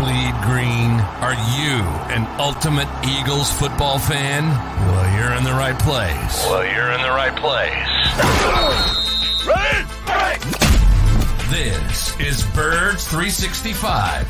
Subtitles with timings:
[0.00, 0.92] bleed green?
[1.20, 1.76] Are you
[2.08, 4.48] an ultimate Eagles football fan?
[4.48, 6.46] Well, you're in the right place.
[6.48, 7.86] Well, you're in the right place.
[9.46, 10.40] Ready?
[11.50, 14.26] This is Birds 365,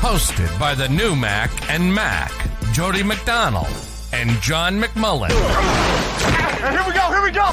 [0.00, 2.32] hosted by the new Mac and Mac,
[2.72, 3.68] Jody McDonald
[4.12, 5.30] and John McMullen.
[5.30, 7.52] Here we go, here we go.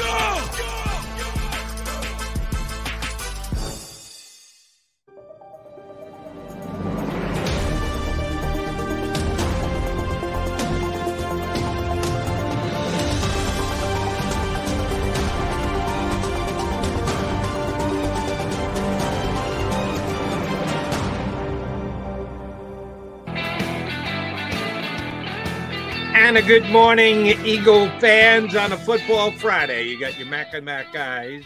[26.31, 29.89] And a good morning, Eagle fans, on a football Friday.
[29.89, 31.43] You got your Mac and Mac guys.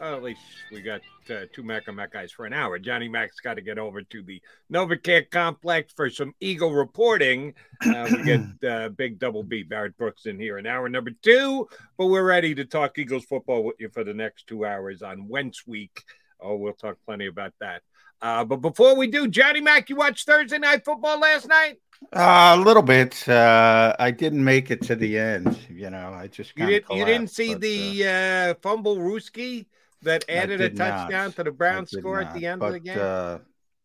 [0.00, 0.40] Well, at least
[0.72, 2.76] we got uh, two Mac and Mac guys for an hour.
[2.80, 7.54] Johnny Mac's got to get over to the NovaCare complex for some Eagle reporting.
[7.86, 11.68] Uh, we get uh, big double B, Barrett Brooks, in here in hour number two.
[11.96, 15.28] But we're ready to talk Eagles football with you for the next two hours on
[15.28, 16.02] Wentz week.
[16.40, 17.82] Oh, we'll talk plenty about that.
[18.20, 21.78] Uh, but before we do, Johnny Mac, you watched Thursday night football last night?
[22.12, 23.28] Uh, a little bit.
[23.28, 25.58] Uh, I didn't make it to the end.
[25.70, 29.66] You know, I just you, did, you didn't see but, the uh, fumble Ruski
[30.02, 31.36] that added a touchdown not.
[31.36, 32.28] to the Browns score not.
[32.28, 32.98] at the end but, of the game.
[33.00, 33.38] Uh,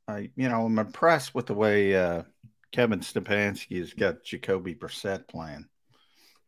[0.08, 2.24] I, you know, I'm impressed with the way uh,
[2.72, 5.68] Kevin Stefanski has got Jacoby Brissett playing.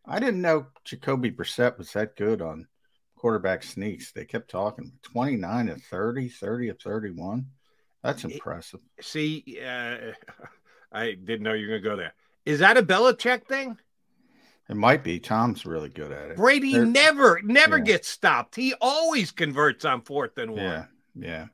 [0.06, 2.68] I didn't know Jacoby Brissett was that good on
[3.16, 4.12] quarterback sneaks.
[4.12, 7.46] They kept talking 29 to 30, 30 to 31.
[8.04, 8.82] That's impressive.
[9.00, 9.98] See, uh,
[10.94, 12.14] I didn't know you were going to go there.
[12.46, 13.78] Is that a Belichick thing?
[14.70, 15.20] It might be.
[15.20, 16.38] Tom's really good at it.
[16.38, 17.84] Brady They're, never, never yeah.
[17.84, 18.56] gets stopped.
[18.56, 20.60] He always converts on fourth and one.
[20.60, 21.46] Yeah, yeah.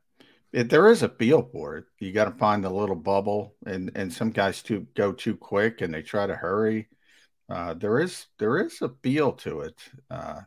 [0.52, 1.86] It, there is a feel for it.
[2.00, 5.82] You got to find the little bubble, and and some guys too go too quick
[5.82, 6.88] and they try to hurry.
[7.50, 9.80] Uh, there is there is a feel to it.
[10.10, 10.42] Uh,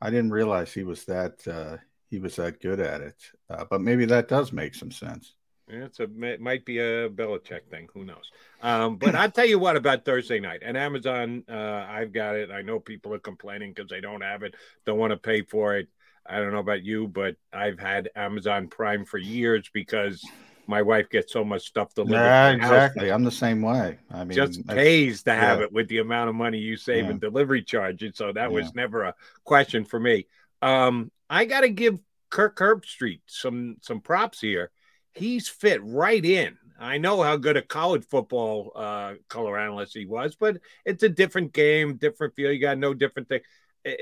[0.00, 1.78] I didn't realize he was that uh,
[2.10, 5.34] he was that good at it, uh, but maybe that does make some sense.
[5.66, 7.88] It's a it might be a Belichick thing.
[7.94, 8.30] Who knows?
[8.62, 11.44] Um, but I'll tell you what about Thursday night and Amazon.
[11.48, 12.50] Uh, I've got it.
[12.50, 14.54] I know people are complaining because they don't have it,
[14.84, 15.88] don't want to pay for it.
[16.26, 20.22] I don't know about you, but I've had Amazon Prime for years because
[20.66, 22.14] my wife gets so much stuff delivered.
[22.14, 23.10] Yeah, exactly.
[23.10, 23.98] I'm the same way.
[24.10, 25.64] I mean, just pays to have yeah.
[25.64, 27.10] it with the amount of money you save yeah.
[27.10, 28.16] in delivery charges.
[28.16, 28.54] So that yeah.
[28.54, 29.14] was never a
[29.44, 30.26] question for me.
[30.62, 31.98] Um, I got to give
[32.30, 34.70] Kirk Herbstreit some some props here
[35.14, 36.56] he's fit right in.
[36.78, 41.08] I know how good a college football uh, color analyst he was, but it's a
[41.08, 42.52] different game, different feel.
[42.52, 43.40] You got no different thing.
[43.86, 43.92] Uh,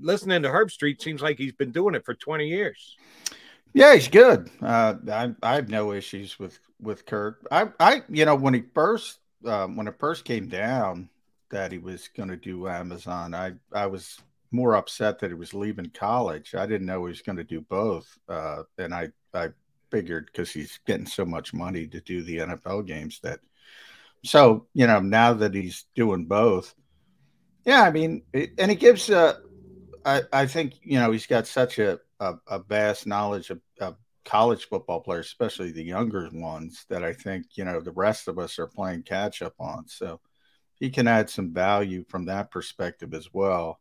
[0.00, 2.96] listening to Herbstreit seems like he's been doing it for 20 years.
[3.72, 4.50] Yeah, he's good.
[4.62, 7.44] Uh, I, I have no issues with with Kirk.
[7.50, 11.08] I, I you know, when he first um, when it first came down
[11.50, 14.20] that he was going to do Amazon, I I was
[14.52, 16.54] more upset that he was leaving college.
[16.54, 19.48] I didn't know he was going to do both, uh, and I I
[19.94, 23.38] figured because he's getting so much money to do the NFL games that.
[24.24, 26.74] So you know now that he's doing both,
[27.64, 29.10] yeah, I mean, it, and he gives.
[29.10, 29.34] Uh,
[30.04, 33.96] I I think you know he's got such a a, a vast knowledge of, of
[34.24, 38.38] college football players, especially the younger ones, that I think you know the rest of
[38.38, 39.86] us are playing catch up on.
[39.88, 40.20] So
[40.76, 43.78] he can add some value from that perspective as well.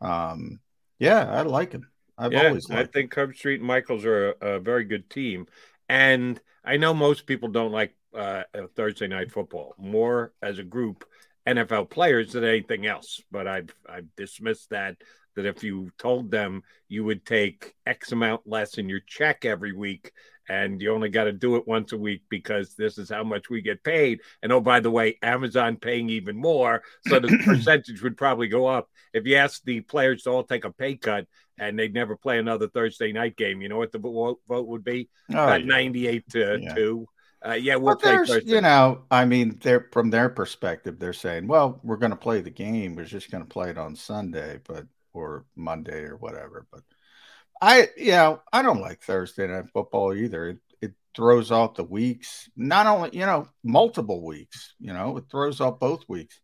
[0.00, 0.60] Um,
[0.98, 1.88] yeah, I like him.
[2.20, 5.46] I've yeah, always I think Herbstreit and Michaels are a, a, very good team.
[5.88, 8.42] And I know most people don't like uh,
[8.76, 11.06] Thursday night football more as a group,
[11.46, 13.22] NFL players than anything else.
[13.30, 14.98] But I've I've dismissed that
[15.34, 19.72] that if you told them you would take X amount less in your check every
[19.72, 20.12] week
[20.50, 23.48] and you only got to do it once a week because this is how much
[23.48, 24.20] we get paid.
[24.42, 26.82] And oh, by the way, Amazon paying even more.
[27.06, 28.90] So the percentage would probably go up.
[29.14, 31.26] If you ask the players to all take a pay cut
[31.60, 35.08] and they'd never play another Thursday night game, you know what the vote would be?
[35.32, 35.66] Oh, About yeah.
[35.66, 36.74] 98 to Yeah.
[36.74, 37.08] 2.
[37.46, 38.42] Uh, yeah, we'll But play Thursday.
[38.44, 42.40] you know, I mean, they're from their perspective, they're saying, well, we're going to play
[42.42, 42.96] the game.
[42.96, 46.66] We're just going to play it on Sunday, but or Monday or whatever.
[46.72, 46.82] But
[47.62, 50.48] I, you know, I don't like Thursday night football either.
[50.50, 55.24] It, it throws off the weeks, not only, you know, multiple weeks, you know, it
[55.30, 56.40] throws off both weeks.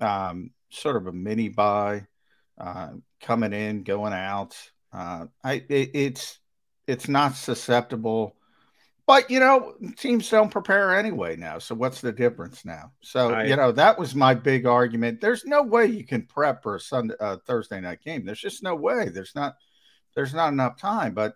[0.00, 2.06] Um, sort of a mini bye,
[2.58, 4.56] uh, coming in, going out.
[4.92, 6.38] Uh, I, it, it's,
[6.86, 8.36] it's not susceptible
[9.06, 11.58] but you know, teams don't prepare anyway now.
[11.58, 12.92] So what's the difference now?
[13.02, 15.20] So I- you know, that was my big argument.
[15.20, 18.24] There's no way you can prep for a Sunday, uh, Thursday night game.
[18.24, 19.08] There's just no way.
[19.08, 19.54] There's not.
[20.14, 21.14] There's not enough time.
[21.14, 21.34] But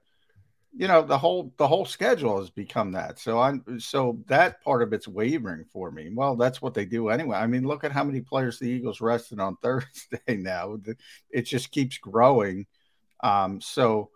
[0.73, 3.19] you know, the whole the whole schedule has become that.
[3.19, 6.11] So I'm so that part of it's wavering for me.
[6.15, 7.37] Well, that's what they do anyway.
[7.37, 10.79] I mean, look at how many players the Eagles rested on Thursday now.
[11.31, 12.67] It just keeps growing.
[13.23, 14.11] Um, so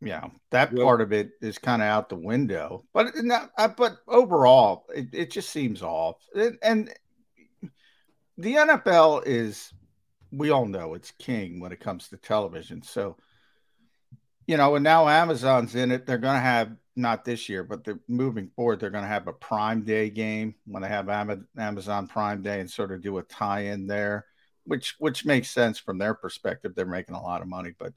[0.00, 2.84] yeah, that Well- part of it is kind of out the window.
[2.92, 6.16] But not, but overall, it, it just seems off.
[6.34, 6.92] It- and
[8.38, 9.72] the NFL is,
[10.32, 12.82] we all know, it's king when it comes to television.
[12.82, 13.16] So,
[14.50, 16.06] you know, and now Amazon's in it.
[16.06, 18.80] They're going to have not this year, but they're moving forward.
[18.80, 22.58] They're going to have a Prime Day game when they have Ama- Amazon Prime Day
[22.58, 24.26] and sort of do a tie-in there,
[24.64, 26.74] which which makes sense from their perspective.
[26.74, 27.92] They're making a lot of money, but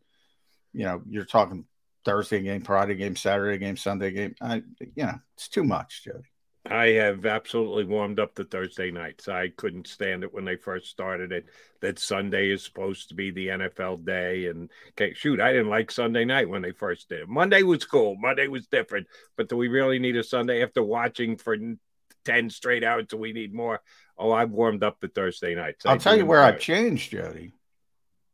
[0.73, 1.65] you know, you're talking
[2.05, 4.35] Thursday game, Friday game, Saturday game, Sunday game.
[4.39, 4.57] I,
[4.95, 6.32] you know, it's too much, Jody.
[6.65, 9.27] I have absolutely warmed up to Thursday nights.
[9.27, 11.45] I couldn't stand it when they first started it.
[11.81, 15.92] That Sunday is supposed to be the NFL day, and okay, shoot, I didn't like
[15.92, 17.27] Sunday night when they first did it.
[17.27, 18.15] Monday was cool.
[18.15, 21.57] Monday was different, but do we really need a Sunday after watching for
[22.24, 23.07] ten straight hours?
[23.09, 23.81] Do we need more?
[24.18, 25.86] Oh, I've warmed up to Thursday nights.
[25.86, 27.54] I I'll tell you where I've changed, Jody.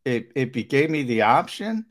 [0.05, 1.87] If if you gave me the option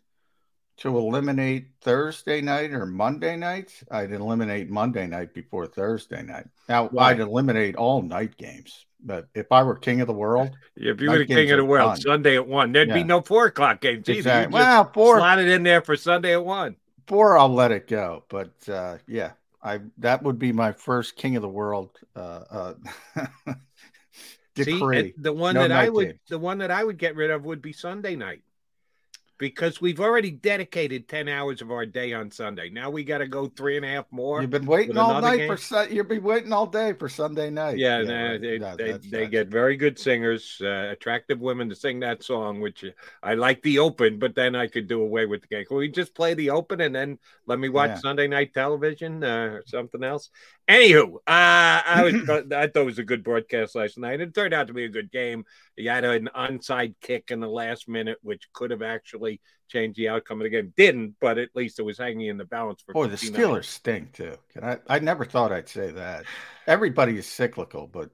[0.79, 6.47] to eliminate Thursday night or Monday nights, I'd eliminate Monday night before Thursday night.
[6.69, 7.11] Now Why?
[7.11, 8.87] I'd eliminate all night games.
[9.01, 11.65] But if I were king of the world, If you were the king of the
[11.65, 12.01] world.
[12.03, 14.19] Sunday at one, there'd be no four o'clock games either.
[14.19, 14.55] exactly.
[14.55, 16.77] Well, four slot it in there for Sunday at one.
[17.07, 18.25] four, I'll let it go.
[18.29, 19.33] But uh, yeah,
[19.63, 22.75] I that would be my first king of the world uh,
[23.17, 23.25] uh,
[24.55, 24.99] decree.
[25.17, 26.19] and the one No that I would games.
[26.29, 28.43] the one that I would get rid of would be Sunday night.
[29.39, 32.71] Because we've already dedicated 10 hours of our day on Sunday.
[32.71, 34.41] Now we got to go three and a half more.
[34.41, 35.49] You've been waiting all night game?
[35.49, 37.79] for Sun- you'll be waiting all day for Sunday night.
[37.79, 38.41] Yeah, nah, right.
[38.41, 42.61] they, No, they, they get very good singers, uh, attractive women to sing that song,
[42.61, 42.89] which uh,
[43.23, 45.65] I like the open, but then I could do away with the game.
[45.67, 47.99] Can we just play the open and then let me watch Yeah.
[47.99, 50.31] Sunday night television uh, or something else?
[50.69, 52.15] Anywho, uh, I was
[52.53, 54.21] I thought it was a good broadcast last night.
[54.21, 55.45] It turned out to be a good game.
[55.77, 60.09] You had an onside kick in the last minute, which could have actually changed the
[60.09, 60.75] outcome of the game.
[60.77, 64.13] Didn't, but at least it was hanging in the balance for Boy, the Steelers stink
[64.13, 64.37] too.
[64.53, 64.79] Can I?
[64.89, 66.25] I never thought I'd say that.
[66.67, 68.11] Everybody is cyclical, but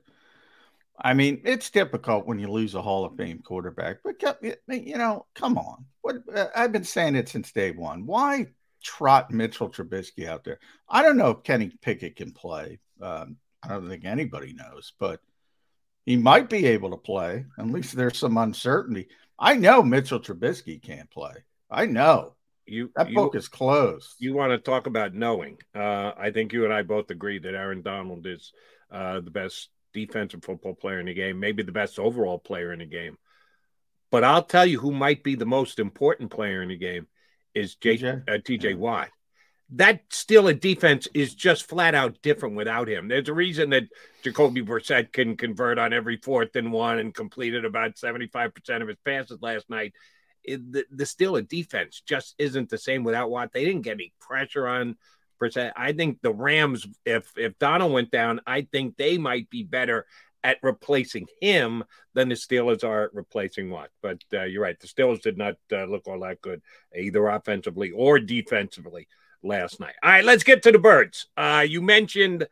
[0.97, 3.99] I mean, it's difficult when you lose a Hall of Fame quarterback.
[4.05, 4.23] But
[4.69, 5.87] you know, come on.
[6.03, 8.07] What uh, I've been saying it since day one.
[8.07, 8.47] Why
[8.85, 10.61] trot Mitchell Trubisky out there?
[10.89, 12.79] I don't know if Kenny Pickett can play.
[13.01, 15.21] Um, I don't think anybody knows, but
[16.07, 17.47] he might be able to play.
[17.59, 19.09] At least there's some uncertainty.
[19.39, 21.33] I know Mitchell Trubisky can't play.
[21.71, 22.37] I know
[22.67, 24.15] You, that you, book is closed.
[24.19, 25.59] you want to talk about knowing.
[25.75, 28.53] Uh, I think you and I both agree that Aaron Donald is
[28.93, 32.79] uh, the best defensive football player in the game, maybe the best overall player in
[32.81, 33.17] the game.
[34.11, 37.07] But I'll tell you who might be the most important player in the game
[37.55, 38.29] is J- TJ?
[38.29, 38.77] uh, TJ.
[38.77, 39.11] Watt.
[39.71, 43.09] That still a defense is just flat out different without him.
[43.09, 43.85] There's a reason that
[44.23, 48.99] Jacoby Brissett can convert on every fourth and one and completed about 75% of his
[49.05, 49.95] passes last night
[50.45, 53.53] it, the, the still a defense just isn't the same without Watt.
[53.53, 54.97] They didn't get any pressure on
[55.41, 55.73] Brissett.
[55.77, 60.07] I think the Rams, if if Donald went down, I think they might be better
[60.45, 61.83] at replacing him
[62.13, 63.89] than the Steelers are at replacing Watt.
[64.03, 66.63] But uh, you're right, the Steelers did not uh, look all that good
[66.97, 69.09] either offensively or defensively
[69.43, 69.95] last night.
[70.03, 71.27] All right, let's get to the birds.
[71.37, 72.47] Uh, you mentioned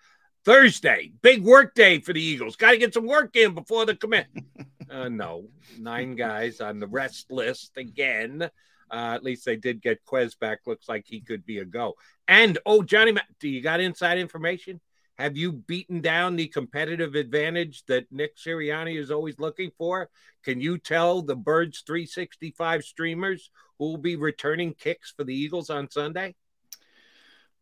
[0.44, 2.56] Thursday, big work day for the Eagles.
[2.56, 4.26] Got to get some work in before the commit.
[4.90, 8.42] Uh, no, nine guys on the rest list again.
[8.42, 10.58] Uh, at least they did get Quez back.
[10.66, 11.94] Looks like he could be a go.
[12.28, 14.82] And oh, Johnny, do you got inside information?
[15.18, 20.08] Have you beaten down the competitive advantage that Nick Sirianni is always looking for?
[20.44, 25.70] Can you tell the Birds 365 streamers who will be returning kicks for the Eagles
[25.70, 26.34] on Sunday?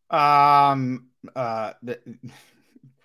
[0.09, 1.73] Um, uh,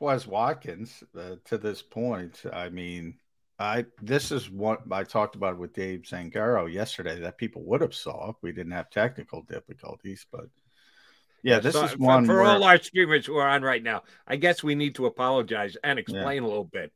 [0.00, 3.14] Quez Watkins, uh, to this point, I mean,
[3.58, 7.94] I this is what I talked about with Dave Zangaro yesterday that people would have
[7.94, 10.46] saw if we didn't have technical difficulties, but
[11.46, 13.82] Yeah, this So, is for- one for, where, all our streamers who are on right
[13.82, 14.02] now.
[14.26, 16.92] I guess we need to apologize and explain a little bit.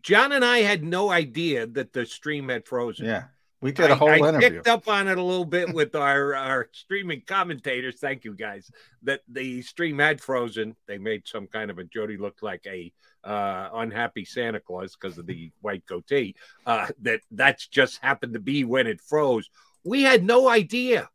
[0.00, 3.06] John and I had no idea that the stream had frozen.
[3.06, 3.24] yeah,
[3.60, 4.50] we did a whole I, interview.
[4.50, 7.96] picked up on it a little bit with our, our streaming commentators.
[7.98, 8.70] Thank you guys.
[9.02, 10.76] That the stream had frozen.
[10.86, 12.92] They made some kind of a Jody look like a
[13.24, 16.36] uh, unhappy Santa Claus because of the white goatee.
[16.64, 19.50] Uh, that that's just happened to be when it froze.
[19.84, 21.08] We had no idea.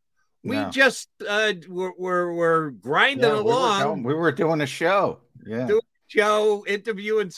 [0.48, 0.70] We No.
[0.70, 3.82] just uh, were, were, were grinding Yeah, we, were along.
[3.84, 5.20] going- we were doing a show.
[5.46, 7.32] Yeah, Do- Joe interviewing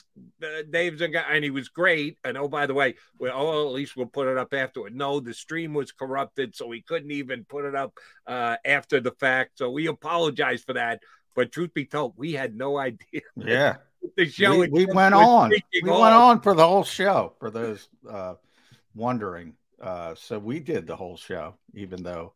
[0.43, 2.17] uh, Dave Zanga, and he was great.
[2.23, 4.95] And oh, by the way, well, oh, at least we'll put it up afterward.
[4.95, 7.97] No, the stream was corrupted, so we couldn't even put it up
[8.27, 9.57] uh, after the fact.
[9.57, 11.01] So we apologize for that.
[11.35, 13.77] But truth be told, we had no idea yeah.
[14.15, 14.59] the show.
[14.59, 15.49] we, we went on.
[15.49, 17.33] We went on for the whole show.
[17.39, 18.35] For those uh,
[18.93, 22.33] wondering, uh, so we did the whole show, even though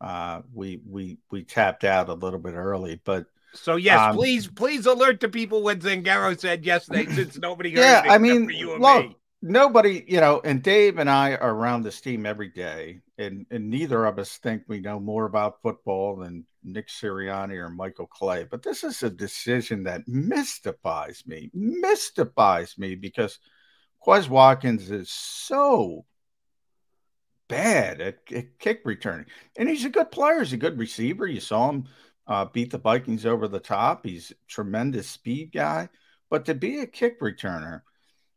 [0.00, 3.00] uh, we we we tapped out a little bit early.
[3.04, 7.74] But So yes, Um, please, please alert the people when Zangaro said yesterday, since nobody
[7.74, 9.16] heard Yeah, I mean, for you and look, me.
[9.42, 13.70] nobody, you know, and Dave and I are around this team every day, and and
[13.70, 18.44] neither of us think we know more about football than Nick Sirianni or Michael Clay.
[18.44, 23.38] But this is a decision that mystifies me, mystifies me because
[24.06, 26.04] Quez Watkins is so
[27.48, 29.26] bad at, at kick returning,
[29.56, 30.40] and he's a good player.
[30.40, 31.26] He's a good receiver.
[31.26, 31.84] You saw him
[32.26, 34.04] uh, beat the Vikings over the top.
[34.04, 35.88] He's tremendous speed guy,
[36.30, 37.82] but to be a kick returner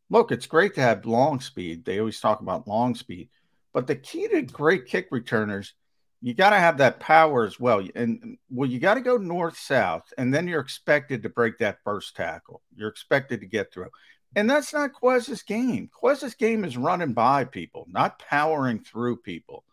[0.09, 1.85] look, it's great to have long speed.
[1.85, 3.29] They always talk about long speed,
[3.73, 5.73] but the key to great kick returners,
[6.21, 7.85] you got to have that power as well.
[7.95, 11.77] And well, you got to go north south, and then you're expected to break that
[11.83, 12.61] first tackle.
[12.75, 13.89] You're expected to get through.
[14.35, 15.89] And that's not Quez's game.
[15.91, 19.63] Quez's game is running by people, not powering through people.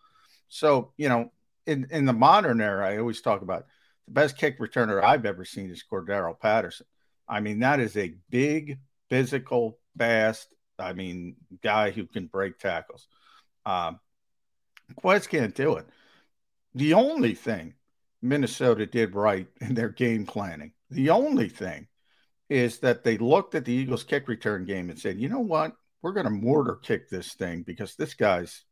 [0.49, 1.31] So, you know,
[1.67, 3.67] in, in the modern era, I always talk about
[4.07, 6.87] the best kick returner I've ever seen is Cordarrelle Patterson.
[7.29, 8.79] I mean, that is a big,
[9.11, 10.49] physical, fast,
[10.79, 13.09] I mean, guy who can break tackles.
[13.65, 13.99] Um,
[15.03, 15.87] Quez can't do it.
[16.75, 17.75] The only thing
[18.23, 21.89] Minnesota did right in their game planning, the only thing
[22.49, 25.73] is that they looked at the Eagles kick return game and said, you know what?
[26.03, 28.65] We're going to mortar kick this thing because this guy's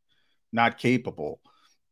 [0.52, 1.40] not capable.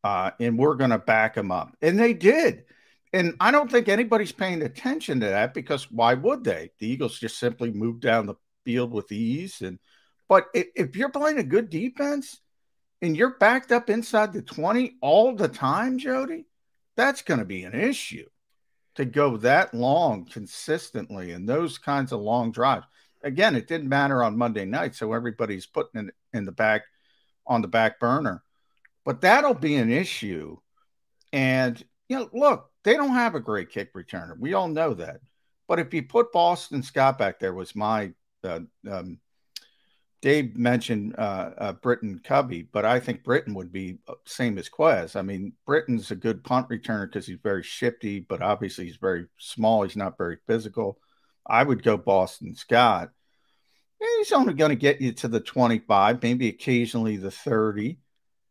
[0.05, 1.75] Uh, and we're going to back him up.
[1.81, 2.65] And they did.
[3.13, 6.71] And I don't think anybody's paying attention to that because why would they?
[6.79, 9.61] The Eagles just simply moved down the field with ease.
[9.61, 9.79] And
[10.29, 12.41] but if, if you're playing a good defense
[13.03, 16.47] and you're backed up inside the 20 all the time, Jody,
[16.97, 18.27] that's going to be an issue
[18.95, 22.87] to go that long consistently and those kinds of long drives.
[23.23, 26.83] Again, it didn't matter on Monday night, so everybody's putting it in the back
[27.47, 28.43] on the back burner.
[29.05, 30.59] But that'll be an issue.
[31.33, 34.39] And you know, look, they don't have a great kick returner.
[34.39, 35.21] We all know that.
[35.69, 38.13] But if you put Boston Scott back there, was my
[38.45, 39.19] uh, um,
[40.23, 45.17] Dave mentioned uh, uh, Britain Covey, but I think Britain would be same as Quez.
[45.17, 49.27] I mean, Britain's a good punt returner because he's very shifty, but obviously he's very
[49.37, 49.83] small.
[49.83, 50.99] He's not very physical.
[51.45, 53.11] I would go Boston Scott.
[54.01, 57.99] And he's only going to get you to the 25, maybe occasionally the 30,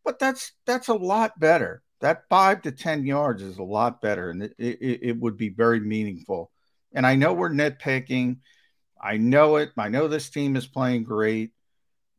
[0.04, 1.84] but that's that's a lot better.
[2.02, 5.50] That five to 10 yards is a lot better, and it, it, it would be
[5.50, 6.52] very meaningful.
[6.94, 8.38] And I know we're nitpicking.
[9.02, 9.72] I know it.
[9.78, 11.52] I know this team is playing great,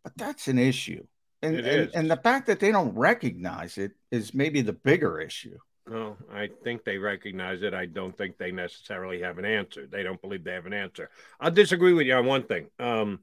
[0.05, 1.05] but that's an issue.
[1.43, 5.59] And, and, and the fact that they don't recognize it is maybe the bigger issue.
[5.89, 7.75] No, I think they recognize it.
[7.75, 9.89] I don't think they necessarily have an answer.
[9.91, 11.11] They don't believe they have an answer.
[11.41, 12.69] I'll disagree with you on one thing.
[12.79, 13.21] Um,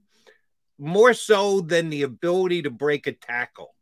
[0.77, 3.74] more so than the ability to break a tackle,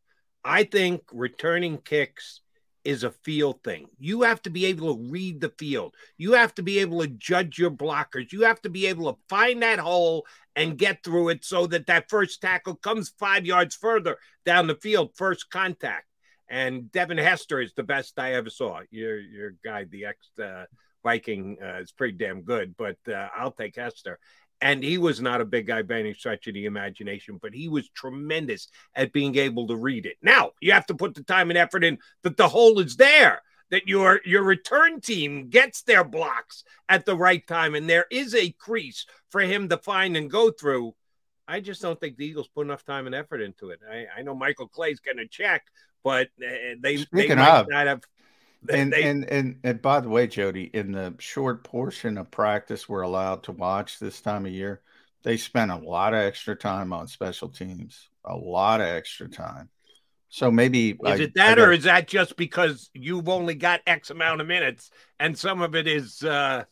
[0.43, 2.41] I think returning kicks
[2.87, 3.85] is a field thing.
[3.99, 5.93] You have to be able to read the field.
[6.17, 8.31] You have to be able to judge your blockers.
[8.31, 10.25] You have to be able to find that hole
[10.55, 14.15] and get through it so that that first tackle comes five yards further
[14.45, 16.05] down the field, first contact.
[16.49, 18.79] And Devin Hester is the best I ever saw.
[18.89, 20.63] Your your guy, the ex uh,
[21.03, 24.17] Viking, uh, is pretty damn good, but uh, I'll take Hester.
[24.59, 27.67] And he was not a big guy by any stretch of the imagination, but he
[27.67, 30.17] was tremendous at being able to read it.
[30.21, 33.43] Now you have to put the time and effort in that the hole is there,
[33.69, 38.33] that your your return team gets their blocks at the right time, and there is
[38.33, 40.95] a crease for him to find and go through.
[41.47, 43.79] I just don't think the Eagles put enough time and effort into it.
[43.89, 45.65] I, I know Michael Clay's going to check,
[46.03, 48.01] but uh, they they might of, not have.
[48.63, 52.31] They, And, they- and and and by the way, Jody, in the short portion of
[52.31, 54.81] practice we're allowed to watch this time of year,
[55.23, 59.69] they spent a lot of extra time on special teams, a lot of extra time.
[60.29, 64.09] So maybe is I, it that, or is that just because you've only got X
[64.09, 66.63] amount of minutes, and some of it is uh, uh,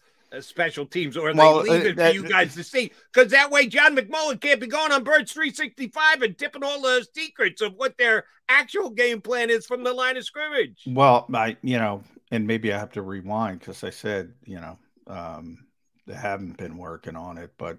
[0.41, 2.91] special teams, or Well, they leave uh, it that- for you guys to see?
[3.13, 7.05] Because that way, John McMullen can't be going on Birds 365 and tipping all the
[7.13, 10.83] secrets of what their actual game plan is from the line of scrimmage.
[10.87, 14.77] Well, I you know, and maybe I have to rewind because I said you know
[15.07, 15.65] um,
[16.07, 17.77] they haven't been working on it, but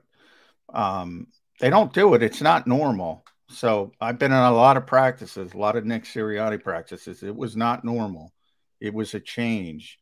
[0.72, 1.26] um,
[1.60, 2.22] they don't do it.
[2.22, 3.25] It's not normal.
[3.48, 7.22] So I've been in a lot of practices, a lot of Nick Sirianni practices.
[7.22, 8.32] It was not normal.
[8.80, 9.98] It was a change.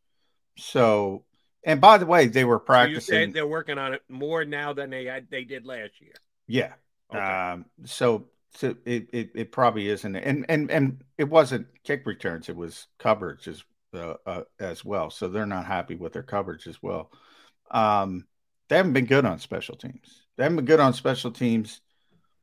[0.56, 1.25] So,
[1.64, 3.00] and by the way, they were So you practicing.
[3.00, 6.21] said they're working on it more now than they had they did last year.
[6.47, 6.73] yeah.
[7.12, 7.38] Okay.
[7.52, 12.49] Um, so so it, it it probably isn't, and and and it wasn't kick returns;
[12.49, 13.62] it was coverage as
[13.94, 15.11] uh, uh, as well.
[15.11, 17.11] So they're not happy with their coverage as well.
[17.71, 18.26] Um,
[18.68, 20.23] they haven't been good on special teams.
[20.37, 21.80] They haven't been good on special teams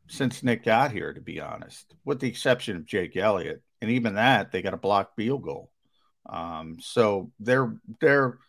[0.08, 4.16] since Nick got here, to be honest, with the exception of Jake Elliott, and even
[4.16, 5.72] that they got a blocked field goal.
[6.30, 8.40] Um, so they're they're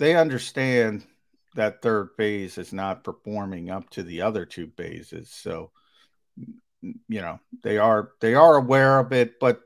[0.00, 1.04] they understand
[1.56, 5.30] that third phase is not performing up to the other two phases.
[5.30, 5.72] So,
[6.40, 9.60] mm, mm, you know, they are they are aware of it, but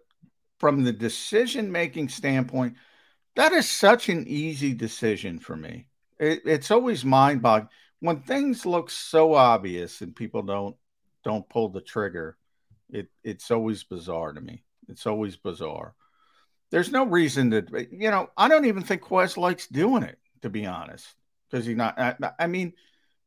[0.58, 2.74] from the decision making standpoint,
[3.36, 5.86] that is such an easy decision for me.
[6.18, 7.68] It, it's always mind boggling
[8.00, 10.76] when things look so obvious and people don't
[11.22, 12.36] don't pull the trigger.
[12.90, 14.64] It it's always bizarre to me.
[14.88, 15.94] It's always bizarre.
[16.70, 20.50] There's no reason to, you know, I don't even think Quez likes doing it, to
[20.50, 21.06] be honest
[21.50, 21.98] because he's not.
[21.98, 22.74] I, I mean,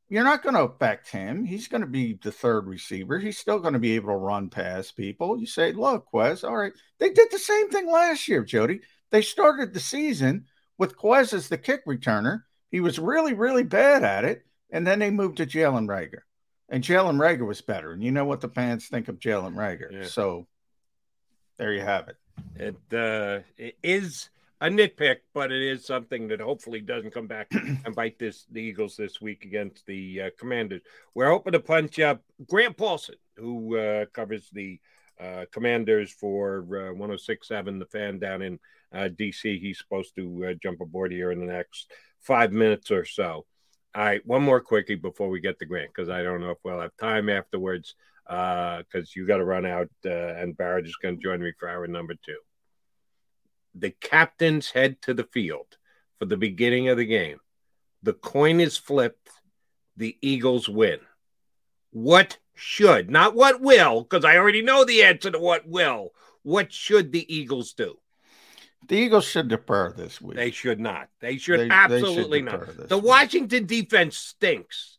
[0.07, 1.43] you're not going to affect him.
[1.43, 3.19] He's going to be the third receiver.
[3.19, 5.37] He's still going to be able to run past people.
[5.37, 6.73] You say, look, Quez, all right.
[6.99, 8.81] They did the same thing last year, Jody.
[9.09, 10.45] They started the season
[10.77, 12.43] with Quez as the kick returner.
[12.69, 14.45] He was really, really bad at it.
[14.69, 16.21] And then they moved to Jalen Reagor.
[16.69, 17.91] And Jalen Reagor was better.
[17.91, 19.91] And you know what the fans think of Jalen Reagor.
[19.91, 20.05] Yeah.
[20.05, 20.47] So
[21.57, 22.17] there you have it.
[22.55, 24.29] It uh, it is
[24.59, 27.47] a nitpick, but it is something that hopefully doesn't come back
[27.85, 30.81] and bite this the Eagles this week against the uh, Commanders.
[31.13, 34.79] We're hoping to punch up Grant Paulson, who uh, covers the
[35.19, 38.59] uh, Commanders for uh, 106.7, the fan down in
[38.91, 39.59] uh, DC.
[39.59, 43.45] He's supposed to uh, jump aboard here in the next five minutes or so.
[43.95, 46.57] All right, one more quickie before we get to Grant, because I don't know if
[46.63, 51.23] we'll have time afterwards, because you got to run out, and Barrett is going to
[51.23, 52.37] join me for hour number two
[53.79, 55.77] the captains head to the field
[56.19, 57.39] for the beginning of the game.
[58.03, 59.29] The coin is flipped,
[59.95, 60.99] the Eagles win.
[61.91, 66.11] What should, not what will, because I already know the answer to what will.
[66.43, 67.97] What should the Eagles do?
[68.87, 70.37] The Eagles should defer this week.
[70.37, 71.09] They should not.
[71.19, 72.87] They should They- they should absolutely not.
[72.89, 73.05] The week.
[73.05, 74.97] Washington defense stinks.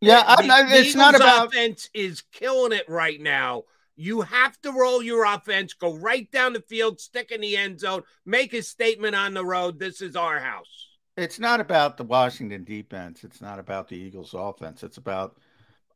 [0.00, 1.46] yeah, The- I, I, the it's not Eagles' about.
[1.48, 3.64] offense is killing it right now.
[4.00, 7.80] You have to roll your offense, go right down the field, stick in the end
[7.80, 9.80] zone, make a statement on the road.
[9.80, 10.88] This is our house.
[11.16, 13.24] it's not about the Washington defense.
[13.24, 14.84] It's not about the Eagles offense.
[14.84, 15.36] It's about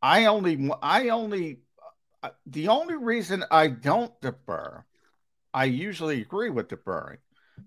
[0.02, 1.60] I only I only
[2.24, 4.84] uh, the only reason I don't defer.
[5.54, 7.18] I usually agree with deferring.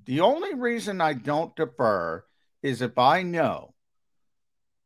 [0.05, 2.25] The only reason I don't defer
[2.61, 3.74] is if I know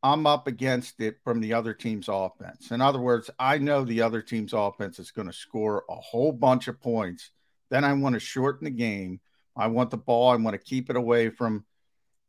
[0.02, 2.72] I'm up against it from the other team's offense.
[2.72, 6.32] In other words, I know the other team's offense is going to score a whole
[6.32, 7.32] bunch of points.
[7.70, 9.20] Then I want to shorten the game.
[9.56, 10.30] I want the ball.
[10.30, 11.66] I want to keep it away from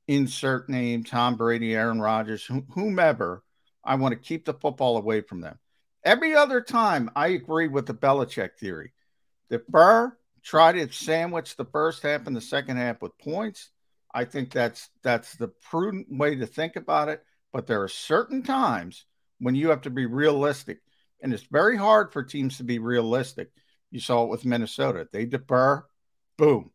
[0.09, 3.45] insert name Tom Brady, Aaron Rodgers, wh- whomever.
[3.85, 5.59] I want to keep the football away from them.
[6.05, 8.93] Every other time, I agree with the Belichick theory.
[9.49, 13.71] Defer, try to sandwich the first half and the second half with points.
[14.13, 17.23] I think that's that's the prudent way to think about it.
[17.53, 19.07] But there are certain times
[19.39, 20.81] when you have to be realistic,
[21.21, 23.51] and it's very hard for teams to be realistic.
[23.91, 25.85] You saw it with Minnesota; they defer,
[26.37, 26.71] boom.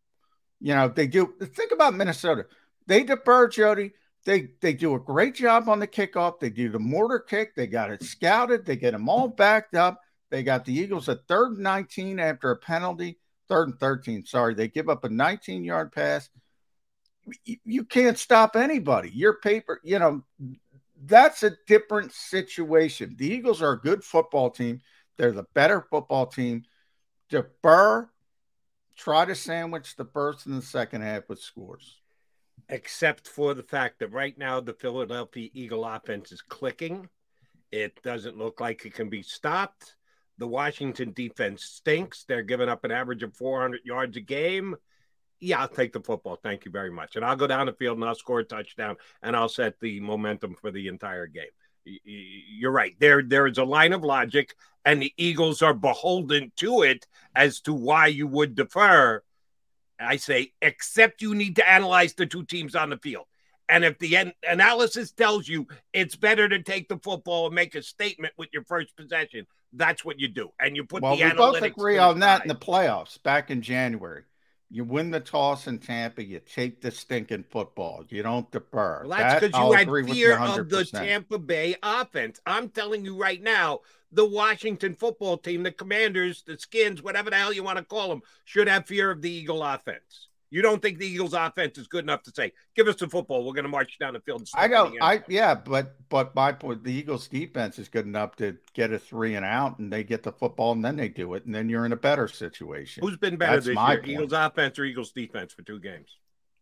[0.59, 1.33] You know they do.
[1.41, 2.45] Think about Minnesota;
[2.87, 3.93] they defer, Jody.
[4.25, 6.39] They they do a great job on the kickoff.
[6.39, 7.55] They do the mortar kick.
[7.55, 8.65] They got it scouted.
[8.65, 10.01] They get them all backed up.
[10.31, 14.25] They got the Eagles at third and 19 after a penalty, third and 13.
[14.25, 16.29] Sorry, they give up a 19 yard pass.
[17.43, 19.09] You, you can't stop anybody.
[19.11, 20.23] Your paper, you know,
[21.03, 23.15] that's a different situation.
[23.17, 24.81] The Eagles are a good football team.
[25.17, 26.63] They're the better football team.
[27.29, 28.09] Defer,
[28.97, 32.01] try to sandwich the first and the second half with scores.
[32.69, 37.09] except for the fact that right now the Philadelphia Eagle offense is clicking.
[37.71, 39.95] It doesn't look like it can be stopped.
[40.37, 42.25] The Washington defense stinks.
[42.27, 44.75] They're giving up an average of 400 yards a game.
[45.45, 46.39] Yeah, I'll take the football.
[46.41, 47.15] Thank you very much.
[47.15, 49.99] And I'll go down the field and I'll score a touchdown and I'll set the
[49.99, 51.45] momentum for the entire game.
[51.85, 52.95] You're right.
[52.99, 54.55] There, there is a line of logic,
[54.85, 57.05] and the Eagles are beholden to it
[57.35, 59.21] as to why you would defer.
[59.99, 63.25] I say, except you need to analyze the two teams on the field.
[63.69, 67.75] And if the an- analysis tells you it's better to take the football and make
[67.75, 70.49] a statement with your first possession, that's what you do.
[70.59, 73.61] And you put well, the we both agree on that in the playoffs back in
[73.61, 74.23] January.
[74.69, 78.03] You win the toss in Tampa, you take the stinking football.
[78.09, 79.05] You don't defer.
[79.05, 82.39] Well, that's because that, you had fear of the Tampa Bay offense.
[82.45, 87.35] I'm telling you right now, the Washington football team, the Commanders, the Skins, whatever the
[87.35, 90.29] hell you want to call them, should have fear of the Eagle offense.
[90.49, 93.45] You don't think the Eagles' offense is good enough to say, "Give us the football.
[93.45, 94.85] We're going to march down the field." And I sniff know.
[94.85, 98.35] in the end I yeah, but but my point, the Eagles' defense is good enough
[98.37, 101.33] to get a three and out, and they get the football, and then they do
[101.33, 103.03] it, and then you're in a better situation.
[103.03, 104.07] Who's been better That's this year, point.
[104.07, 106.17] Eagles' offense or Eagles' defense for two games?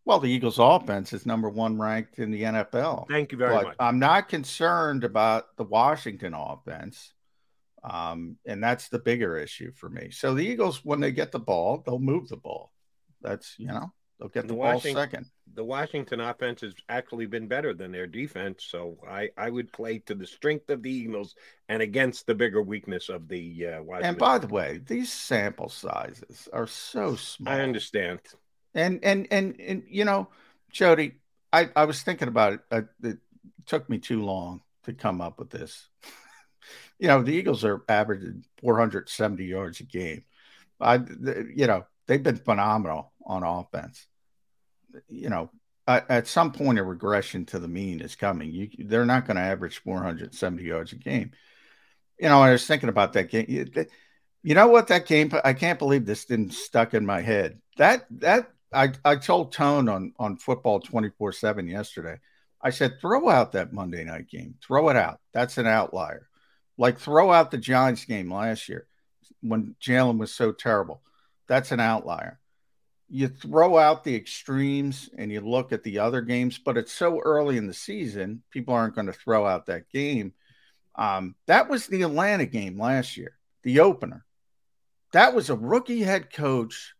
[0.06, 3.08] Well, the Eagles' offense is number one ranked in the NFL.
[3.08, 3.76] Thank you very but much.
[3.80, 7.14] I'm not concerned about the Washington offense.
[7.82, 10.10] Um, and that's the bigger issue for me.
[10.10, 12.72] So the Eagles, when they get the ball, they'll move the ball.
[13.24, 15.26] That's you know, they'll get the, The ball Washington- second.
[15.54, 19.98] the Washington offense has actually been better than their defense, so I, I would play
[20.00, 21.34] to the strength of the Eagles
[21.68, 24.10] and against the bigger weakness of the uh, Washington.
[24.10, 27.54] And by the way, these sample sizes are so small.
[27.54, 28.20] I understand.
[28.74, 30.28] And and and and you know,
[30.70, 31.14] Jody,
[31.52, 32.60] I I was thinking about it.
[32.70, 33.18] Uh, it
[33.66, 35.88] took me too long to come up with this.
[36.98, 40.24] you know, the Eagles are averaging 470 yards a game.
[40.80, 40.96] I,
[41.54, 44.06] you know, they've been phenomenal on offense.
[45.08, 45.50] You know,
[45.86, 48.52] at, at some point, a regression to the mean is coming.
[48.52, 51.32] You, they're not going to average 470 yards a game.
[52.18, 53.46] You know, I was thinking about that game.
[54.42, 54.88] You, know what?
[54.88, 57.60] That game, I can't believe this didn't stuck in my head.
[57.76, 62.20] That that I I told Tone on on football 24 seven yesterday.
[62.62, 64.54] I said, throw out that Monday night game.
[64.64, 65.20] Throw it out.
[65.32, 66.28] That's an outlier.
[66.78, 68.86] Like throw out the Giants game last year
[69.42, 71.02] when Jalen was so terrible.
[71.46, 72.40] That's an outlier.
[73.14, 77.20] You throw out the extremes and you look at the other games, but it's so
[77.20, 80.32] early in the season, people aren't going to throw out that game.
[80.96, 84.24] Um, that was the Atlanta game last year, the opener.
[85.12, 86.94] That was a rookie head coach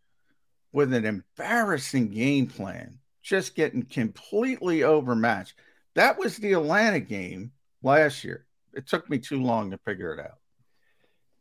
[0.70, 5.54] with an embarrassing game plan, just getting completely overmatched.
[5.96, 7.50] That was the Atlanta game
[7.82, 8.46] last year.
[8.72, 10.38] It took me too long to figure it out.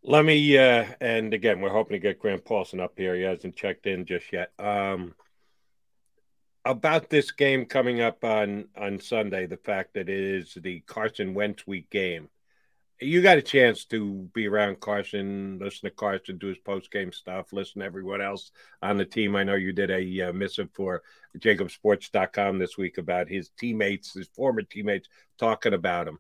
[0.06, 3.16] Let me, uh, and again, we're hoping to get Grant Paulson up here.
[3.16, 4.52] He hasn't checked in just yet.
[4.60, 5.16] Um,
[6.66, 11.34] about this game coming up on on Sunday, the fact that it is the Carson
[11.34, 12.28] Wentz week game.
[13.00, 17.13] You got a chance to be around Carson, listen to Carson do his post game
[17.13, 19.38] stuff, listen to everyone else on the team.
[19.38, 21.02] I know you did a uh, missive for
[21.39, 26.20] JakibSports.com this week about his teammates, his former teammates, talking about him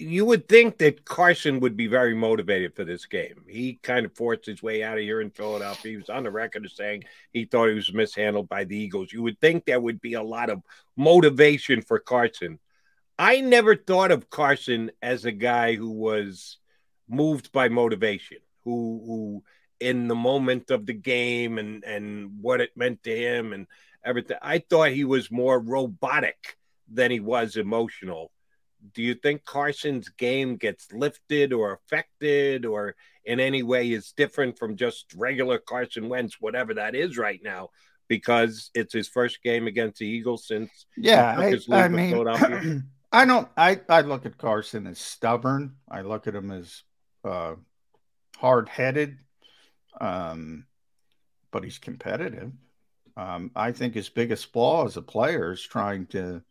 [0.00, 3.44] you would think that Carson would be very motivated for this game.
[3.46, 5.92] He kind of forced his way out of here in Philadelphia.
[5.92, 9.12] He was on the record of saying he thought he was mishandled by the Eagles.
[9.12, 10.62] You would think there would be a lot of
[10.96, 12.58] motivation for Carson.
[13.18, 16.56] I never thought of Carson as a guy who was
[17.06, 19.44] moved by motivation, who who
[19.80, 23.66] in the moment of the game and and what it meant to him and
[24.02, 24.38] everything.
[24.40, 26.56] I thought he was more robotic
[26.88, 28.32] than he was emotional
[28.94, 34.58] do you think Carson's game gets lifted or affected or in any way is different
[34.58, 37.68] from just regular Carson Wentz, whatever that is right now,
[38.08, 42.84] because it's his first game against the Eagles since Yeah, I, I mean?
[43.12, 43.48] I don't.
[43.56, 45.76] I I look at Carson as stubborn.
[45.88, 46.84] I look at him as
[47.24, 47.54] uh,
[48.36, 49.18] hard headed,
[50.00, 50.66] um,
[51.50, 52.52] but he's competitive.
[53.16, 56.42] Um, I think his biggest flaw as a player is trying to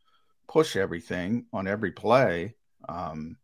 [0.49, 2.55] push everything on every play.
[2.87, 3.37] Um,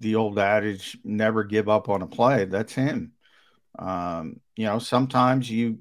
[0.00, 2.44] the old adage, never give up on a play.
[2.44, 3.12] That's him.
[3.78, 5.78] Um, you know, sometimes you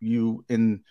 [0.00, 0.82] you in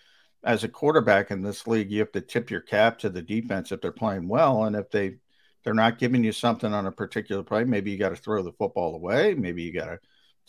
[0.42, 3.72] as a quarterback in this league, you have to tip your cap to the defense
[3.72, 5.16] if they're playing well, and if they
[5.62, 8.52] they're not giving you something on a particular play, maybe you got to throw the
[8.52, 9.34] football away.
[9.34, 9.98] Maybe you got to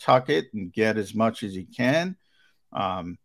[0.00, 2.16] tuck it and get as much as you can.
[2.72, 3.18] Um,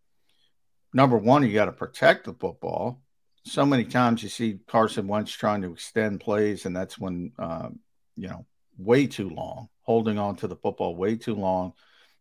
[0.94, 3.02] number one, you got to protect the football.
[3.48, 7.80] So many times you see Carson Wentz trying to extend plays, and that's when um,
[8.18, 8.46] you know
[8.78, 11.74] way too long, holding on to the football way too long.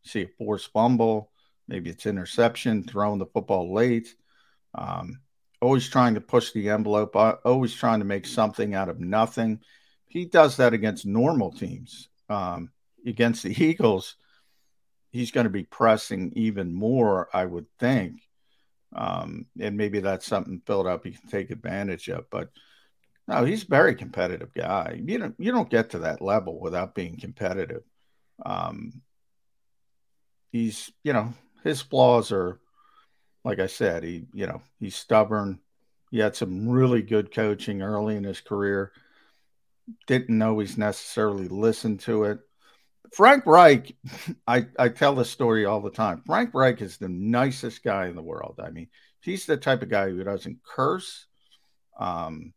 [0.05, 1.33] see a forced fumble,
[1.67, 4.15] maybe it's interception, throwing the football late.
[4.75, 5.21] Um,
[5.61, 9.61] always trying to push the envelope, uh, always trying to make something out of nothing.
[10.07, 12.09] He does that against normal teams.
[12.29, 12.71] Um,
[13.05, 14.15] against the Eagles,
[15.11, 18.21] he's going to be pressing even more, I would think.
[18.97, 22.31] Um, and maybe that's something built up Philadelphia can take advantage of.
[22.31, 22.49] But
[23.29, 25.01] No, he's a very competitive guy.
[25.05, 27.83] You know, you don't get to that level without being competitive.
[28.45, 29.03] Um,
[30.53, 32.61] he's, you know, his flaws are,
[33.45, 35.61] like I said, he, you know, he's stubborn.
[36.11, 38.93] He had some really good coaching early in his career.
[40.07, 42.41] Didn't always necessarily listen to it.
[43.17, 43.97] Frank Reich,
[44.47, 46.21] I, I tell this story all the time.
[46.27, 48.61] Frank Reich is the nicest guy in the world.
[48.63, 48.89] I mean,
[49.21, 51.25] he's the type of guy who doesn't curse.
[51.99, 52.53] Um,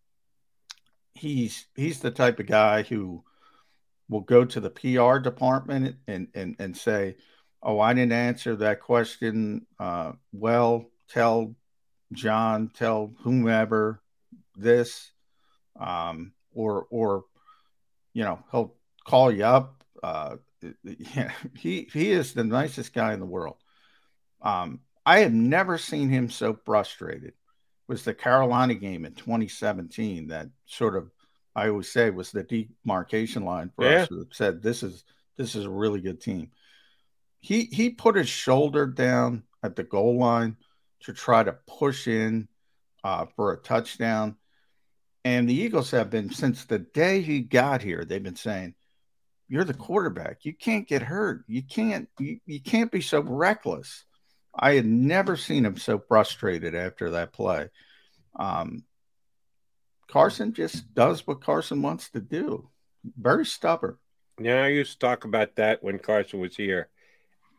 [1.14, 3.24] he's he's the type of guy who
[4.10, 7.16] will go to the PR department and and and say,
[7.64, 10.92] "Oh, I didn't answer that question uh, well.
[11.08, 11.56] Tell
[12.12, 14.02] John, tell whomever
[14.58, 15.10] this,
[15.80, 17.24] um, or or
[18.14, 18.76] you know he'll
[19.08, 19.86] call you up.
[20.04, 20.36] Uh,
[20.84, 23.58] yeah, he he is the nicest guy in the world.
[24.42, 27.34] Um, I have never seen him so frustrated
[27.88, 31.10] was the Carolina game in 2017 that sort of
[31.56, 34.04] I always say was the demarcation line for yeah.
[34.04, 35.04] us that said this is
[35.38, 36.52] this is a really good team.
[37.40, 40.58] He he put his shoulder down at the goal line
[41.02, 42.48] to try to push in
[43.04, 44.36] uh, for a touchdown.
[45.26, 48.76] And the Eagles have been since the day he got here, they've been saying,
[49.50, 50.46] You're the quarterback.
[50.46, 51.44] You can't get hurt.
[51.48, 54.06] You can't you, you can't be so reckless.
[54.54, 57.70] I had never seen him so frustrated after that play.
[58.36, 58.84] Um,
[60.08, 62.70] Carson just does what Carson wants to do.
[63.18, 63.98] Very stubborn.
[64.40, 66.90] Yeah, I used to talk about that when Carson was here.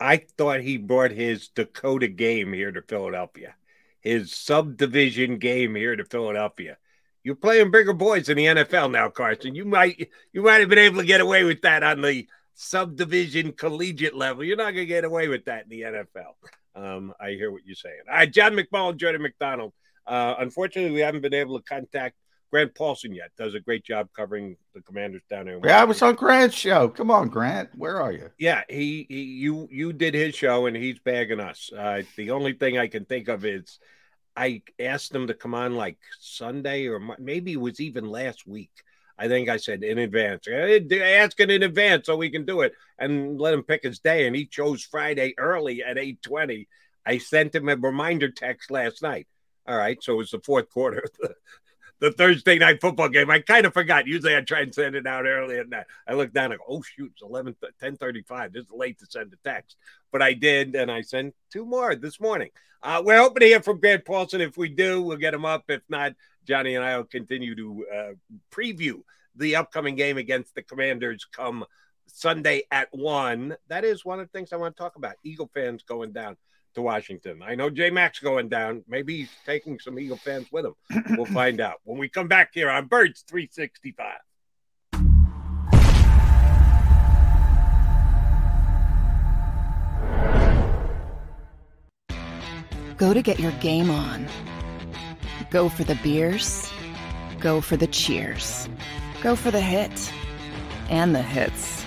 [0.01, 3.55] I thought he brought his Dakota game here to Philadelphia,
[4.01, 6.79] his subdivision game here to Philadelphia.
[7.23, 9.55] You're playing bigger boys in the NFL now, Carson.
[9.55, 13.53] You might you might have been able to get away with that on the subdivision
[13.53, 14.45] collegiate level.
[14.45, 16.35] You're not going to get away with that in the NFL.
[16.75, 18.03] Um, I hear what you're saying.
[18.09, 19.73] All right, John McMullen, Jordan McDonald.
[20.07, 22.17] Uh, unfortunately, we haven't been able to contact
[22.51, 23.31] Grant Paulson yet.
[23.39, 25.61] Does a great job covering the Commanders down there.
[25.65, 26.89] Yeah, I was on Grant's show.
[26.89, 28.31] Come on, Grant, where are you?
[28.39, 31.71] Yeah, he, he you you did his show and he's bagging us.
[31.77, 33.79] Uh, the only thing I can think of is
[34.37, 38.71] I asked him to come on like Sunday or maybe it was even last week.
[39.19, 40.47] I think I said in advance.
[40.49, 44.27] Ask it in advance so we can do it and let him pick his day.
[44.27, 46.69] And he chose Friday early at eight twenty.
[47.05, 49.27] I sent him a reminder text last night.
[49.67, 51.05] All right, so it was the fourth quarter,
[52.01, 53.31] the, Thursday night football game.
[53.31, 54.07] I kind of forgot.
[54.07, 55.75] Usually I try and send it out early, and
[56.07, 58.53] I look down and go, "Oh shoot, it's 11, 10:35.
[58.53, 59.77] This is late to send a text."
[60.11, 62.51] But I did, and I sent two more this morning.
[62.83, 64.41] Uh, we're hoping to hear from Grant Paulson.
[64.41, 65.65] If we do, we'll get him up.
[65.69, 66.15] If not,
[66.47, 68.13] Johnny and I will continue to uh,
[68.51, 69.03] preview
[69.37, 71.65] the upcoming game against the Commanders come
[72.07, 73.57] Sunday at one.
[73.69, 75.15] That is one of the things I want to talk about.
[75.23, 76.37] Eagle fans going down
[76.75, 77.43] to Washington.
[77.43, 78.85] I know J Max going down.
[78.89, 80.75] Maybe he's taking some Eagle fans with him.
[81.11, 84.19] We'll find out when we come back here on Birds 365.
[92.97, 94.27] Go to get your game on.
[95.51, 96.71] Go for the beers.
[97.41, 98.69] Go for the cheers.
[99.23, 100.13] Go for the hit
[100.91, 101.83] and the hits.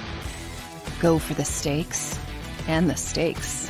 [1.00, 2.18] Go for the stakes
[2.68, 3.70] and the stakes.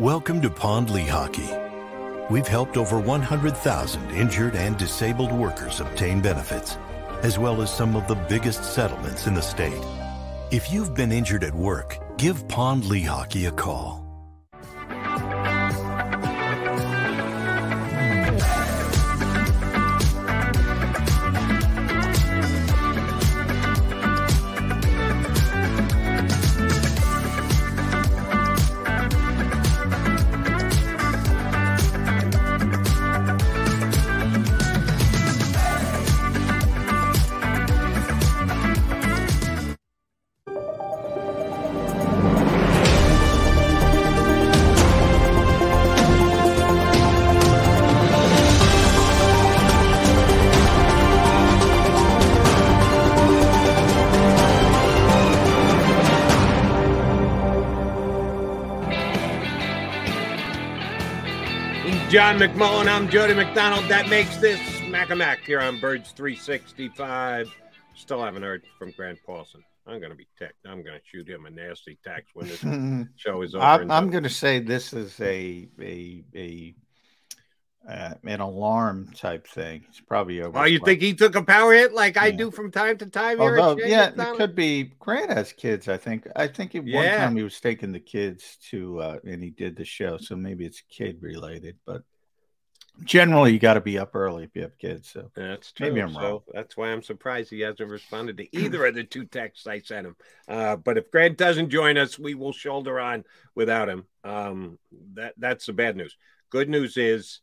[0.00, 2.30] Welcome to Pond Lehocky.
[2.30, 6.78] We've helped over 100,000 injured and disabled workers obtain benefits,
[7.22, 9.84] as well as some of the biggest settlements in the state.
[10.50, 14.09] If you've been injured at work, give Pond Lehocky a call.
[62.40, 62.88] McMullen.
[62.88, 63.84] I'm Jody McDonald.
[63.90, 67.54] That makes this Mac Mac here on Birds 365.
[67.94, 69.62] Still haven't heard from Grant Paulsen.
[69.86, 70.54] I'm going to be ticked.
[70.64, 72.60] I'm going to shoot him a nasty text when this
[73.16, 73.62] show is over.
[73.62, 76.74] I'm, I'm going to say this is a a a
[77.86, 79.84] uh, an alarm type thing.
[79.90, 80.60] It's probably over.
[80.60, 82.22] Oh, you think he took a power hit like yeah.
[82.22, 83.38] I do from time to time?
[83.38, 84.92] Although, yeah, it could be.
[84.98, 85.88] Grant has kids.
[85.88, 86.26] I think.
[86.34, 86.96] I think at yeah.
[86.96, 90.16] one time he was taking the kids to, uh, and he did the show.
[90.16, 92.02] So maybe it's kid related, but
[93.04, 95.10] generally you got to be up early if you have kids.
[95.10, 95.88] So that's true.
[95.88, 96.22] Maybe I'm wrong.
[96.22, 99.80] So that's why I'm surprised he hasn't responded to either of the two texts I
[99.80, 100.16] sent him.
[100.48, 103.24] Uh, but if Grant doesn't join us, we will shoulder on
[103.54, 104.04] without him.
[104.24, 104.78] Um,
[105.14, 106.16] that that's the bad news.
[106.50, 107.40] Good news is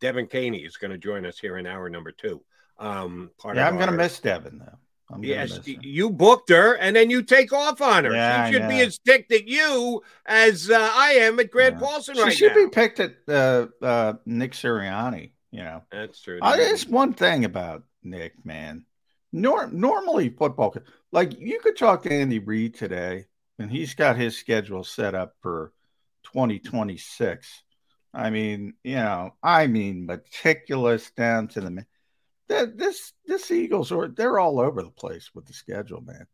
[0.00, 2.42] Devan Kaney is going to join us here in hour number two.
[2.78, 4.78] Um, yeah, I'm going to miss Devan though.
[5.10, 8.12] I'm yes, you booked her and then you take off on her.
[8.12, 11.86] Yeah, she should be as ticked at you as uh, I am at Grant yeah.
[11.86, 15.30] Paulsen she right should be picked at uh, uh, Nick Sirianni.
[15.50, 16.38] You know, that's true.
[16.42, 18.84] Uh, there's one thing about Nick, man.
[19.32, 20.74] Nor- normally, football,
[21.10, 23.26] like you could talk to Andy Reid today,
[23.58, 25.72] and he's got his schedule set up for
[26.24, 27.62] 2026.
[28.12, 31.84] I mean, you know, I mean, meticulous down to the
[32.48, 36.26] this this Eagles are they're all over the place with the schedule, man.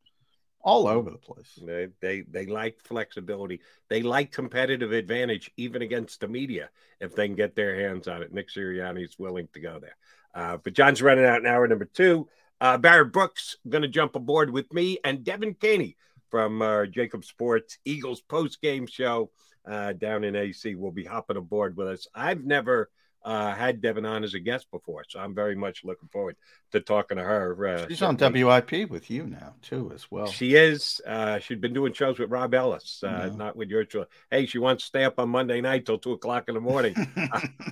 [0.62, 1.58] All over the place.
[1.60, 3.60] They they they like flexibility.
[3.90, 8.22] They like competitive advantage, even against the media, if they can get their hands on
[8.22, 8.32] it.
[8.32, 9.96] Nick Sirianni is willing to go there.
[10.34, 12.28] Uh, but John's running out in hour number two.
[12.60, 15.96] Uh, Barrett Brooks going to jump aboard with me and Devan Kaney
[16.30, 19.30] from uh, JAKIB Sports Eagles post game show
[19.66, 22.06] uh, down in AC will be hopping aboard with us.
[22.14, 22.90] I've never
[23.24, 26.36] uh, had Devan on as a guest before, so I'm very much looking forward
[26.72, 27.66] to talking to her.
[27.66, 30.26] Uh, She's on WIP with you now too, as well.
[30.26, 31.00] She is.
[31.06, 33.84] Uh, she's been doing shows with Rob Ellis, uh, not with your.
[33.88, 34.06] Show.
[34.30, 36.94] Hey, she wants to stay up on Monday night till two o'clock in the morning.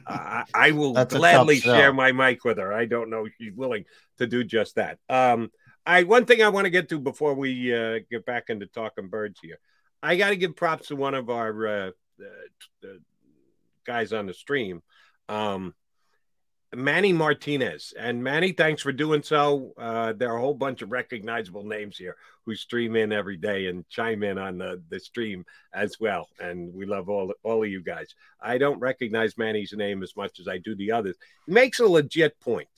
[0.07, 2.73] I, I, will That's gladly share my mic with her.
[2.73, 3.85] I don't know if she's willing
[4.19, 4.99] to do just that.
[5.11, 5.51] Um,
[5.85, 9.09] I one thing I want to get to before we uh, get back into talking
[9.09, 9.59] birds here.
[10.03, 11.91] I got to give props to one of our uh,
[13.85, 14.83] guys on the stream
[15.33, 15.75] um,
[16.75, 17.93] Manny Martinez.
[17.99, 19.73] And Manny, thanks for doing so.
[19.79, 23.67] Uh, there are a whole bunch of recognizable names here who stream in every day
[23.67, 26.29] and chime in on the, the stream as well.
[26.41, 28.15] And we love all, all of you guys.
[28.41, 31.17] I don't recognize Manny's name as much as I do the others.
[31.47, 32.69] He makes a legit point.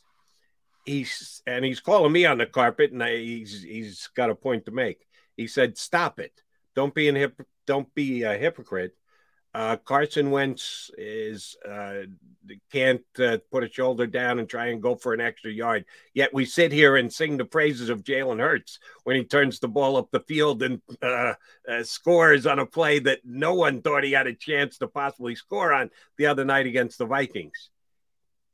[0.84, 4.66] He's and he's calling me on the carpet, and I, he's he's got a point
[4.66, 5.06] to make.
[5.34, 6.42] He said, "Stop it!
[6.76, 8.94] Don't be an hip, don't be a hypocrite
[9.54, 12.02] uh, Carson Wentz is uh,
[12.72, 15.84] can't uh, put a shoulder down and try and go for an extra yard.
[16.12, 19.68] Yet we sit here and sing the praises of Jalen Hurts when he turns the
[19.68, 21.34] ball up the field and uh,
[21.68, 25.34] uh, scores on a play that no one thought he had a chance to possibly
[25.36, 27.70] score on the other night against the Vikings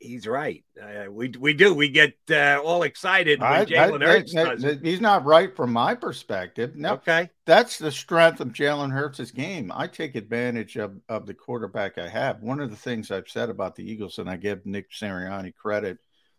[0.01, 0.65] he's right.
[0.81, 1.75] Uh, we we do.
[1.75, 4.65] We get uh, all excited when Jalen Hurts does.
[4.83, 6.75] He's not right from my perspective.
[6.75, 9.71] No, okay, that's the strength of Jalen Hurts' game.
[9.75, 12.43] I take advantage of, of the quarterback I have.
[12.43, 15.99] One of the things I've said about the Eagles, and I give Nick Sirianni credit.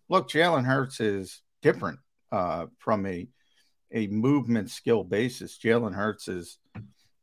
[0.10, 2.00] Look, Jalen Hurts is different
[2.32, 3.28] uh, from a
[3.93, 5.57] a movement skill basis.
[5.57, 6.57] Jalen Hurts is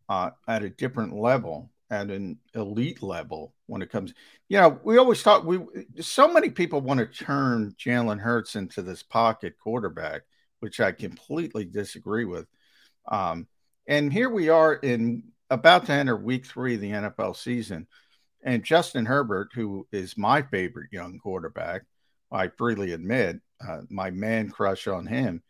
[0.09, 4.12] uh, at a different level at an elite level when it comes.
[4.49, 5.45] You know, we always talk.
[5.45, 5.61] We
[6.01, 10.22] so many people want to turn Jalen Hurts into this pocket quarterback,
[10.61, 12.47] which I completely disagree with.
[13.11, 13.47] Um,
[13.86, 17.86] and here we are in about to enter week three of the NFL season,
[18.43, 21.82] and Justin Herbert, who is my favorite young quarterback,
[22.30, 25.43] I freely admit, uh, my man crush on him,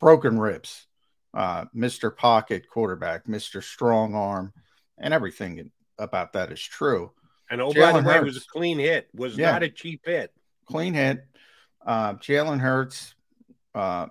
[0.00, 0.86] broken ribs,
[1.34, 2.14] uh, Mr.
[2.14, 3.62] Pocket quarterback, Mr.
[3.62, 4.52] Strong Arm,
[4.98, 5.70] and everything
[6.02, 7.12] about that is true.
[7.50, 9.08] And oh, Jalen by the way, Hurts, it was a clean hit.
[9.14, 10.32] Was yeah, not a cheap hit.
[10.66, 11.24] Clean hit.
[11.84, 13.14] Uh, Jalen Hurts
[13.74, 14.06] uh,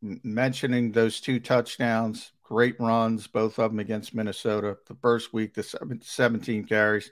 [0.00, 4.76] mentioning those two touchdowns, great runs, both of them against Minnesota.
[4.86, 7.10] The first week, the 17 carries.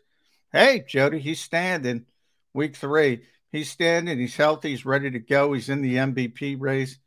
[0.53, 2.07] Hey, Jody, he's standing.
[2.55, 4.19] Week three, he's standing.
[4.19, 4.71] He's healthy.
[4.71, 5.53] He's ready to go.
[5.53, 6.99] He's in the MVP race.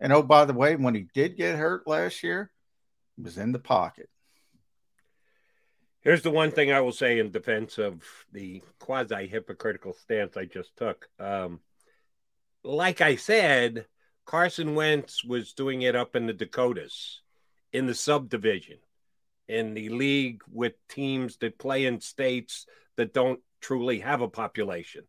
[0.00, 2.50] And oh, by the way, when he did get hurt last year,
[3.16, 4.08] he was in the pocket.
[6.06, 8.00] Here's the one thing I will say in defense of
[8.30, 11.08] the quasi hypocritical stance I just took.
[11.18, 11.58] Um,
[12.62, 13.86] like I said,
[14.24, 17.22] Carson Wentz was doing it up in the Dakotas,
[17.72, 18.76] in the subdivision,
[19.48, 25.02] in the league with teams that play in states that don't truly have a population.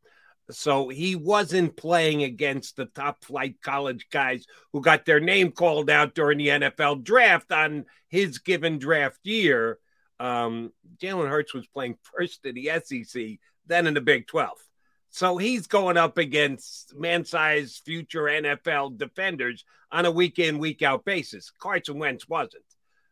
[0.49, 5.91] So he wasn't playing against the top flight college guys who got their name called
[5.91, 9.77] out during the NFL draft on his given draft year.
[10.19, 14.57] Um, Jalen Hurts was playing first in the SEC, then in the Big 12.
[15.09, 20.81] So he's going up against man sized future NFL defenders on a week in, week
[20.81, 21.51] out basis.
[21.59, 22.63] Carson Wentz wasn't.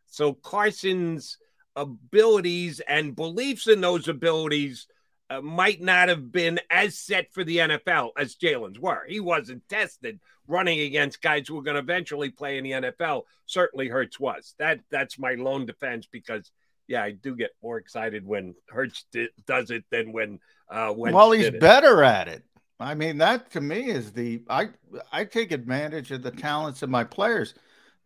[0.06, 1.38] So Carson's
[1.74, 4.86] abilities and beliefs in those abilities
[5.28, 9.04] uh, might not have been as set for the NFL as Jalen's were.
[9.08, 13.22] He wasn't tested running against guys who were going to eventually play in the NFL.
[13.46, 14.54] Certainly Hurts was.
[14.58, 16.50] That that's my lone defense because
[16.88, 19.06] yeah, I do get more excited when Hurts
[19.46, 20.38] does it than when
[20.70, 22.44] uh when Well, he's better at it.
[22.78, 24.68] I mean, that to me is the I
[25.12, 27.54] I take advantage of the talents of my players.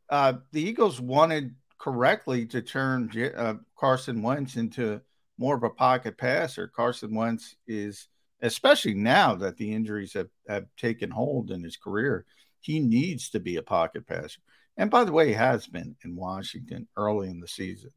[0.08, 5.00] Uh the Eagles wanted correctly to turn uh, Carson Wentz into
[5.38, 6.68] more of a pocket passer.
[6.68, 8.08] Carson Wentz is,
[8.42, 12.26] especially now that the injuries have, have taken hold in his career,
[12.60, 14.40] he needs to be a pocket passer.
[14.76, 17.90] And by the way, he has been in Washington early in the season.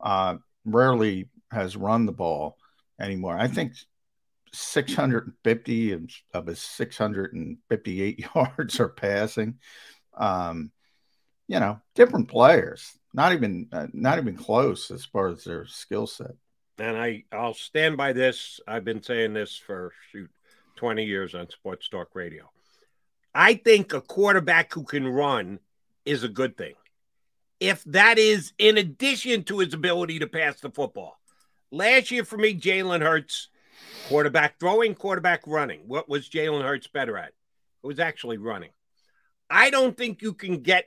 [0.00, 2.56] Uh, rarely has run the ball
[3.00, 3.36] anymore.
[3.38, 3.72] I think
[4.52, 9.58] 650 of his 658 yards are passing.
[10.16, 10.72] Um,
[11.46, 16.06] you know, different players, not even uh, not even close as far as their skill
[16.06, 16.32] set
[16.78, 18.60] and I I'll stand by this.
[18.66, 20.30] I've been saying this for shoot
[20.76, 22.50] 20 years on Sports Talk Radio.
[23.34, 25.58] I think a quarterback who can run
[26.04, 26.74] is a good thing.
[27.60, 31.18] If that is in addition to his ability to pass the football.
[31.70, 33.48] Last year for me, Jalen Hurts,
[34.08, 35.80] quarterback throwing, quarterback running.
[35.86, 37.32] What was Jalen Hurts better at?
[37.82, 38.70] It was actually running.
[39.50, 40.86] I don't think you can get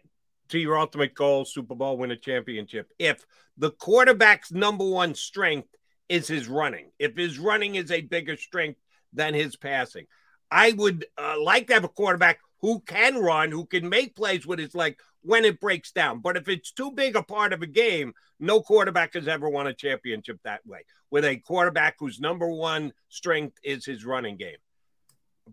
[0.49, 3.25] to your ultimate goal, Super Bowl, win a championship, if
[3.57, 5.69] the quarterback's number one strength
[6.09, 6.91] is his running.
[6.99, 8.79] If his running is a bigger strength
[9.13, 10.07] than his passing,
[10.49, 14.45] I would uh, like to have a quarterback who can run, who can make plays
[14.45, 16.19] with his leg when it breaks down.
[16.19, 19.67] But if it's too big a part of a game, no quarterback has ever won
[19.67, 24.57] a championship that way with a quarterback whose number one strength is his running game.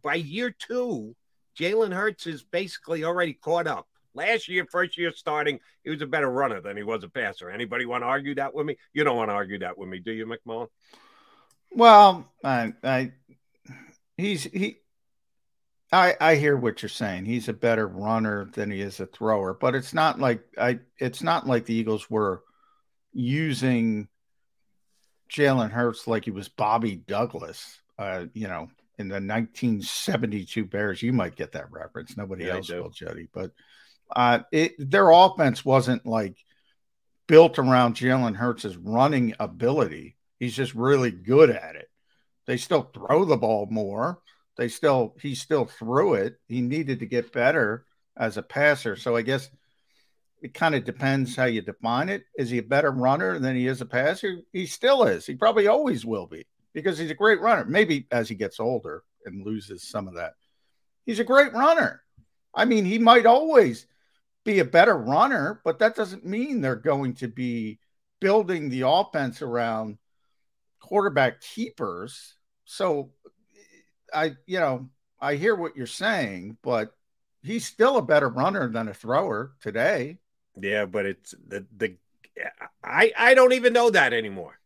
[0.02, 1.14] By year two,
[1.58, 3.86] Jalen Hurts is basically already caught up.
[4.14, 7.50] Last year, first year starting, he was a better runner than he was a passer.
[7.50, 8.76] Anybody want to argue that with me?
[8.92, 10.68] You don't want to argue that with me, do you, McMullen?
[11.72, 13.12] Well, I, I,
[14.16, 14.78] he's he.
[15.92, 17.24] I I hear what you're saying.
[17.24, 20.80] He's a better runner than he is a thrower, but it's not like I.
[20.98, 22.42] It's not like the Eagles were
[23.12, 24.08] using
[25.30, 27.80] Jalen Hurts like he was Bobby Douglas.
[27.98, 28.68] Uh, you know,
[28.98, 32.16] in the 1972 Bears, you might get that reference.
[32.16, 33.52] Nobody yeah, else will, Jody, but
[34.14, 36.36] uh, it, their offense wasn't like
[37.26, 40.16] built around Jalen Hurts' running ability.
[40.38, 41.88] He's just really good at it.
[42.46, 44.18] They still throw the ball more.
[44.58, 46.38] They still he still threw it.
[46.48, 47.86] He needed to get better
[48.16, 48.96] as a passer.
[48.96, 49.48] So I guess
[50.42, 52.24] it kind of depends how you define it.
[52.36, 54.38] Is he a better runner than he is a passer?
[54.52, 55.24] He still is.
[55.24, 56.44] He probably always will be
[56.74, 57.64] because he's a great runner.
[57.64, 60.34] Maybe as he gets older and loses some of that.
[61.06, 62.02] He's a great runner.
[62.54, 63.86] I mean, he might always
[64.44, 67.78] be a better runner, but that doesn't mean they're going to be
[68.20, 69.98] building the offense around
[70.80, 72.34] quarterback keepers.
[72.64, 73.12] So
[74.12, 74.88] I, you know,
[75.20, 76.92] I hear what you're saying, but
[77.42, 80.18] he's still a better runner than a thrower today.
[80.60, 81.96] Yeah, but it's the the
[82.82, 84.58] I I don't even know that anymore.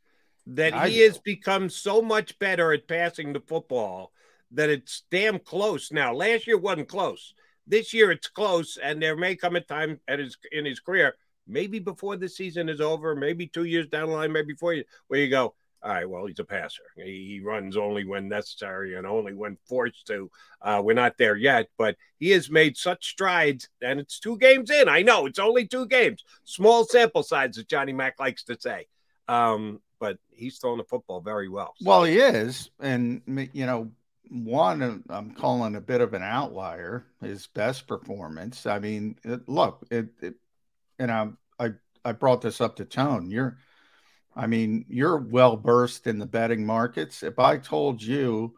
[0.46, 1.04] That I he do.
[1.04, 4.12] has become so much better at passing the football
[4.52, 6.12] that it's damn close now.
[6.12, 7.34] Last year wasn't close.
[7.66, 11.14] This year it's close, and there may come a time at his in his career,
[11.46, 14.84] maybe before the season is over, maybe two years down the line, maybe before you,
[15.08, 16.82] where you go, all right, well, he's a passer.
[16.96, 20.30] He, runs only when necessary and only when forced to.
[20.60, 24.70] Uh, we're not there yet, but he has made such strides, and it's two games
[24.70, 24.88] in.
[24.88, 28.86] I know it's only two games, small sample size, as Johnny Mack likes to say.
[29.26, 31.74] Um, but he's throwing the football very well.
[31.78, 31.88] So.
[31.88, 33.22] Well, he is, and
[33.52, 33.90] you know,
[34.28, 37.06] one uh, I'm calling a bit of an outlier.
[37.20, 38.66] His best performance.
[38.66, 39.16] I mean,
[39.46, 40.34] look, it, it,
[40.98, 41.28] and I
[41.58, 41.70] I
[42.04, 43.30] I brought this up to Tone.
[43.30, 43.58] You're,
[44.34, 47.22] I mean, you're well versed in the betting markets.
[47.22, 48.54] If I told you.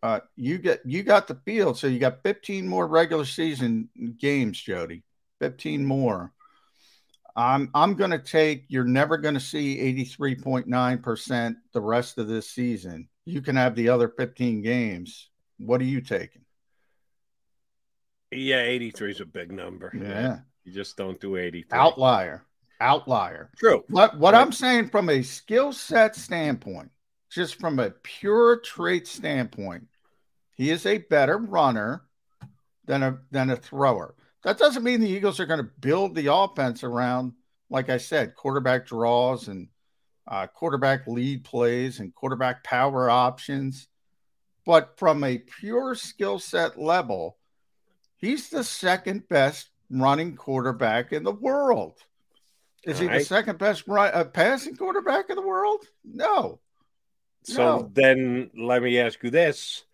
[0.00, 4.60] Uh, you get you got the field, so you got 15 more regular season games,
[4.60, 5.02] Jody.
[5.40, 6.32] 15 more.
[7.38, 8.64] I'm I'm going to take.
[8.68, 13.08] You're never going to see 83.9 percent the rest of this season.
[13.26, 15.28] You can have the other 15 games.
[15.58, 16.42] What are you taking?
[18.32, 19.92] Yeah, 83 is a big number.
[19.94, 21.78] Yeah, you just don't do 83.
[21.78, 22.44] Outlier,
[22.80, 23.50] outlier.
[23.56, 23.84] True.
[23.88, 24.40] What what right.
[24.40, 26.90] I'm saying from a skill set standpoint,
[27.30, 29.88] just from a pure trait standpoint,
[30.54, 32.02] he is a better runner
[32.84, 34.14] than a than a thrower.
[34.44, 37.32] That doesn't mean the Eagles are going to build the offense around,
[37.70, 39.68] like I said, quarterback draws and
[40.26, 43.88] uh, quarterback lead plays and quarterback power options.
[44.64, 47.38] But from a pure skill set level,
[48.16, 51.98] he's the second best running quarterback in the world.
[52.84, 55.84] Is he the second best run, uh, passing quarterback in the world?
[56.04, 56.60] No.
[57.42, 57.90] So no.
[57.92, 59.84] then let me ask you this.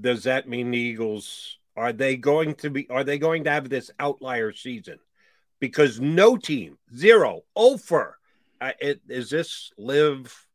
[0.00, 2.88] Does that mean the Eagles are they going to be?
[2.90, 4.98] Are they going to have this outlier season?
[5.60, 8.18] Because no team, zero, over.
[8.60, 10.46] Uh, it, is this live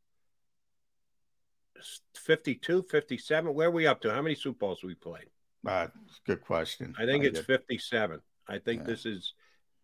[2.16, 3.54] 52, 57?
[3.54, 4.14] Where are we up to?
[4.14, 5.28] How many Super Bowls we played?
[5.66, 5.88] Uh,
[6.26, 6.96] good question.
[6.98, 7.46] I think I it's get...
[7.46, 8.22] 57.
[8.48, 8.88] I think yeah.
[8.88, 9.34] this is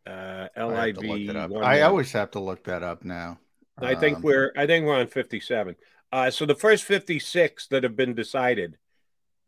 [0.08, 1.36] uh, LIV.
[1.62, 3.40] I, I always have to look that up now.
[3.78, 5.76] I think um, we're I think we're on 57.
[6.12, 8.78] Uh, so the first 56 that have been decided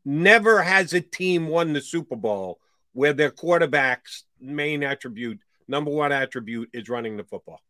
[0.06, 2.60] Never has a team won the Super Bowl
[2.94, 7.62] where their quarterback's main attribute, number one attribute, is running the football.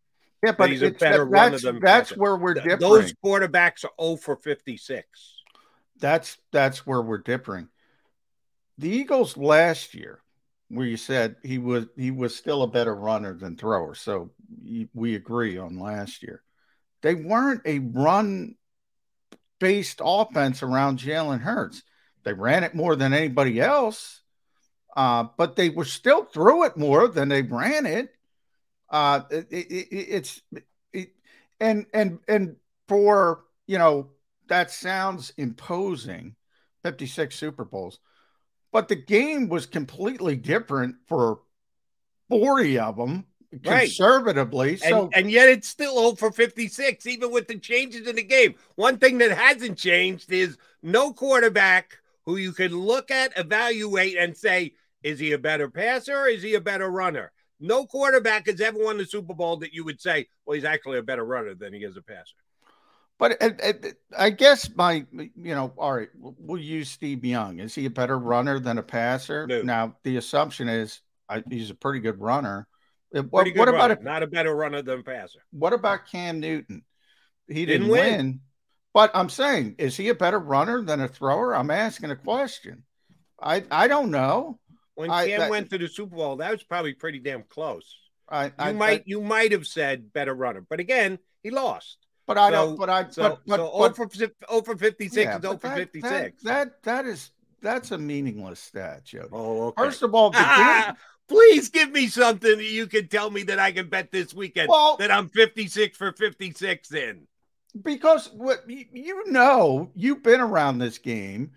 [0.44, 2.80] Yeah, but he's a better that, runner than that's where we're different.
[2.80, 5.06] Those quarterbacks are 0 for 56.
[6.00, 7.68] That's that's where we're differing.
[8.78, 10.22] The Eagles last year,
[10.70, 14.32] where you said he was he was still a better runner than thrower, so
[14.94, 16.44] we agree on last year.
[17.02, 18.56] They weren't a run
[19.60, 21.84] based offense around Jalen Hurts.
[22.24, 24.22] They ran it more than anybody else,
[24.96, 28.10] uh, but they were still threw it more than they ran it.
[28.90, 30.42] Uh, it, it, it's
[30.94, 31.10] it,
[31.60, 32.56] and and and
[32.88, 34.10] for you know
[34.48, 36.36] that sounds imposing,
[36.84, 38.00] fifty six Super Bowls,
[38.72, 41.40] but the game was completely different for
[42.30, 43.26] forty of them
[43.66, 43.86] right.
[43.86, 44.78] conservatively.
[44.78, 48.24] So and, and, yet it's still old for 56, even with the changes in the
[48.24, 48.56] game.
[48.76, 54.36] One thing that hasn't changed is no quarterback who you can look at, evaluate, and
[54.36, 57.32] say, is he a better passer or is he a better runner?
[57.60, 60.98] No quarterback has ever won the Super Bowl that you would say, well, he's actually
[60.98, 62.36] a better runner than he is a passer.
[63.20, 63.74] But uh, uh,
[64.18, 67.60] I guess my, you know, all right, we'll use Steve Young.
[67.60, 69.46] Is he a better runner than a passer?
[69.46, 69.62] No.
[69.62, 72.66] Now, the assumption is I, he's a pretty good runner.
[73.14, 75.40] Uh, what, good what about a, not a better runner than passer?
[75.52, 76.84] What about Cam Newton?
[77.50, 78.18] He didn't, didn't win.
[78.18, 78.40] win.
[78.94, 81.54] But I'm saying, is he a better runner than a thrower?
[81.54, 82.84] I'm asking a question.
[83.42, 84.60] I I don't know.
[84.96, 87.98] When I, Cam that, went to the Super Bowl, that was probably pretty damn close.
[88.30, 91.98] I, you I, might you might have said better runner, but again, he lost.
[92.30, 92.78] But I so, don't.
[92.78, 93.10] But I.
[93.10, 96.12] So, but, but, so but, 0 for 0 for 56 yeah, is 0 for 56.
[96.12, 99.28] That, that that is that's a meaningless stat, Joe.
[99.32, 99.82] Oh, okay.
[99.82, 100.96] First of all, ah,
[101.28, 104.70] please give me something that you can tell me that I can bet this weekend
[104.70, 107.26] well, that I'm 56 for 56 in
[107.82, 111.54] because what you know, you've been around this game,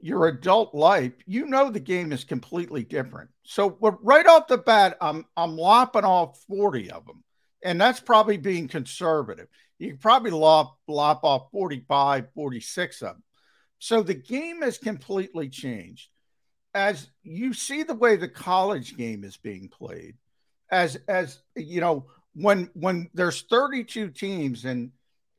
[0.00, 3.30] your adult life, you know the game is completely different.
[3.44, 7.24] So right off the bat, I'm I'm lopping off 40 of them.
[7.62, 9.48] And that's probably being conservative.
[9.80, 13.22] You could probably lop, lop off 45, 46 of them.
[13.78, 16.10] So the game has completely changed.
[16.74, 20.16] As you see the way the college game is being played,
[20.70, 24.92] as as you know, when when there's 32 teams and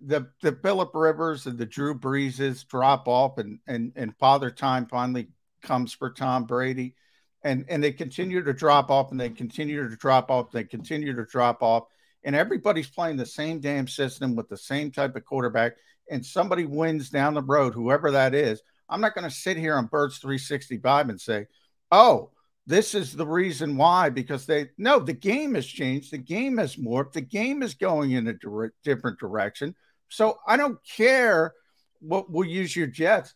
[0.03, 4.87] the the Philip Rivers and the Drew Breeses drop off, and and and Father Time
[4.87, 5.29] finally
[5.61, 6.95] comes for Tom Brady,
[7.43, 11.15] and and they continue to drop off, and they continue to drop off, they continue
[11.15, 11.83] to drop off,
[12.23, 15.73] and everybody's playing the same damn system with the same type of quarterback,
[16.09, 18.61] and somebody wins down the road, whoever that is.
[18.89, 21.47] I'm not going to sit here on Birds 365 and say,
[21.91, 22.31] oh.
[22.67, 26.11] This is the reason why, because they no, the game has changed.
[26.11, 27.13] The game has morphed.
[27.13, 29.75] The game is going in a dire- different direction
[30.11, 31.53] so I don't care
[32.01, 33.33] what we'll use your Jets.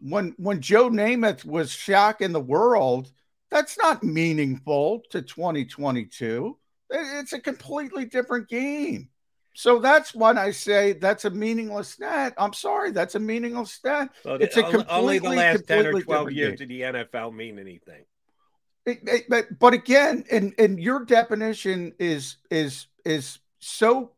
[0.00, 3.10] When when Joe Namath was shocking the world,
[3.50, 6.56] that's not meaningful to 2022.
[6.90, 9.08] It's a completely different game.
[9.54, 12.34] So that's when I say that's a meaningless stat.
[12.38, 14.10] I'm sorry, that's a meaningless stat.
[14.22, 16.68] So it's a completely, only the last ten or twelve years game.
[16.68, 18.04] did the NFL mean anything.
[18.86, 24.12] It- it- but but again, and and your definition is is is so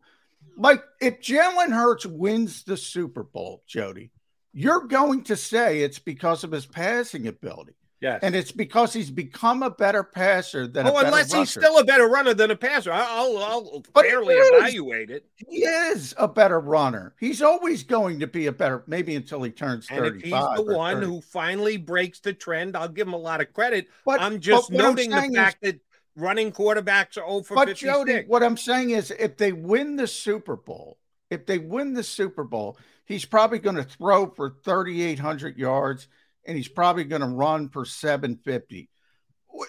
[0.56, 4.10] like if Jalen Hurts wins the Super Bowl, Jody,
[4.52, 8.18] you're going to say it's because of his passing ability, Yes.
[8.22, 11.84] and it's because he's become a better passer than a oh, unless he's still a
[11.84, 15.24] better runner than a passer, I'll, I'll But fairly evaluate it.
[15.36, 17.14] he is a better runner.
[17.20, 20.56] He's always going to be a better, maybe until he turns And if 35.
[20.56, 21.06] he's the one 30.
[21.06, 23.86] who finally breaks the trend, I'll give him a lot of credit.
[24.04, 25.80] But- I'm just but what I'm noting the saying is- fact that
[26.16, 27.80] running quarterbacks are 0 for But 56.
[27.92, 30.98] Jody, what I'm saying is, if they win the Super Bowl,
[31.30, 32.76] if they win the Super Bowl,
[33.06, 36.08] he's probably going to throw for 3,800 yards,
[36.44, 38.88] and he's probably going to run for 750.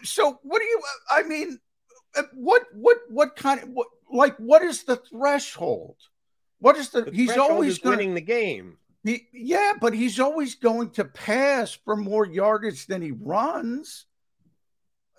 [0.03, 0.81] So, what do you?
[1.11, 1.59] I mean,
[2.15, 5.97] uh, what, what, what kind of, what, like, what is the threshold?
[6.59, 7.03] What is the?
[7.03, 8.77] The he's always going winning the game.
[9.03, 14.05] He, yeah, but he's always going to pass for more yardage than he runs.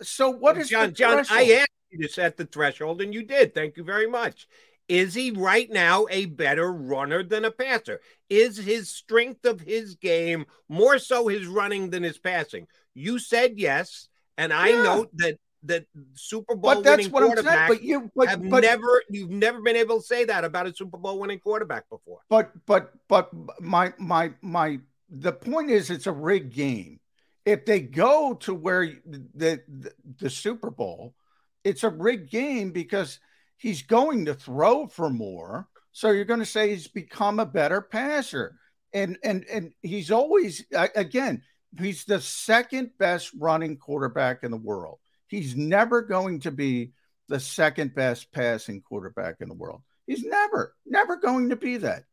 [0.01, 0.89] So, what is John?
[0.89, 1.25] the John?
[1.31, 3.55] I asked you to set the threshold, and you did.
[3.55, 4.49] Thank you very much.
[4.89, 8.01] Is he right now a better runner than a passer?
[8.29, 12.67] Is his strength of his game more so his running than his passing?
[12.95, 14.83] You said yes, and I Yeah.
[14.83, 17.47] note that that Super Bowl But that's winning what I'm saying.
[17.47, 20.67] quarterback But you, but, have but never you've never been able to say that about
[20.67, 22.21] a Super Bowl winning quarterback before.
[22.29, 23.31] but but but
[23.63, 24.79] my my my
[25.09, 27.01] the point is it's a rigged game
[27.47, 31.15] if they go to where the the, the super bowl
[31.63, 33.19] it's a rigged game because
[33.57, 37.81] he's going to throw for more so you're going to say he's become a better
[37.81, 38.57] passer
[38.93, 41.43] and and and he's always again
[41.79, 44.99] he's the second best running quarterback in the world
[45.29, 46.93] he's never going to be
[47.29, 52.05] the second best passing quarterback in the world he's never never going to be that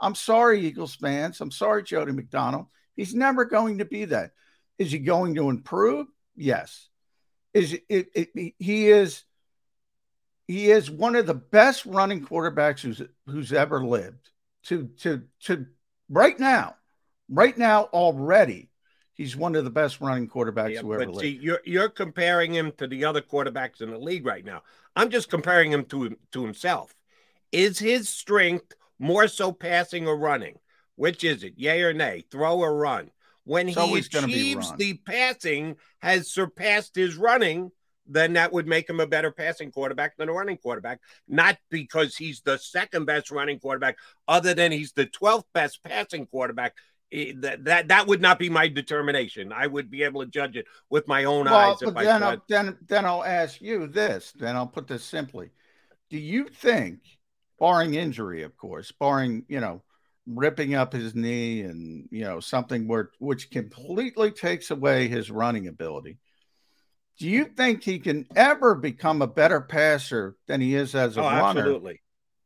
[0.00, 1.40] I'm sorry, Eagles fans.
[1.40, 2.66] I'm sorry, Jody McDonald.
[2.94, 4.30] He's never going to be that.
[4.78, 6.06] Is he going to improve?
[6.36, 6.88] Yes.
[7.52, 7.82] Is it,
[8.14, 9.24] it, it- he is
[10.48, 14.30] he is one of the best running quarterbacks who's who's ever lived.
[14.64, 15.66] To to to
[16.08, 16.74] right now,
[17.28, 18.70] right now already,
[19.14, 21.20] he's one of the best running quarterbacks Yeah, who ever lived.
[21.20, 24.62] see, you're you're comparing him to the other quarterbacks in the league right now.
[24.96, 26.94] I'm just comparing him to to himself.
[27.52, 30.58] Is his strength more so passing or running?
[30.96, 31.54] Which is it?
[31.56, 32.24] Yay or nay?
[32.30, 33.10] Throw or run?
[33.44, 37.70] When It's he achieves the passing has surpassed his running,
[38.08, 41.00] then that would make him a better passing quarterback than a running quarterback.
[41.28, 46.26] Not because he's the second best running quarterback, other than he's the 12th best passing
[46.26, 46.74] quarterback.
[47.12, 49.52] Eh, That, that that would not be my determination.
[49.52, 52.04] I would be able to judge it with my own Well, eyes if but I
[52.04, 52.22] then.
[52.22, 54.32] I'll, then, then I'll ask you this.
[54.32, 55.50] Then I'll put this simply:
[56.10, 57.00] Do you think,
[57.58, 59.82] barring injury, of course, barring you know,
[60.26, 65.66] ripping up his knee and you know something where which completely takes away his running
[65.66, 66.18] ability,
[67.18, 71.20] do you think he can ever become a better passer than he is as a
[71.20, 71.60] oh, runner?
[71.60, 72.00] absolutely.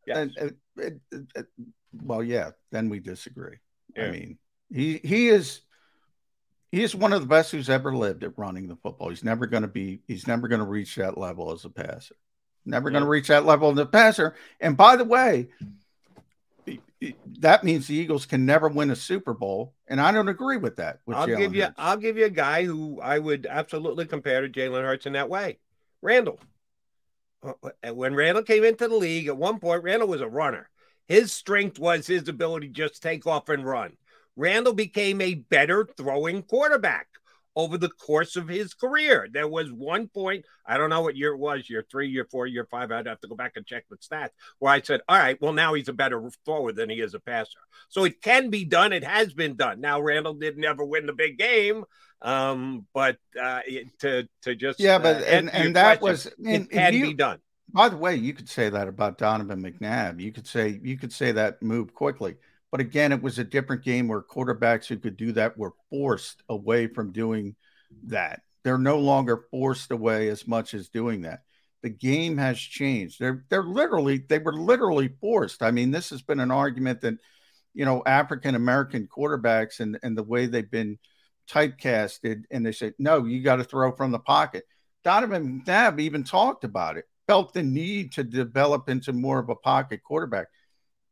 [0.07, 0.17] Yes.
[0.17, 0.45] And, uh,
[0.83, 1.47] it- it- it-
[1.93, 3.59] well, yeah, then we disagree.
[3.97, 4.39] I mean,
[4.73, 5.61] he he is
[6.71, 9.11] he is one of the best who's ever lived at running the football.
[9.11, 12.17] He's never going to be he's never going to reach that level as a passer.
[12.65, 14.35] Never going to reach that level as a passer.
[14.61, 15.49] And by the way,
[17.41, 20.77] that means the Eagles can never win a Super Bowl, and I don't agree with
[20.77, 21.01] that.
[21.07, 21.75] With I'll Jalen give you Hurts.
[21.79, 25.29] I'll give you a guy who I would absolutely compare to Jalen Hurts in that
[25.29, 25.59] way.
[26.01, 26.41] Randall.
[27.43, 30.69] Uh, When Randall came into the league, at one point, Randall was a runner.
[31.09, 33.97] His strength was his ability to just take off and run.
[34.37, 37.09] Randall became a better throwing quarterback
[37.55, 39.29] over the course of his career.
[39.31, 42.47] There was one point, I don't know what year it was, year three, year four,
[42.47, 42.91] year five.
[42.91, 45.53] I'd have to go back and check the stats, where I said, All right, well,
[45.53, 47.59] now he's a better thrower than he is a passer.
[47.89, 48.93] So it can be done.
[48.93, 49.81] It has been done.
[49.81, 51.85] Now, Randall did never win the big game.
[52.23, 53.61] Um, but uh,
[53.99, 57.07] to to just Yeah, but uh, and, and that question, was and, it can you-
[57.09, 57.41] be done.
[57.75, 60.21] By the way, you could say that about Donovan McNabb.
[60.21, 62.37] You could say you could say that move quickly.
[62.73, 66.43] But again, it was a different game where quarterbacks who could do that were forced
[66.49, 67.55] away from doing
[68.05, 68.41] that.
[68.65, 71.43] They're no longer forced away as much as doing that.
[71.83, 73.21] The game has changed.
[73.21, 75.63] They're they're literally they were literally forced.
[75.63, 77.15] I mean, this has been an argument that
[77.75, 80.99] you know African American quarterbacks and and the way they've been
[81.51, 84.65] typecasted, and they say no, you got to throw from the pocket.
[85.05, 89.57] Donovan McNabb even talked about it, felt the need to develop into more of a
[89.57, 90.47] pocket quarterback.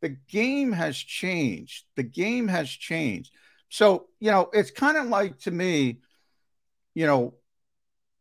[0.01, 1.85] The game has changed.
[1.97, 3.33] The game has changed.
[3.69, 6.01] So, you know, it's kind of like to me,
[6.95, 7.35] you know,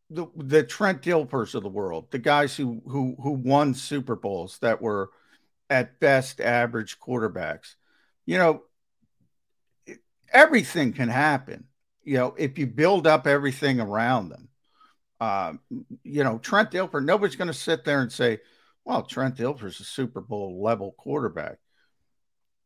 [0.10, 4.58] the the Trent Dilfers of the world, the guys who who who won Super Bowls
[4.60, 5.10] that were
[5.70, 7.76] at best average quarterbacks.
[8.26, 8.64] You know,
[10.32, 11.66] everything can happen.
[12.04, 14.50] You know, if you build up everything around them.
[15.22, 15.60] Um,
[16.04, 18.40] you know, Trent Dilfer, nobody's going to sit there and say,
[18.86, 21.58] well, Trent Dilfer's a Super Bowl level quarterback.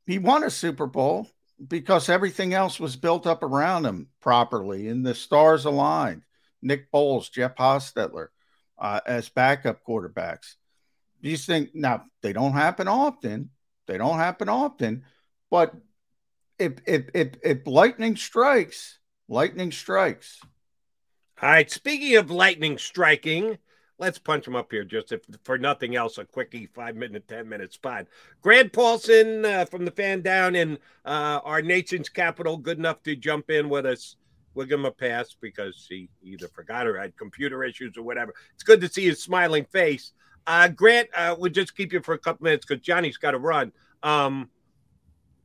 [0.06, 1.28] He won a Super Bowl
[1.66, 6.24] because everything else was built up around him properly and the stars aligned.
[6.62, 8.28] Nick Foles, Jeff Hostetler
[8.78, 10.56] uh, as backup quarterbacks.
[11.22, 13.50] These things now they don't happen often.
[13.88, 15.04] They don't happen often,
[15.50, 15.74] but
[16.60, 20.40] if if if, if lightning strikes, lightning strikes.
[21.42, 21.70] All right.
[21.70, 23.58] Speaking of lightning striking,
[24.00, 27.48] let's punch him up here just if for nothing else a quickie five minute ten
[27.48, 28.08] minute spot.
[28.42, 33.16] Grant Paulsen uh, from the fan down in uh, our nation's capital good enough to
[33.16, 34.16] jump in with us
[34.54, 38.34] we'll give him a pass because he either forgot or had computer issues or whatever.
[38.54, 40.12] It's good to see his smiling face.
[40.46, 43.40] Uh, grant uh, we'll just keep you for a couple minutes because johnny's got to
[43.40, 43.72] run.
[44.02, 44.50] Um,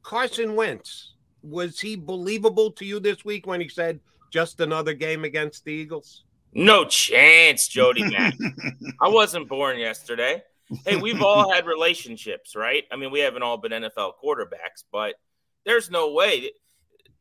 [0.03, 5.25] carson wentz was he believable to you this week when he said just another game
[5.25, 8.35] against the eagles no chance, Jody Mack.
[9.01, 10.43] I wasn't born yesterday.
[10.85, 12.85] Hey, we've all had relationships, right?
[12.93, 15.15] I mean, we haven't all been NFL quarterbacks, but
[15.65, 16.51] there's no way.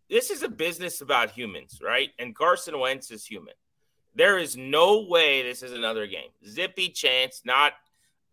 [0.10, 2.10] This is a business about humans, right?
[2.20, 3.54] And Carson Wentz is human.
[4.16, 6.30] There is no way this is another game.
[6.46, 7.74] Zippy chance, not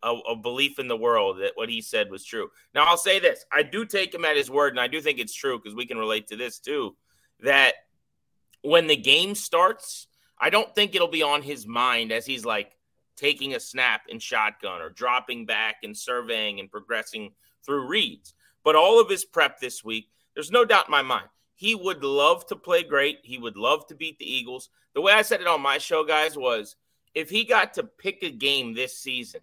[0.03, 2.49] a, a, belief in the world that what he said was true.
[2.75, 5.19] Now, I'll say this I do take him at his word, and I do think
[5.19, 6.97] it's true because we can relate to this too
[7.41, 7.75] that
[8.63, 10.07] when the game starts,
[10.39, 12.72] I don't think it'll be on his mind as he's like
[13.16, 17.32] taking a snap in shotgun or dropping back and surveying and progressing
[17.64, 18.35] through reads.
[18.64, 21.28] But all of his prep this week, there's no doubt in my mind.
[21.55, 23.20] He would love to play great.
[23.22, 24.70] He would love to beat the Eagles.
[24.95, 26.76] The way I said it on my show, guys, was
[27.14, 29.43] if he got to pick a game this season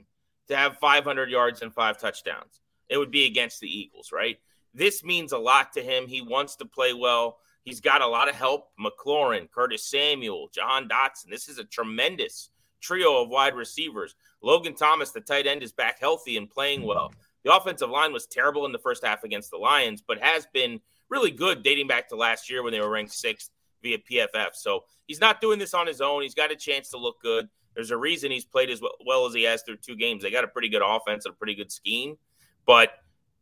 [0.49, 4.37] to have 500 yards and five touchdowns, it would be against the Eagles, right?
[4.73, 6.07] This means a lot to him.
[6.07, 7.37] He wants to play well.
[7.63, 8.69] He's got a lot of help.
[8.79, 11.29] McLaurin, Curtis Samuel, Jahan Dotson.
[11.29, 12.49] This is a tremendous
[12.79, 14.15] trio of wide receivers.
[14.41, 17.13] Logan Thomas, the tight end, is back healthy and playing well.
[17.43, 20.79] The offensive line was terrible in the first half against the Lions, but has been
[21.09, 23.51] really good dating back to last year when they were ranked sixth
[23.83, 24.53] via PFF.
[24.53, 26.21] So he's not doing this on his own.
[26.21, 27.47] He's got a chance to look good.
[27.75, 30.23] There's a reason he's played as well as he has through two games.
[30.23, 32.17] They got a pretty good offense and a pretty good scheme,
[32.65, 32.91] but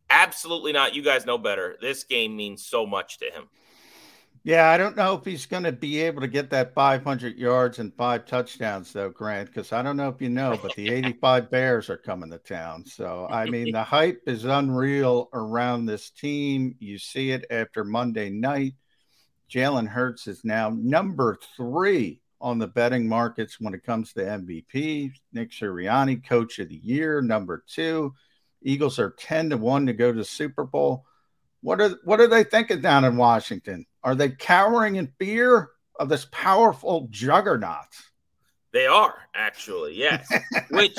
[0.10, 0.94] absolutely not.
[0.94, 1.78] You guys know better.
[1.82, 3.50] This game means so much to him.
[4.44, 7.80] Yeah, I don't know if he's going to be able to get that 500 yards
[7.80, 11.52] and five touchdowns, though, Grant, because I don't know if you know, but the 85
[11.52, 12.86] Bears are coming to town.
[12.86, 16.76] So, I mean, the hype is unreal around this team.
[16.80, 18.76] You see it after Monday night.
[19.52, 25.12] Jalen Hurts is now number three on the betting markets when it comes to MVP.
[25.34, 28.14] Nick Sirianni, coach of the year, number two.
[28.62, 31.06] Eagles are 10 to 1 to go to Super Bowl.
[31.62, 33.86] What are what are they thinking down in Washington?
[34.04, 37.88] Are they cowering in fear of this powerful juggernaut?
[38.72, 40.32] They are actually, yes.
[40.70, 40.98] Which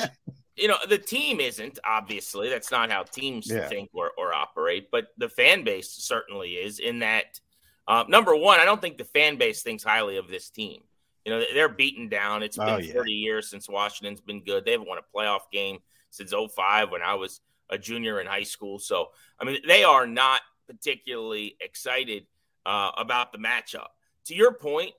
[0.55, 2.49] you know the team isn't obviously.
[2.49, 3.67] That's not how teams yeah.
[3.67, 4.89] think or, or operate.
[4.91, 6.79] But the fan base certainly is.
[6.79, 7.39] In that,
[7.87, 10.81] uh, number one, I don't think the fan base thinks highly of this team.
[11.25, 12.43] You know they're beaten down.
[12.43, 12.93] It's been oh, yeah.
[12.93, 14.65] 30 years since Washington's been good.
[14.65, 18.43] They haven't won a playoff game since 05 when I was a junior in high
[18.43, 18.79] school.
[18.79, 19.09] So
[19.39, 20.41] I mean they are not
[20.71, 22.25] particularly excited
[22.65, 23.87] uh, about the matchup.
[24.25, 24.93] To your point,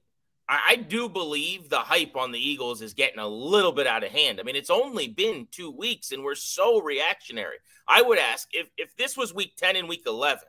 [0.48, 4.04] I, I do believe the hype on the Eagles is getting a little bit out
[4.04, 4.38] of hand.
[4.38, 7.56] I mean, it's only been two weeks and we're so reactionary.
[7.88, 10.40] I would ask if, if this was week 10 and week 11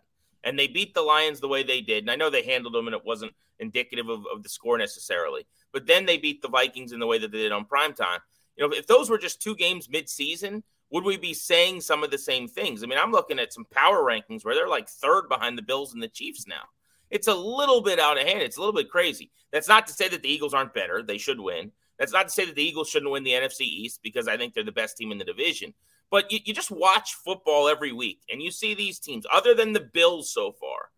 [0.43, 2.87] and they beat the Lions the way they did, and I know they handled them
[2.87, 6.91] and it wasn't indicative of, of the score necessarily, but then they beat the Vikings
[6.91, 8.19] in the way that they did on prime time.
[8.57, 10.63] You know, if those were just two games mid-season,
[10.93, 12.83] would we be saying some of the same things?
[12.83, 15.91] I mean, I'm looking at some power rankings where they're like third behind the Bills
[15.91, 16.61] and the Chiefs now.
[17.09, 18.43] It's a little bit out of hand.
[18.43, 19.31] It's a little bit crazy.
[19.51, 21.01] That's not to say that the Eagles aren't better.
[21.01, 21.71] They should win.
[21.97, 24.53] That's not to say that the Eagles shouldn't win the NFC East because I think
[24.53, 25.73] they're the best team in the division.
[26.11, 29.73] But you, you just watch football every week and you see these teams, other than
[29.73, 30.91] the Bills so far,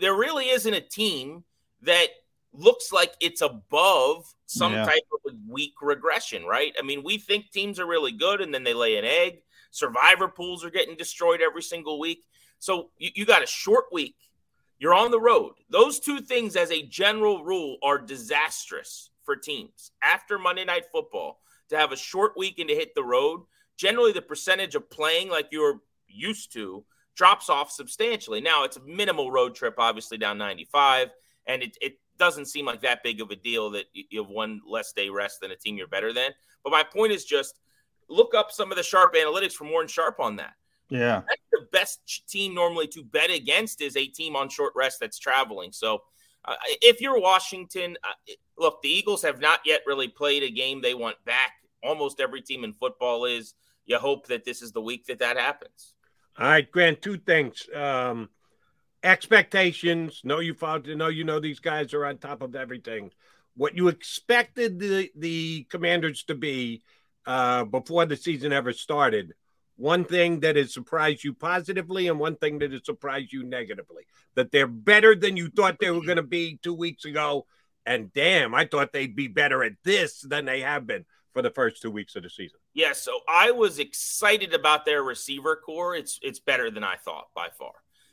[0.00, 1.42] there really isn't a team
[1.82, 2.08] that
[2.52, 4.84] looks like it's above some yeah.
[4.84, 6.74] type of weak regression, right?
[6.78, 9.42] I mean, we think teams are really good and then they lay an egg.
[9.70, 12.24] Survivor pools are getting destroyed every single week.
[12.58, 14.16] So you, you got a short week
[14.82, 15.52] you're on the road.
[15.70, 19.92] Those two things, as a general rule, are disastrous for teams.
[20.02, 21.38] After Monday Night Football,
[21.68, 23.42] to have a short week and to hit the road,
[23.76, 26.84] generally the percentage of playing like you're used to
[27.14, 28.40] drops off substantially.
[28.40, 31.10] Now, it's a minimal road trip, obviously down 95,
[31.46, 34.60] and it, it doesn't seem like that big of a deal that you have one
[34.64, 36.30] less day rest than a team you're better than.
[36.62, 37.58] But my point is just
[38.08, 40.52] look up some of the sharp analytics for Warren Sharp on that.
[40.88, 41.22] Yeah.
[41.26, 45.18] That's the best team normally to bet against is a team on short rest that's
[45.18, 45.72] traveling.
[45.72, 46.02] So
[46.44, 50.80] uh, if you're Washington, uh, look, the Eagles have not yet really played a game
[50.80, 51.54] they want back.
[51.82, 53.54] Almost every team in football is.
[53.84, 55.94] You hope that this is the week that that happens.
[56.38, 57.02] All right, Grant.
[57.02, 58.28] Two things: um,
[59.02, 60.20] expectations.
[60.24, 63.10] Know you found know you know these guys are on top of everything.
[63.56, 66.82] What you expected the the Commanders to be
[67.26, 69.34] uh, before the season ever started.
[69.76, 74.04] One thing that has surprised you positively, and one thing that has surprised you negatively.
[74.34, 77.46] That they're better than you thought they were going to be two weeks ago.
[77.84, 81.50] And damn, I thought they'd be better at this than they have been for the
[81.50, 82.58] first two weeks of the season.
[82.74, 85.96] Yeah, so I was excited about their receiver corps.
[85.96, 87.72] It's it's better than I thought by far.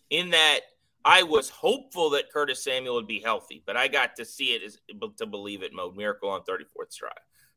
[0.09, 0.61] In that
[1.05, 4.63] I was hopeful that Curtis Samuel would be healthy, but I got to see it
[4.63, 4.77] as
[5.17, 5.95] to believe it mode.
[5.95, 7.11] Miracle on 34th Street,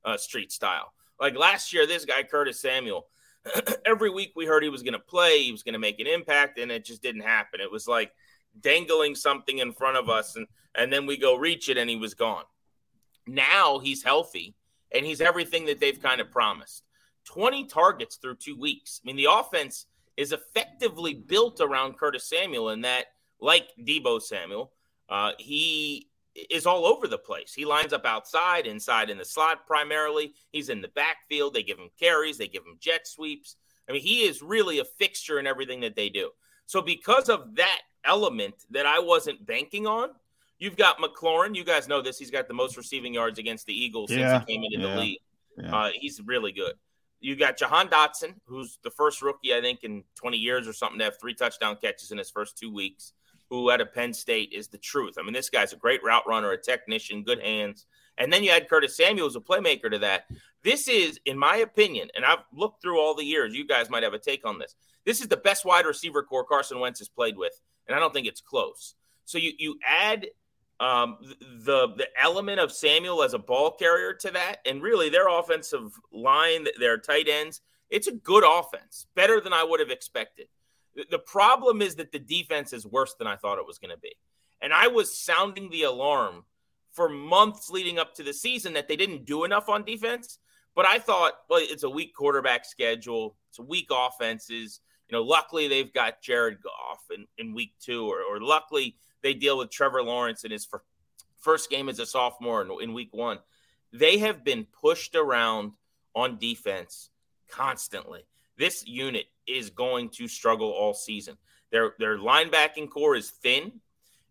[0.04, 0.92] uh, Street style.
[1.20, 3.06] Like last year, this guy Curtis Samuel.
[3.86, 6.06] every week we heard he was going to play, he was going to make an
[6.06, 7.60] impact, and it just didn't happen.
[7.60, 8.12] It was like
[8.60, 11.96] dangling something in front of us, and and then we go reach it, and he
[11.96, 12.44] was gone.
[13.26, 14.54] Now he's healthy
[14.94, 16.84] and he's everything that they've kind of promised.
[17.24, 19.00] 20 targets through two weeks.
[19.02, 19.86] I mean, the offense
[20.16, 23.06] is effectively built around Curtis Samuel in that,
[23.42, 24.72] like Deebo Samuel,
[25.08, 26.08] uh, he
[26.48, 27.52] is all over the place.
[27.52, 30.32] He lines up outside, inside in the slot primarily.
[30.50, 31.52] He's in the backfield.
[31.52, 33.56] They give him carries, they give him jet sweeps.
[33.88, 36.30] I mean, he is really a fixture in everything that they do.
[36.66, 40.10] So, because of that element that I wasn't banking on,
[40.62, 41.56] You've got McLaurin.
[41.56, 42.20] You guys know this.
[42.20, 44.94] He's got the most receiving yards against the Eagles yeah, since he came into yeah,
[44.94, 45.18] the league.
[45.58, 45.76] Yeah.
[45.76, 46.74] Uh, he's really good.
[47.18, 51.00] You got Jahan Dotson, who's the first rookie, I think, in 20 years or something
[51.00, 53.12] to have three touchdown catches in his first two weeks,
[53.52, 55.16] who out of Penn State is the truth.
[55.18, 57.84] I mean, this guy's a great route runner, a technician, good hands.
[58.16, 60.24] And then you had Curtis Samuel as a playmaker to that.
[60.64, 64.04] This is, in my opinion, and I've looked through all the years, you guys might
[64.04, 64.74] have a take on this.
[65.04, 67.52] This is the best wide receiver corps Carson Wentz has played with,
[67.86, 68.94] and I don't think it's close.
[69.26, 70.28] So you you add
[70.80, 71.18] um,
[71.64, 75.92] the the element of Samuel as a ball carrier to that, and really their offensive
[76.10, 80.46] line, their tight ends, it's a good offense, better than I would have expected.
[81.10, 84.00] The problem is that the defense is worse than I thought it was going to
[84.00, 84.14] be,
[84.60, 86.44] and I was sounding the alarm
[86.92, 90.38] for months leading up to the season that they didn't do enough on defense.
[90.74, 94.80] But I thought, well, it's a weak quarterback schedule, it's a weak offenses.
[95.08, 99.34] You know, luckily they've got Jared Goff in, in week two, or, or luckily they
[99.34, 100.66] deal with Trevor Lawrence in his
[101.38, 103.38] first game as a sophomore in, in week one.
[103.92, 105.72] They have been pushed around
[106.14, 107.10] on defense
[107.50, 108.24] constantly.
[108.62, 111.36] This unit is going to struggle all season.
[111.72, 113.80] Their their linebacking corps is thin.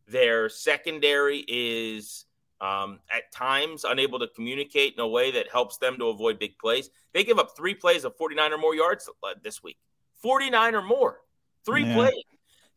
[0.07, 2.23] Their secondary is
[2.61, 6.57] um, at times unable to communicate in a way that helps them to avoid big
[6.59, 6.89] plays.
[7.11, 9.77] They give up three plays of 49 or more yards uh, this week.
[10.21, 11.19] 49 or more.
[11.65, 11.95] Three yeah.
[11.95, 12.23] plays.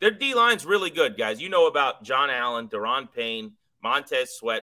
[0.01, 1.41] Their D line's really good, guys.
[1.41, 4.63] You know about John Allen, Daron Payne, Montez Sweat.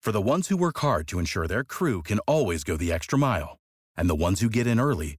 [0.00, 3.16] For the ones who work hard to ensure their crew can always go the extra
[3.16, 3.60] mile,
[3.96, 5.18] and the ones who get in early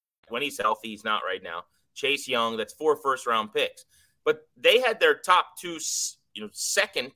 [0.31, 0.89] when he's healthy.
[0.89, 1.65] He's not right now.
[1.93, 3.85] Chase Young, that's four first round picks.
[4.23, 5.77] But they had their top two,
[6.33, 7.11] you know, second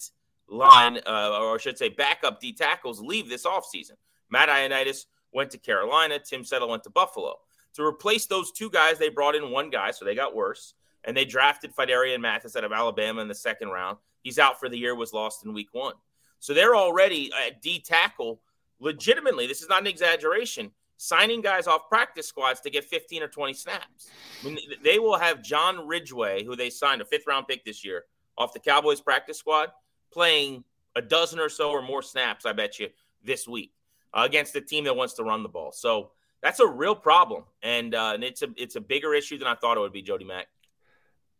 [0.47, 3.93] line, uh, or I should say backup D tackles leave this offseason.
[4.29, 6.19] Matt Ioannidis went to Carolina.
[6.19, 7.35] Tim Settle went to Buffalo.
[7.75, 10.73] To replace those two guys, they brought in one guy, so they got worse.
[11.03, 13.97] And they drafted Phidarian Mathis out of Alabama in the second round.
[14.23, 15.93] He's out for the year, was lost in week one.
[16.39, 18.41] So they're already at D tackle
[18.79, 19.45] legitimately.
[19.45, 23.53] This is not an exaggeration signing guys off practice squads to get 15 or 20
[23.53, 24.09] snaps.
[24.41, 27.83] I mean, they will have John Ridgeway, who they signed a fifth round pick this
[27.83, 28.05] year
[28.37, 29.71] off the Cowboys practice squad,
[30.11, 30.63] playing
[30.95, 32.89] a dozen or so or more snaps, I bet you,
[33.23, 33.73] this week
[34.13, 35.71] uh, against a team that wants to run the ball.
[35.71, 37.43] So that's a real problem.
[37.63, 40.01] And, uh, and it's a it's a bigger issue than I thought it would be,
[40.01, 40.47] Jody Mack.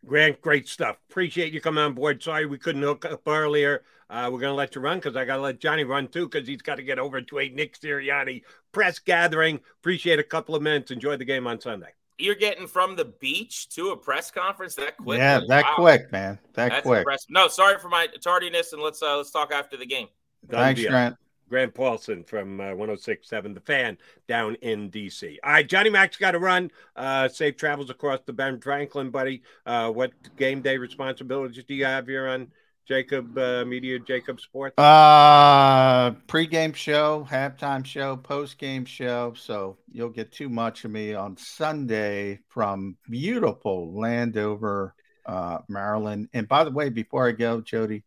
[0.06, 0.98] Grant, great stuff.
[1.10, 2.22] Appreciate you coming on board.
[2.22, 3.84] Sorry we couldn't hook up earlier.
[4.10, 6.30] Uh, we're going to let you run because I got to let Johnny run too
[6.30, 9.60] because he's got to get over to a Nick Sirianni press gathering.
[9.80, 10.92] Appreciate a couple of minutes.
[10.92, 11.90] Enjoy the game on Sunday.
[12.18, 15.18] You're getting from the beach to a press conference that quick?
[15.18, 15.76] Yeah, that wow.
[15.76, 16.40] quick, man.
[16.54, 17.00] That That's quick.
[17.00, 17.30] Impressive.
[17.30, 20.08] No, sorry for my tardiness, and let's uh, let's talk after the game.
[20.48, 21.16] Thanks, Grant.
[21.50, 25.38] Grant Paulsen from uh, 1067 The Fan down in DC.
[25.44, 26.72] All right, Johnny Mac's got to run.
[26.96, 29.44] Uh, safe travels across the Ben Franklin, buddy.
[29.66, 32.52] Uh, what game day responsibilities do you have here on
[32.90, 34.78] Jakib uh, Media, Jakib Sports?
[34.78, 39.34] Uh, pre-game show, halftime show, post-game show.
[39.36, 46.30] So you'll get too much of me on Sunday from beautiful Landover, uh, Maryland.
[46.34, 48.04] And by the way, before I go, Jody,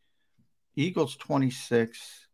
[0.76, 2.28] Eagles 26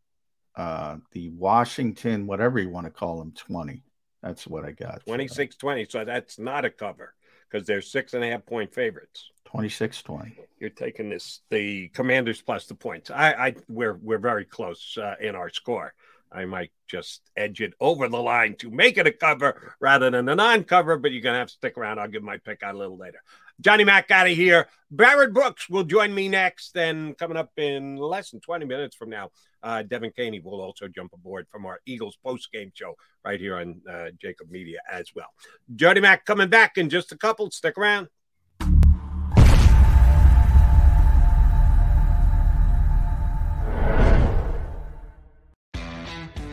[0.56, 3.82] uh, the Washington, whatever you want to call them, 20.
[4.22, 5.04] That's what I got.
[5.06, 5.86] 26 20.
[5.88, 7.14] So that's not a cover
[7.50, 9.30] because they're six and a half point favorites.
[9.44, 10.38] 26 20.
[10.58, 13.10] You're taking this, the commanders plus the points.
[13.10, 15.94] I, I we're, we're very close uh, in our score.
[16.32, 20.28] I might just edge it over the line to make it a cover rather than
[20.28, 22.00] a non cover, but you're going to have to stick around.
[22.00, 23.20] I'll give my pick out a little later.
[23.60, 24.68] Johnny Mac out of here.
[24.90, 26.72] Barrett Brooks will join me next.
[26.74, 29.30] Then coming up in less than 20 minutes from now,
[29.62, 32.94] uh, Devan Kaney will also jump aboard from our Eagles post game show
[33.24, 35.28] right here on uh, JAKIB Media as well.
[35.74, 37.50] Johnny Mac coming back in just a couple.
[37.50, 38.08] Stick around.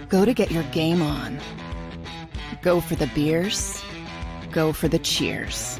[0.10, 1.40] Go to get your game on.
[2.62, 3.82] Go for the beers.
[4.52, 5.80] Go for the cheers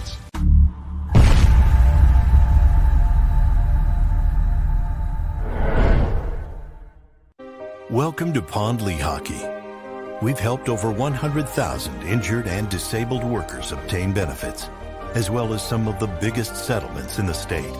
[7.91, 10.21] Welcome to Pond Lehocky.
[10.21, 14.69] We've helped over 100,000 injured and disabled workers obtain benefits,
[15.13, 17.75] as well as some of the biggest settlements in the state.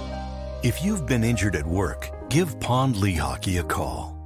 [0.64, 4.21] If you've been injured at work, give Pond Lehocky a call.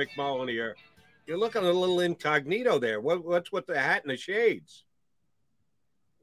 [0.00, 0.76] McMullen here.
[1.26, 3.00] You're looking a little incognito there.
[3.00, 4.84] What, what's with the hat and the shades?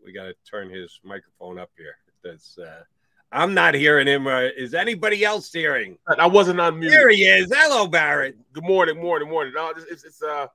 [0.03, 1.95] We got to turn his microphone up here.
[2.23, 2.83] That's, uh,
[3.31, 4.25] I'm not hearing him.
[4.25, 5.97] Uh, is anybody else hearing?
[6.17, 6.91] I wasn't on mute.
[6.91, 7.51] Here he is.
[7.53, 8.37] Hello, Barrett.
[8.53, 9.53] Good morning, morning, morning.
[9.55, 10.47] No, it's, it's, it's uh,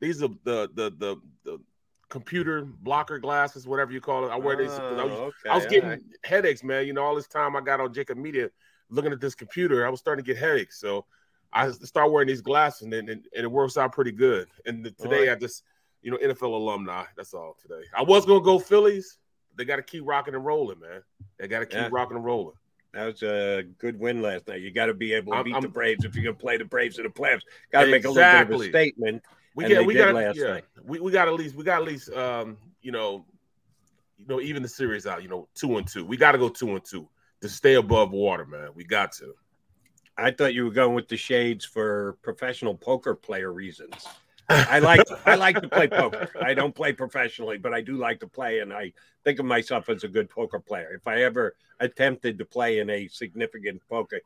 [0.00, 1.60] these are the the the the
[2.08, 4.30] computer blocker glasses, whatever you call it.
[4.30, 4.70] I wear these.
[4.70, 6.02] I was, okay, I was getting right.
[6.22, 6.86] headaches, man.
[6.86, 8.48] You know, all this time I got on Jakib Media
[8.90, 10.80] looking at this computer, I was starting to get headaches.
[10.80, 11.06] So
[11.52, 14.48] I start wearing these glasses, and, and, and it works out pretty good.
[14.66, 15.36] And the, today right.
[15.36, 15.64] I just,
[16.02, 17.04] you know, NFL alumni.
[17.16, 17.82] That's all today.
[17.96, 19.18] I was gonna go Phillies.
[19.56, 21.02] They got to keep rocking and rolling, man.
[21.38, 21.88] They got to keep yeah.
[21.90, 22.54] rocking and rolling.
[22.94, 24.60] That was a good win last night.
[24.62, 26.56] You got to be able to beat I'm, the Braves if you're going to play
[26.56, 27.42] the Braves in the playoffs.
[27.70, 27.92] Got to exactly.
[27.92, 29.22] make a little bit of a statement.
[29.54, 30.46] We get, we got last yeah.
[30.46, 30.64] night.
[30.84, 33.24] We, we got at least we got at least um, you know,
[34.16, 36.04] you know, even the series out, you know, two and two.
[36.04, 37.08] We got to go two and two
[37.40, 38.70] to stay above water, man.
[38.74, 39.34] We got to.
[40.20, 44.06] I thought you were going with the shades for professional poker player reasons.
[44.48, 46.28] I like I like to play poker.
[46.42, 48.92] I don't play professionally, but I do like to play, and I
[49.24, 50.92] think of myself as a good poker player.
[50.94, 54.20] If I ever attempted to play in a significant poker,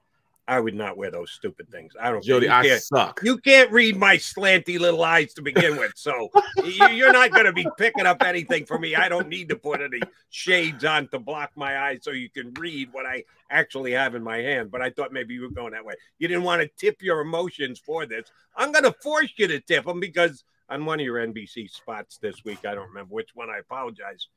[0.47, 1.95] I would not wear those stupid things.
[1.99, 2.23] I don't.
[2.23, 3.21] Jody, I suck.
[3.23, 6.29] You can't read my slanty little eyes to begin with, so
[6.65, 8.95] you're not going to be picking up anything for me.
[8.95, 12.53] I don't need to put any shades on to block my eyes so you can
[12.55, 14.71] read what I actually have in my hand.
[14.71, 15.95] But I thought maybe you were going that way.
[16.19, 18.31] You didn't want to tip your emotions for this.
[18.55, 22.19] I'm going to force you to tip them because on one of your NBC spots
[22.19, 23.49] this week, I don't remember which one.
[23.49, 24.29] I apologize.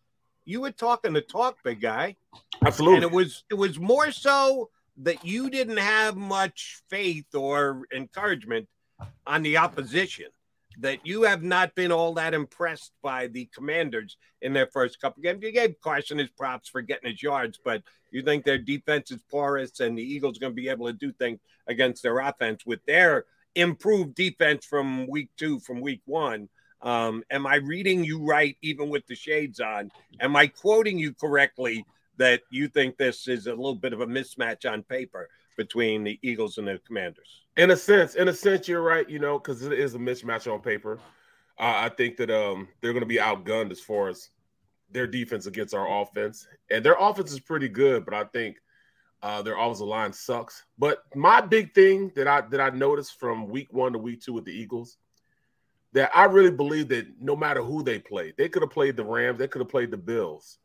[0.46, 2.16] You were talking the talk, big guy.
[2.66, 7.84] Absolutely, and it was it was more so that you didn't have much faith or
[7.94, 8.68] encouragement
[9.26, 10.26] on the opposition,
[10.80, 15.22] that you have not been all that impressed by the commanders in their first couple
[15.22, 15.44] games.
[15.44, 19.22] You gave Carson his props for getting his yards, but you think their defense is
[19.30, 22.84] porous and the Eagles going to be able to do things against their offense with
[22.86, 23.26] their
[23.56, 26.48] improved defense from week two, from week one.
[26.82, 29.92] Um, am I reading you right, even with the shades on?
[30.22, 31.86] Am I quoting you correctly
[32.18, 36.20] that you think this is a little bit of a mismatch on paper between the
[36.22, 37.44] Eagles and the Commanders.
[37.58, 39.10] In a sense, in a sense, you're right.
[39.10, 41.00] You know, because it is a mismatch on paper.
[41.60, 44.30] Uh, I think that um, they're going to be outgunned as far as
[44.92, 48.06] their defense against our offense, and their offense is pretty good.
[48.06, 48.58] But I think
[49.24, 50.64] uh, their offensive line sucks.
[50.78, 54.34] But my big thing that I that I noticed from week one to week two
[54.34, 54.98] with the Eagles,
[55.94, 59.06] that I really believe that no matter who they played, they could have played the
[59.06, 60.60] Rams, they could have played the Bills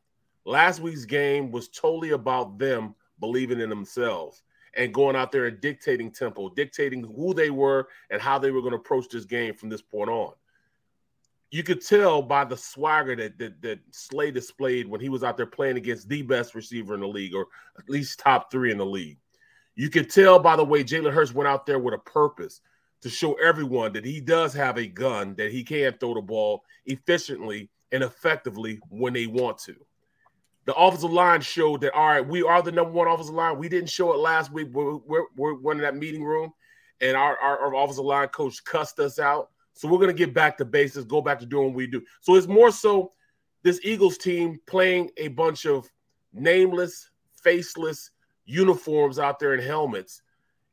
[0.44, 4.42] Last week's game was totally about them believing in themselves
[4.74, 8.60] and going out there and dictating tempo, dictating who they were and how they were
[8.60, 10.32] going to approach this game from this point on.
[11.50, 15.36] You could tell by the swagger that, that that Slay displayed when he was out
[15.36, 17.46] there playing against the best receiver in the league, or
[17.78, 19.18] at least top three in the league.
[19.74, 22.62] You could tell by the way Jalen Hurts went out there with a purpose
[23.02, 26.64] to show everyone that he does have a gun, that he can throw the ball
[26.86, 29.74] efficiently and effectively when they want to.
[30.64, 33.58] The offensive line showed that all right, we are the number one offensive line.
[33.58, 34.68] We didn't show it last week.
[34.72, 36.52] We're, we're, we're in that meeting room,
[37.00, 39.50] and our, our, our offensive line coach cussed us out.
[39.74, 42.02] So we're to get back to basics, go back to doing what we do.
[42.20, 43.12] So it's more so
[43.62, 45.90] this Eagles team playing a bunch of
[46.32, 47.10] nameless,
[47.42, 48.10] faceless
[48.44, 50.22] uniforms out there in helmets.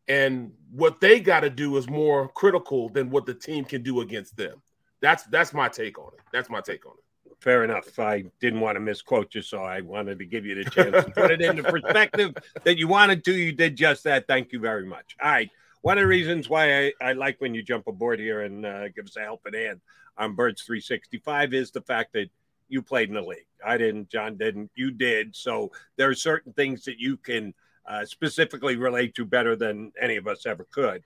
[0.07, 4.01] And what they got to do is more critical than what the team can do
[4.01, 4.61] against them.
[5.01, 6.21] That's that's my take on it.
[6.33, 7.08] That's my take on it
[7.39, 7.97] fair enough.
[7.99, 11.11] I didn't want to misquote you, so I wanted to give you the chance to
[11.11, 13.33] put it into perspective that you wanted to.
[13.33, 14.27] You did just that.
[14.27, 15.15] Thank you very much.
[15.21, 15.49] All right.
[15.81, 18.89] One of the reasons why I, I like when you jump aboard here and uh,
[18.89, 19.79] give us a helping hand
[20.17, 22.29] on Birds 365 is the fact that
[22.67, 23.47] you played in the league.
[23.65, 25.35] I didn't, John didn't, you did.
[25.35, 27.53] So there are certain things that you can
[27.87, 31.03] uh, specifically relate to better than any of us ever could.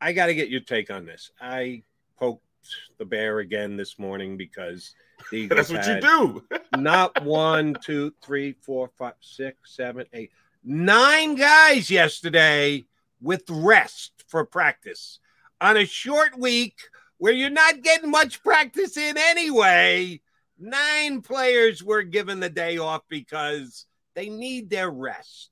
[0.00, 1.32] I got to get your take on this.
[1.40, 1.82] I
[2.18, 2.44] poked
[2.98, 4.94] the bear again this morning because
[5.32, 6.44] that's what you do.
[6.80, 10.30] not one, two, three, four, five, six, seven, eight,
[10.64, 12.84] nine guys yesterday
[13.20, 15.18] with rest for practice
[15.60, 16.78] on a short week
[17.18, 20.20] where you're not getting much practice in anyway.
[20.58, 25.50] Nine players were given the day off because they need their rest.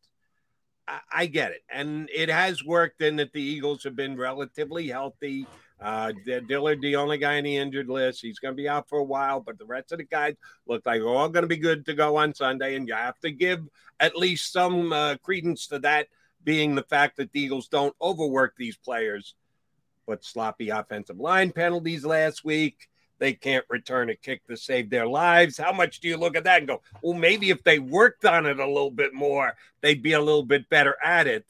[0.89, 1.63] I, I get it.
[1.69, 5.47] And it has worked in that the Eagles have been relatively healthy
[5.81, 8.98] uh, Dillard, the only guy on the injured list, he's going to be out for
[8.98, 10.35] a while, but the rest of the guys
[10.66, 12.77] look like they're all going to be good to go on Sunday.
[12.77, 13.61] And you have to give
[14.01, 16.09] at least some uh, credence to that
[16.44, 19.35] being the fact that the Eagles don't overwork these players.
[20.07, 22.89] But sloppy offensive line penalties last week.
[23.19, 25.59] They can't return a kick to save their lives.
[25.59, 28.47] How much do you look at that and go, well, maybe if they worked on
[28.47, 31.47] it a little bit more, they'd be a little bit better at it?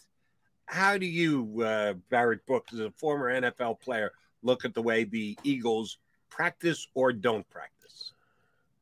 [0.67, 4.13] How do you, uh, Barrett Brooks, as a former NFL player,
[4.43, 5.99] look at the way the Eagles
[6.29, 8.13] practice or don't practice?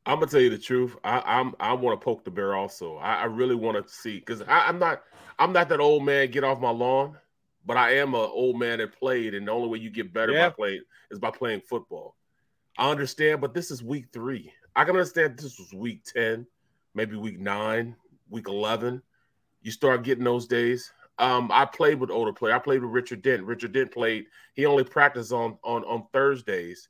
[0.05, 0.95] I'm gonna tell you the truth.
[1.03, 2.97] I, I'm I want to poke the bear also.
[2.97, 5.01] I, I really want to see because I'm not
[5.39, 6.29] I'm not that old man.
[6.29, 7.17] Get off my lawn,
[7.65, 10.33] but I am an old man that played, and the only way you get better
[10.33, 10.49] yeah.
[10.49, 12.15] by playing is by playing football.
[12.77, 14.51] I understand, but this is week three.
[14.75, 16.45] I can understand this was week 10,
[16.93, 17.95] maybe week nine,
[18.29, 19.01] week 11.
[19.61, 20.91] You start getting those days.
[21.17, 22.55] Um, I played with older players.
[22.55, 23.43] I played with Richard Dent.
[23.43, 24.25] Richard Dent played.
[24.53, 26.89] He only practiced on on on Thursdays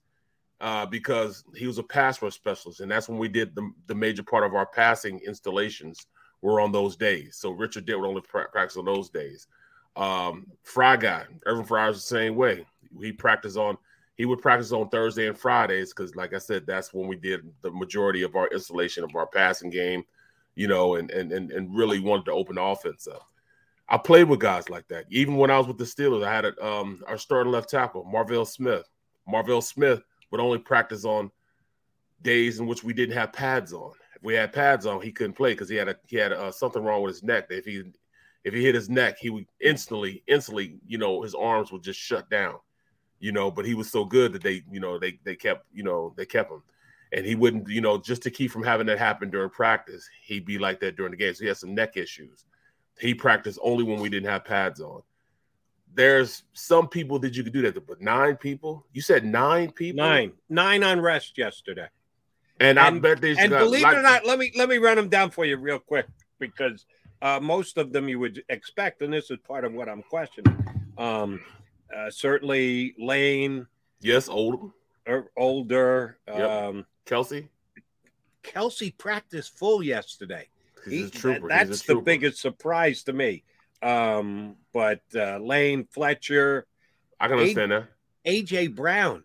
[0.61, 3.95] uh, because he was a pass rush specialist, and that's when we did the, the
[3.95, 6.07] major part of our passing installations
[6.41, 7.37] were on those days.
[7.37, 9.47] So Richard Dent would only pra- practice on those days.
[9.95, 12.65] Um, Fry guy, Irving Fryar was the same way.
[12.99, 13.77] He practiced on
[14.15, 17.41] he would practice on Thursday and Fridays because, like I said, that's when we did
[17.61, 20.03] the majority of our installation of our passing game,
[20.55, 23.27] you know, and and and, and really wanted to open the offense up.
[23.87, 25.05] I played with guys like that.
[25.09, 28.03] Even when I was with the Steelers, I had a, um, our starting left tackle,
[28.03, 28.89] Marvel Smith.
[29.27, 30.01] Marvel Smith
[30.31, 31.31] would only practice on
[32.21, 33.91] days in which we didn't have pads on.
[34.15, 36.45] If we had pads on, he couldn't play because he had a he had a,
[36.45, 37.47] uh, something wrong with his neck.
[37.49, 37.83] If he
[38.43, 41.99] if he hit his neck, he would instantly instantly you know his arms would just
[41.99, 42.57] shut down,
[43.19, 43.51] you know.
[43.51, 46.25] But he was so good that they you know they they kept you know they
[46.25, 46.63] kept him,
[47.11, 50.45] and he wouldn't you know just to keep from having that happen during practice, he'd
[50.45, 51.33] be like that during the game.
[51.35, 52.45] So he had some neck issues.
[52.99, 55.01] He practiced only when we didn't have pads on
[55.95, 58.85] there's some people that you could do that, but nine people.
[58.93, 60.03] You said nine people.
[60.03, 61.87] Nine, nine on rest yesterday.
[62.59, 64.77] And, and I bet they and believe like, it or not, let me let me
[64.77, 66.05] run them down for you real quick
[66.39, 66.85] because
[67.21, 70.55] uh, most of them you would expect, and this is part of what I'm questioning.
[70.97, 71.41] Um,
[71.95, 73.67] uh, certainly, Lane.
[74.01, 74.69] Yes, older.
[75.07, 76.17] Or older.
[76.27, 76.49] Yep.
[76.49, 77.49] Um, Kelce.
[78.43, 80.47] Kelce practiced full yesterday.
[80.87, 83.43] He, that, that's the biggest surprise to me.
[83.81, 86.65] Um, but uh, Lane Fletcher,
[87.19, 87.87] I can understand a-
[88.25, 88.31] that.
[88.31, 89.23] AJ Brown,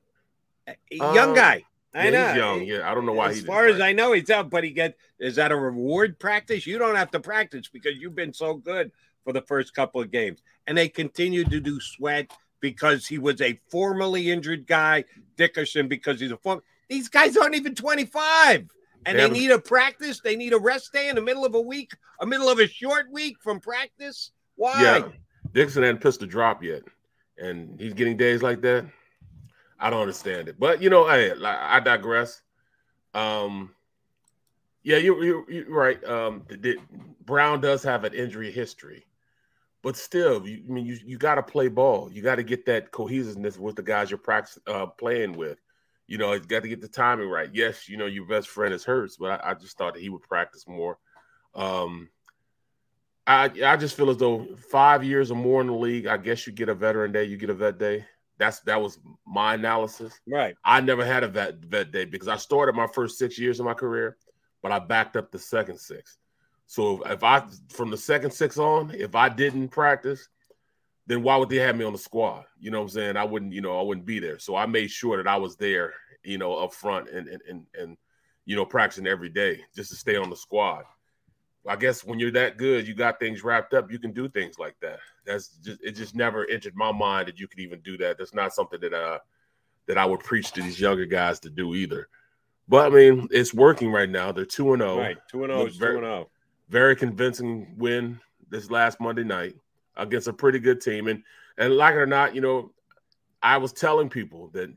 [0.90, 1.64] young um, guy.
[1.94, 2.28] I yeah, know.
[2.28, 2.62] He's young.
[2.64, 3.30] Yeah, I don't know why.
[3.30, 4.50] He's as far as I know, he's out.
[4.50, 6.66] But he get is that a reward practice?
[6.66, 8.92] You don't have to practice because you've been so good
[9.24, 12.30] for the first couple of games, and they continue to do sweat
[12.60, 15.04] because he was a formerly injured guy.
[15.36, 16.62] Dickerson because he's a former.
[16.88, 18.68] These guys aren't even twenty five
[19.06, 20.20] and they, they need a practice.
[20.20, 22.68] They need a rest day in the middle of a week, a middle of a
[22.68, 24.32] short week from practice.
[24.56, 24.82] Why?
[24.82, 25.08] Yeah,
[25.52, 26.82] Dixon hadn't pissed a drop yet,
[27.38, 28.86] and he's getting days like that.
[29.78, 32.42] I don't understand it, but you know, hey, I digress.
[33.14, 33.74] Um,
[34.82, 36.02] yeah, you, you, you're right.
[36.04, 36.76] Um, the, the,
[37.24, 39.06] Brown does have an injury history,
[39.82, 42.10] but still, you, I mean, you, you got to play ball.
[42.12, 45.58] You got to get that cohesiveness with the guys you're practice, uh, playing with.
[46.10, 47.48] You know, you got to get the timing right.
[47.52, 50.08] Yes, you know, your best friend is Hurts, but I, I just thought that he
[50.08, 50.98] would practice more.
[51.54, 52.08] Um,
[53.28, 56.48] I I just feel as though five years or more in the league, I guess
[56.48, 58.04] you get a veteran day, you get a vet day.
[58.38, 60.18] That's that was my analysis.
[60.26, 60.56] Right.
[60.64, 63.66] I never had a vet vet day because I started my first six years of
[63.66, 64.16] my career,
[64.64, 66.18] but I backed up the second six.
[66.66, 70.28] So if I from the second six on, if I didn't practice,
[71.06, 72.44] then why would they have me on the squad?
[72.58, 73.16] You know what I'm saying?
[73.16, 74.38] I wouldn't, you know, I wouldn't be there.
[74.38, 77.66] So I made sure that I was there, you know, up front and and and,
[77.78, 77.96] and
[78.44, 80.84] you know, practicing every day just to stay on the squad.
[81.66, 84.58] I guess when you're that good, you got things wrapped up, you can do things
[84.58, 84.98] like that.
[85.26, 88.16] That's just it just never entered my mind that you could even do that.
[88.18, 89.18] That's not something that uh
[89.86, 92.08] that I would preach to these younger guys to do either.
[92.68, 94.30] But I mean, it's working right now.
[94.30, 94.98] They're 2 and 0.
[94.98, 96.30] Right, 2 and 0 2 and 0.
[96.68, 99.56] Very convincing win this last Monday night
[99.96, 101.22] against a pretty good team and
[101.58, 102.72] and like it or not, you know,
[103.42, 104.70] I was telling people that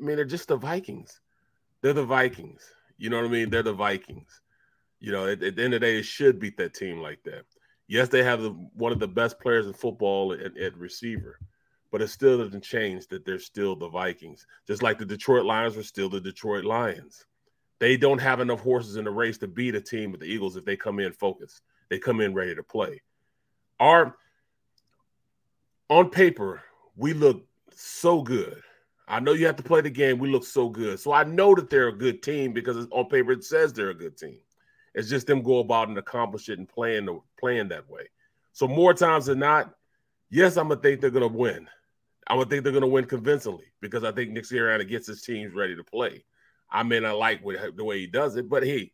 [0.00, 1.20] I mean, they're just the Vikings.
[1.82, 2.62] They're the Vikings.
[2.98, 3.50] You know what I mean?
[3.50, 4.40] They're the Vikings.
[4.98, 7.22] You know, at, at, the end of the day, it should beat that team like
[7.24, 7.44] that.
[7.88, 11.38] Yes, they have the, one of the best players in football at, at receiver,
[11.90, 14.46] but it still doesn't change that they're still the Vikings.
[14.66, 17.24] Just like the Detroit Lions are still the Detroit Lions.
[17.78, 20.56] They don't have enough horses in the race to beat a team with the Eagles
[20.56, 21.62] if they come in focused.
[21.88, 23.00] They come in ready to play.
[23.80, 24.16] Our
[25.90, 26.62] on paper,
[26.96, 27.44] we look
[27.74, 28.62] so good.
[29.08, 30.18] I know you have to play the game.
[30.18, 31.00] We look so good.
[31.00, 33.94] So I know that they're a good team because on paper it says they're a
[33.94, 34.38] good team.
[34.94, 38.08] It's just them go about and accomplish it and playing the playing that way.
[38.52, 39.74] So more times than not,
[40.30, 41.68] yes, I'm gonna think they're gonna win.
[42.28, 45.54] I'm gonna think they're gonna win convincingly because I think Nick Sirianni gets his teams
[45.54, 46.24] ready to play.
[46.70, 48.92] I may not like what, the way he does it, but hey,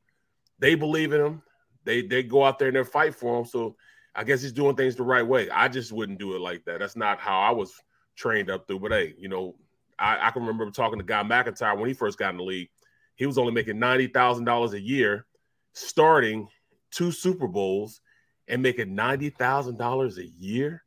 [0.58, 1.42] they believe in him.
[1.84, 3.44] They they go out there and they fight for him.
[3.44, 3.76] So
[4.16, 5.50] I guess he's doing things the right way.
[5.50, 6.78] I just wouldn't do it like that.
[6.78, 7.72] That's not how I was
[8.16, 8.80] trained up through.
[8.80, 9.56] But hey, you know,
[9.98, 12.70] I, I can remember talking to Guy McIntyre when he first got in the league.
[13.14, 15.26] He was only making ninety thousand dollars a year
[15.74, 16.48] starting
[16.90, 18.00] two Super Bowls
[18.48, 20.82] and making ninety thousand dollars a year.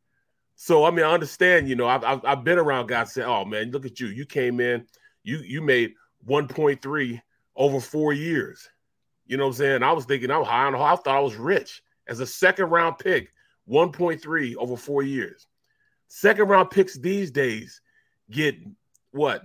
[0.56, 1.70] So I mean, I understand.
[1.70, 4.08] You know, I've, I've, I've been around guys say, "Oh man, look at you!
[4.08, 4.86] You came in,
[5.24, 5.94] you you made
[6.26, 7.22] one point three
[7.56, 8.68] over four years."
[9.28, 9.84] You know what I'm saying?
[9.84, 10.76] I was thinking I'm high on.
[10.76, 13.32] I thought I was rich as a second round pick,
[13.66, 15.48] one point three over four years.
[16.08, 17.82] Second round picks these days
[18.30, 18.56] get
[19.12, 19.44] what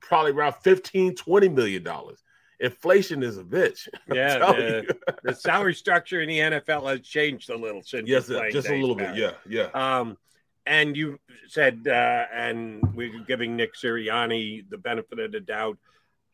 [0.00, 2.22] probably around 15, 20 million dollars.
[2.60, 3.88] Inflation is a bitch.
[4.12, 8.08] Yeah, the, the, salary structure in the NFL has changed a little since.
[8.08, 9.16] Yes, just a little bit.
[9.16, 9.68] Yeah, yeah.
[9.74, 10.18] Um,
[10.66, 11.18] and you
[11.48, 15.78] said, uh, and we're giving Nick Sirianni the benefit of the doubt.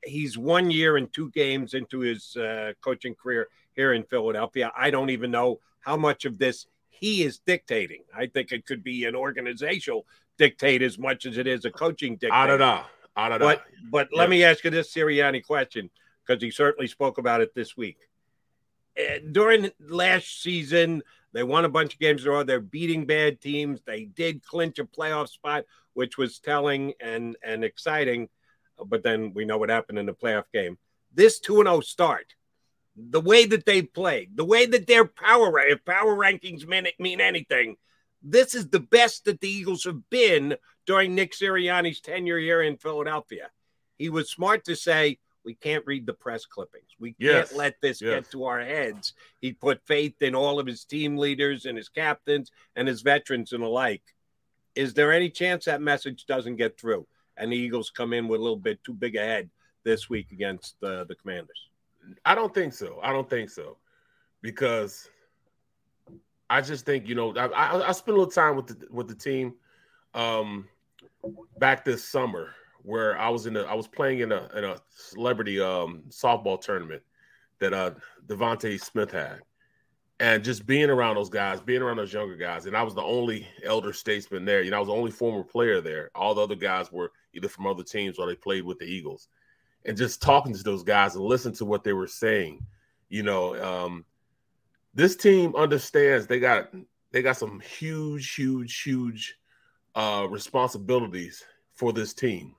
[0.05, 4.73] He's one year and two games into his uh, coaching career here in Philadelphia.
[4.77, 8.03] I don't even know how much of this he is dictating.
[8.15, 10.07] I think it could be an organizational
[10.39, 12.33] dictate as much as it is a coaching dictate.
[12.33, 12.83] I don't know.
[13.17, 13.47] I don't know.
[13.47, 14.19] But, but yeah.
[14.19, 15.91] let me ask you this Sirianni question
[16.27, 17.99] because he certainly spoke about it this week.
[18.99, 21.03] Uh, during last season,
[21.33, 22.43] they won a bunch of games in a row.
[22.43, 23.81] They're beating bad teams.
[23.87, 25.65] They did clinch a playoff spot,
[25.95, 28.29] which was telling and and exciting.
[28.85, 30.79] But then we know what happened in the playoff game.
[31.13, 32.35] This 2 0 start,
[33.09, 37.21] the way that they play, the way that their power, if power rankings mean, mean
[37.21, 37.77] anything,
[38.23, 40.57] this is the best that the Eagles have been
[40.87, 43.51] during Nick Sirianni's tenure here in Philadelphia.
[43.97, 46.91] He was smart to say, we can't read the press clippings.
[46.99, 48.11] We can't let this yes.
[48.11, 49.15] get to our heads.
[49.41, 53.53] He put faith in all of his team leaders and his captains and his veterans
[53.53, 54.03] and alike.
[54.75, 57.07] Is there any chance that message doesn't get through
[57.37, 59.51] and the Eagles come in with a little bit too big a head
[59.83, 61.70] this week against uh, the Commanders?
[62.25, 62.99] I don't think so.
[63.03, 63.77] I don't think so
[64.43, 65.09] because
[66.49, 69.09] I just think you know I, I, I spent a little time with the with
[69.09, 69.55] the team
[70.15, 70.69] um,
[71.59, 74.77] back this summer where I was in a I was playing in a in a
[74.91, 77.03] celebrity um, softball tournament
[77.61, 77.93] that uh
[78.27, 79.41] DeVonta Smith had.
[80.19, 83.03] And just being around those guys, being around those younger guys, and I was the
[83.03, 84.63] only elder statesman there.
[84.63, 86.11] You know, I was the only former player there.
[86.15, 89.29] All the other guys were either from other teams or they played with the Eagles.
[89.85, 92.65] And just talking to those guys and listen to what they were saying,
[93.09, 94.05] you know, um,
[94.95, 96.71] this team understands they got
[97.13, 99.37] they got some huge, huge, huge
[99.95, 101.45] uh, responsibilities
[101.75, 102.55] for this team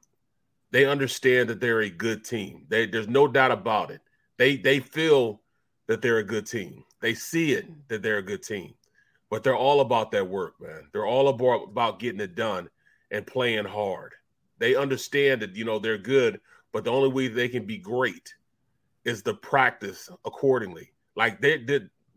[0.72, 2.65] they understand that they're a good team.
[2.69, 4.02] They, there's no doubt about it.
[4.38, 5.41] They they feel
[5.88, 6.84] that they're a good team.
[7.02, 8.73] They see it that they're a good team.
[9.30, 10.88] But they're all about that work, man.
[10.91, 12.69] They're all about, about getting it done
[13.11, 14.14] and playing hard.
[14.57, 16.39] They understand that you know they're good,
[16.72, 18.34] but the only way they can be great
[19.06, 20.91] is to practice accordingly.
[21.15, 21.57] Like they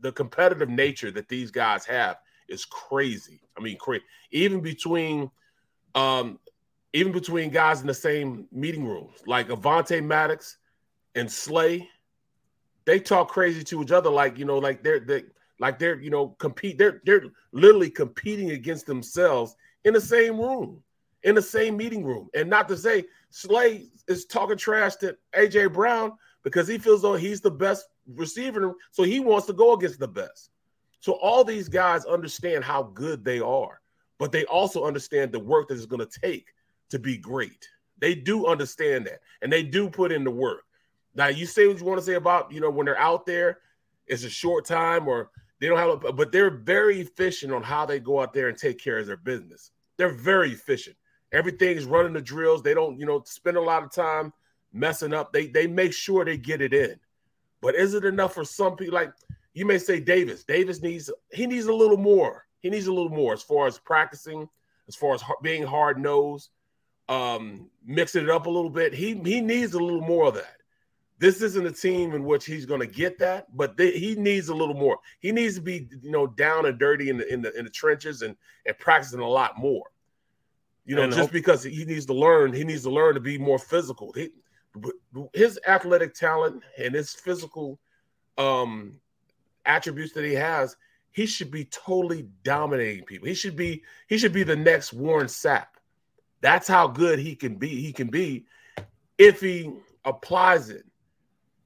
[0.01, 2.19] the competitive nature that these guys have
[2.49, 3.41] is crazy.
[3.57, 4.05] I mean, crazy.
[4.31, 5.31] Even between
[5.95, 6.39] um,
[6.93, 10.59] even between guys in the same meeting rooms, like Avonte Maddox
[11.15, 11.89] and Slay,
[12.85, 15.25] they talk crazy to each other, like you know, like they're they
[15.59, 16.79] like they're you know compete.
[16.79, 20.83] They're they're literally competing against themselves in the same room,
[21.25, 22.29] in the same meeting room.
[22.35, 27.17] And not to say Slay is talking trash to AJ Brown because he feels though
[27.17, 30.51] he's the best receiver, so he wants to go against the best.
[31.01, 33.81] So all these guys understand how good they are,
[34.19, 36.47] but they also understand the work that it's going to take
[36.91, 37.69] to be great.
[37.99, 40.65] They do understand that and they do put in the work.
[41.15, 43.59] Now, you say what you want to say about, you know, when they're out there,
[44.07, 45.31] it's a short time or
[45.61, 48.59] they don't have, a, but they're very efficient on how they go out there and
[48.59, 49.71] take care of their business.
[49.97, 50.97] They're very efficient.
[51.35, 52.63] Everything is running the drills.
[52.63, 54.33] They don't, you know, spend a lot of time
[54.73, 55.33] messing up.
[55.33, 56.99] They they make sure they get it in.
[57.61, 58.95] But is it enough for some people?
[58.95, 59.13] Like
[59.53, 60.45] you may say, Davis.
[60.45, 62.47] Davis needs he needs a little more.
[62.61, 64.49] He needs a little more as far as practicing,
[64.89, 66.51] as far as being hard nosed
[67.09, 68.95] um, mixing it up a little bit.
[68.95, 70.57] He he needs a little more of that.
[71.19, 74.49] This isn't a team in which he's going to get that, but they, he needs
[74.49, 74.99] a little more.
[75.21, 77.71] He needs to be you know down and dirty in the in the in the
[77.71, 78.37] trenches and
[78.67, 79.85] and practicing a lot more.
[80.87, 83.59] You know, just because he needs to learn, he needs to learn to be more
[83.59, 84.13] physical.
[84.13, 84.31] He,
[85.33, 87.79] his athletic talent and his physical
[88.37, 89.01] um
[89.65, 90.77] attributes that he has,
[91.13, 93.29] he should be totally dominating people.
[93.29, 95.67] He should be he should be the next Warren Sapp.
[96.41, 97.81] That's how good he can be.
[97.81, 98.45] He can be
[99.17, 99.73] if he
[100.05, 100.85] applies it.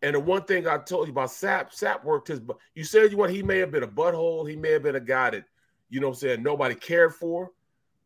[0.02, 2.38] And the one thing I told you about Sapp, Sapp worked his.
[2.38, 2.58] Butt.
[2.74, 4.48] You said you want he may have been a butthole.
[4.48, 5.44] He may have been a guy that
[5.90, 7.50] you know I'm saying nobody cared for.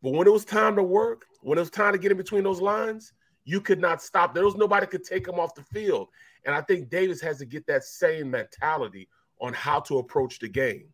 [0.03, 2.43] But when it was time to work, when it was time to get in between
[2.43, 3.13] those lines,
[3.45, 4.33] you could not stop.
[4.35, 6.09] There was nobody could take him off the field.
[6.45, 9.07] And I think Davis has to get that same mentality
[9.41, 10.85] on how to approach the game.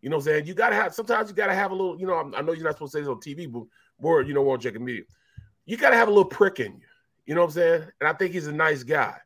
[0.00, 0.46] You know what I'm saying?
[0.46, 2.52] You got to have, sometimes you got to have a little, you know, I know
[2.52, 3.64] you're not supposed to say this on TV, but
[4.00, 5.04] more, you know, on Jakib Media
[5.66, 6.86] you got to have a little prick in you.
[7.26, 7.82] You know what I'm saying?
[8.00, 9.16] And I think he's a nice guy.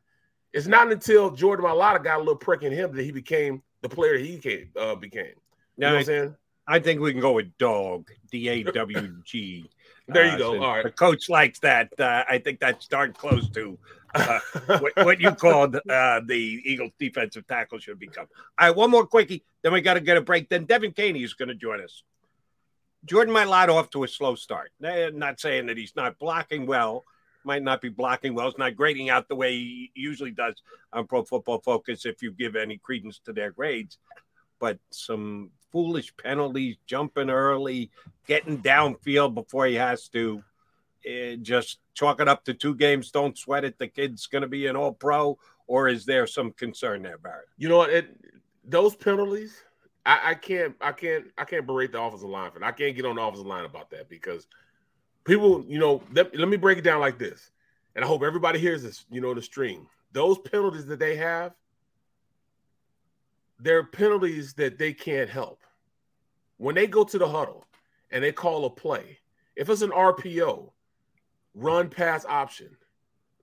[0.53, 3.89] It's not until Jordan Mailata got a little prick in him that he became the
[3.89, 5.25] player he came, uh, became.
[5.25, 5.33] You
[5.77, 6.35] now, know what I'm saying?
[6.67, 9.69] I think we can go with dog, D A W G.
[10.07, 10.63] there you uh, go.
[10.63, 10.83] All right.
[10.83, 11.97] The coach likes that.
[11.97, 13.77] Uh, I think that's darn close to
[14.15, 14.39] uh,
[14.79, 18.27] what, what, you called uh, the Eagles defensive tackle should become.
[18.59, 20.49] All right, one more quickie, then we got to get a break.
[20.49, 22.03] Then Devan Kaney is going to join us.
[23.05, 24.71] Jordan might Mailata off to a slow start.
[24.79, 27.05] Not saying that he's not blocking well.
[27.43, 28.47] might not be blocking well.
[28.47, 30.61] It's not grading out the way he usually does
[30.91, 33.97] on Pro Football Focus if you give any credence to their grades.
[34.59, 37.91] But some foolish penalties, jumping early,
[38.25, 40.43] getting downfield before he has to,
[41.07, 43.11] uh, just chalk it up to two games.
[43.11, 43.77] Don't sweat it.
[43.77, 45.37] The kid's going to be an all pro,
[45.67, 47.47] or is there some concern there, Barrett?
[47.57, 47.89] You know what?
[47.89, 48.15] It,
[48.63, 49.63] those penalties,
[50.05, 52.57] I, I, can't, I can't, I can't berate the offensive line for.
[52.57, 52.63] It.
[52.63, 54.47] I can't get on the offensive line about that because
[55.23, 57.51] people, you know, let, let me break it down like this,
[57.95, 59.05] and I hope everybody hears this.
[59.11, 59.87] You know, the stream.
[60.13, 61.53] Those penalties that they have,
[63.59, 65.61] they're penalties that they can't help.
[66.57, 67.65] When they go to the huddle
[68.11, 69.19] and they call a play,
[69.55, 70.71] if it's an RPO,
[71.55, 72.75] run pass option,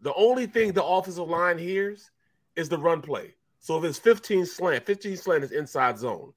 [0.00, 2.10] the only thing the offensive line hears
[2.56, 3.34] is the run play.
[3.60, 6.32] So if it's 15 slant, 15 slant is inside zone.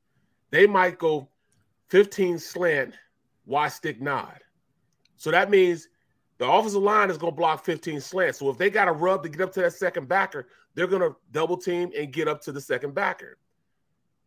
[0.50, 1.28] They might go
[1.90, 2.96] 15 slant,
[3.46, 4.40] Y stick nod.
[5.18, 5.90] So that means
[6.38, 8.36] the offensive line is going to block 15 slant.
[8.36, 11.02] So if they got a rub to get up to that second backer, they're going
[11.02, 13.38] to double team and get up to the second backer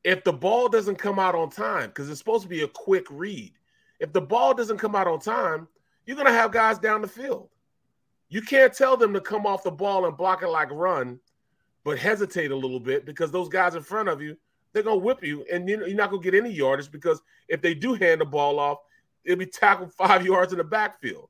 [0.05, 3.07] if the ball doesn't come out on time, because it's supposed to be a quick
[3.11, 3.53] read,
[3.99, 5.69] if the ball doesn't come out on time,
[6.07, 7.49] you're going to have guys down the field.
[8.29, 11.21] You can't tell them to come off the ball and block it like run,
[11.85, 14.37] but hesitate a little bit because those guys in front of you,
[14.73, 17.61] they're going to whip you and you're not going to get any yardage because if
[17.61, 18.79] they do hand the ball off,
[19.25, 21.29] it'll be tackled five yards in the backfield.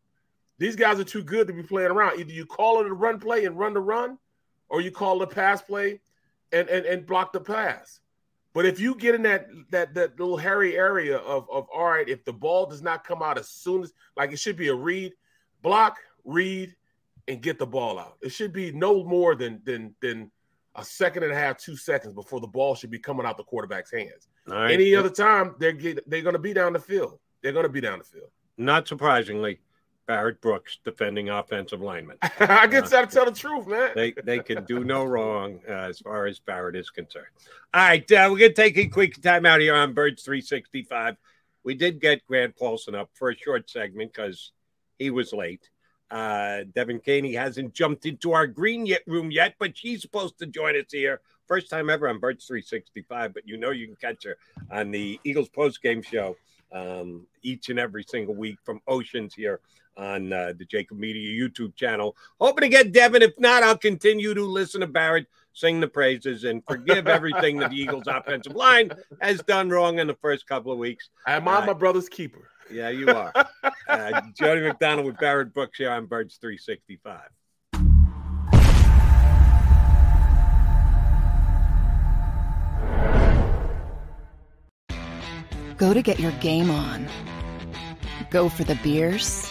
[0.59, 2.21] These guys are too good to be playing around.
[2.21, 4.19] Either you call it a run play and run the run,
[4.69, 6.01] or you call it a pass play
[6.53, 8.01] and, and, and block the pass.
[8.53, 12.09] But if you get in that that that little hairy area of of all right,
[12.09, 14.75] if the ball does not come out as soon as like it should be a
[14.75, 15.13] read,
[15.63, 16.75] block, read,
[17.29, 18.17] and get the ball out.
[18.23, 20.31] It should be no more than than than
[20.77, 23.45] a second and a half, two seconds before the ball should be coming out the
[23.45, 24.29] quarterback's hands.
[24.47, 24.73] Right.
[24.73, 27.19] Any other time, they're get, they're going to be down the field.
[27.43, 28.31] They're going to be down the field.
[28.57, 29.61] Not surprisingly,
[30.11, 32.17] Barrett Brooks, defending offensive lineman.
[32.41, 33.93] I guess uh, to tell the truth, man.
[33.95, 37.29] They they can do no wrong uh, as far as Barrett is concerned.
[37.73, 41.17] All right, uh, we're gonna take a quick time out here on Birds 365.
[41.63, 44.51] We did get Grant Paulsen up for a short segment because
[44.99, 45.71] he was late.
[46.11, 50.47] Uh, Devan Kaney hasn't jumped into our green yet room yet, but she's supposed to
[50.47, 51.21] join us here.
[51.47, 54.37] First time ever on Birds 365, but you know you can catch her
[54.73, 56.37] on the Eagles post game show
[56.73, 59.61] um, each and every single week from Oceans here
[60.01, 62.17] on uh, the Jakib Media YouTube channel.
[62.41, 63.21] Hoping to get Devan.
[63.21, 67.71] If not, I'll continue to listen to Barrett sing the praises and forgive everything that
[67.71, 68.91] the Eagles offensive line
[69.21, 71.11] has done wrong in the first couple of weeks.
[71.27, 72.49] I'm on uh, my brother's keeper.
[72.73, 73.33] Yeah, you are.
[73.89, 77.21] uh, Jody McDonald with Barrett Brooks here on Birds 365.
[85.77, 87.09] Go to get your game on.
[88.31, 89.51] Go for the beers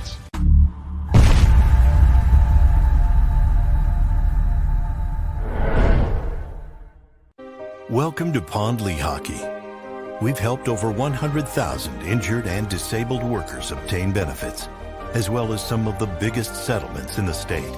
[7.91, 10.21] Welcome to Pond Lehocky.
[10.21, 14.69] We've helped over 100,000 injured and disabled workers obtain benefits,
[15.13, 17.75] as well as some of the biggest settlements in the state.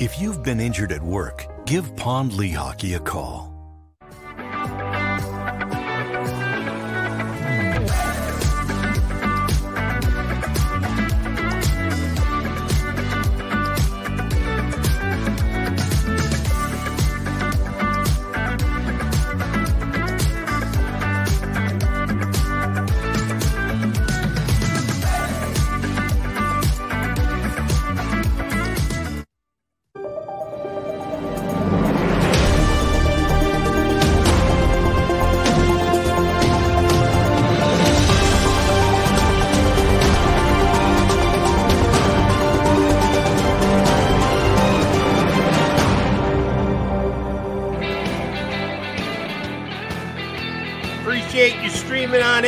[0.00, 3.47] If you've been injured at work, give Pond Lehocky a call.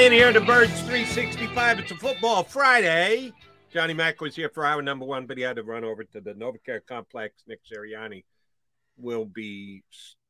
[0.00, 1.78] In here to Birds 365.
[1.80, 3.34] It's a football Friday.
[3.70, 6.22] Johnny Mack was here for hour number one, but he had to run over to
[6.22, 7.42] the NovaCare complex.
[7.46, 8.24] Nick Sirianni
[8.96, 9.84] will be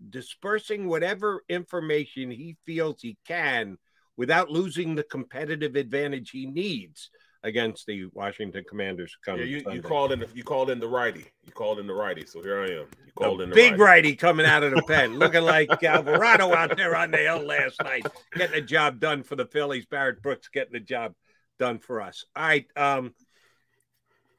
[0.08, 3.78] dispersing whatever information he feels he can
[4.16, 7.10] without losing the competitive advantage he needs
[7.42, 9.16] against the Washington Commanders.
[9.26, 10.24] Yeah, you, you, called in.
[10.34, 11.24] You called in the righty.
[11.44, 12.26] You called in the righty.
[12.26, 12.86] So here I am.
[13.06, 13.82] You called a in the big righty.
[13.82, 17.82] righty coming out of the pen, looking like Alvarado out there on the hill last
[17.82, 19.86] night, getting the job done for the Phillies.
[19.86, 21.14] Barrett Brooks getting the job
[21.58, 22.24] done for us.
[22.36, 22.66] All right.
[22.76, 23.14] Um,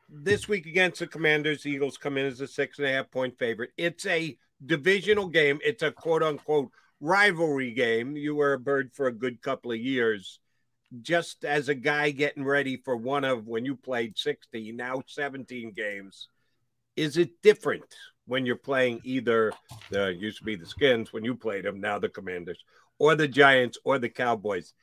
[0.09, 3.37] this week against the Commanders, Eagles come in as a six and a half point
[3.39, 3.71] favorite.
[3.77, 5.59] It's a divisional game.
[5.63, 8.15] It's a quote unquote rivalry game.
[8.15, 10.39] You were a bird for a good couple of years
[11.01, 15.71] just as a guy getting ready for one of when you played 16, now 17
[15.71, 16.27] games,
[16.95, 17.83] is it different
[18.25, 19.53] when you're playing either
[19.89, 22.63] the used to be the Skins when you played them, now the Commanders,
[22.99, 24.73] or the Giants or the Cowboys?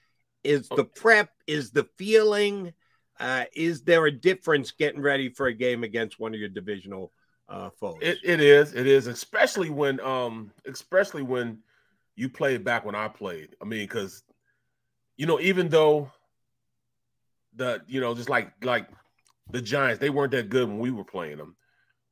[0.44, 2.72] Is the prep, is the feeling,
[3.20, 7.12] uh, is there a difference getting ready for a game against one of your divisional
[7.48, 7.98] uh, foes?
[8.00, 8.72] It, it is.
[8.72, 11.58] It is, especially when, um, especially when
[12.16, 13.56] you played back when I played.
[13.60, 14.22] I mean, because
[15.18, 16.10] you know, even though
[17.54, 18.88] the you know, just like like
[19.50, 21.56] the Giants, they weren't that good when we were playing them.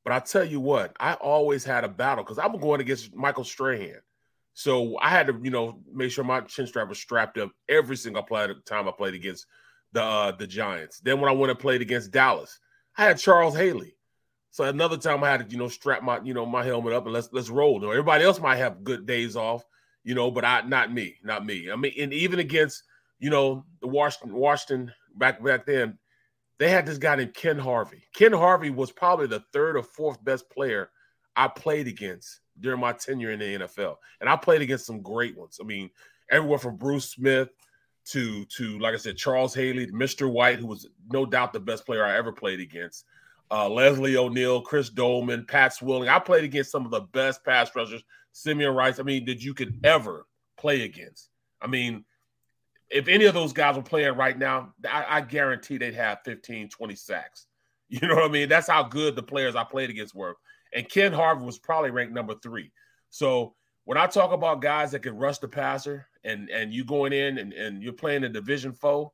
[0.04, 3.44] But I tell you what, I always had a battle because I'm going against Michael
[3.44, 4.00] Strahan.
[4.54, 7.96] So I had to, you know, make sure my chin strap was strapped up every
[7.96, 9.46] single play time I played against
[9.92, 11.00] the uh, the Giants.
[11.00, 12.58] Then when I went and played against Dallas,
[12.96, 13.96] I had Charles Haley.
[14.50, 17.04] So another time I had to, you know, strap my, you know, my helmet up
[17.04, 17.78] and let's let's roll.
[17.78, 19.64] Know, everybody else might have good days off,
[20.02, 21.70] you know, but I not me, not me.
[21.70, 22.82] I mean, and even against
[23.18, 25.98] you know, the Washington, Washington back back then,
[26.58, 28.04] they had this guy named Ken Harvey.
[28.14, 30.90] Ken Harvey was probably the third or fourth best player
[31.34, 35.36] I played against during my tenure in the NFL, and I played against some great
[35.36, 35.58] ones.
[35.60, 35.90] I mean,
[36.30, 37.48] everywhere from Bruce Smith
[38.06, 40.30] to to like I said, Charles Haley, Mr.
[40.30, 43.04] White, who was no doubt the best player I ever played against.
[43.50, 46.08] Uh, Leslie O'Neal, Chris Doleman, Pat Swilling.
[46.08, 48.02] I played against some of the best pass rushers,
[48.32, 48.98] Simeon Rice.
[48.98, 50.26] I mean, that you could ever
[50.56, 51.30] play against.
[51.60, 52.04] I mean,
[52.90, 56.68] if any of those guys were playing right now, I, I, guarantee they'd have 15,
[56.68, 57.46] 20 sacks.
[57.88, 58.48] You know what I mean?
[58.48, 60.36] That's how good the players I played against were.
[60.74, 62.72] And Ken Harvey was probably ranked number three.
[63.10, 63.54] So
[63.84, 67.38] when I talk about guys that can rush the passer and and you going in
[67.38, 69.12] and, and you're playing a division foe,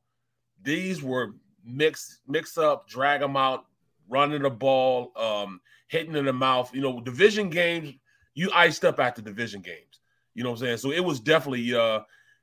[0.63, 3.67] these were mix mix up, drag them out,
[4.09, 6.75] running the ball, um, hitting in the mouth.
[6.75, 7.93] You know, division games,
[8.35, 10.01] you iced up after division games.
[10.35, 10.79] You know what I'm saying?
[10.79, 12.01] So it was definitely uh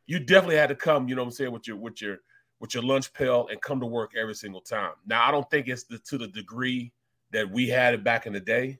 [0.09, 2.17] you definitely had to come, you know what I'm saying, with your with your
[2.59, 4.93] with your lunch pail and come to work every single time.
[5.05, 6.91] Now, I don't think it's the, to the degree
[7.31, 8.79] that we had it back in the day,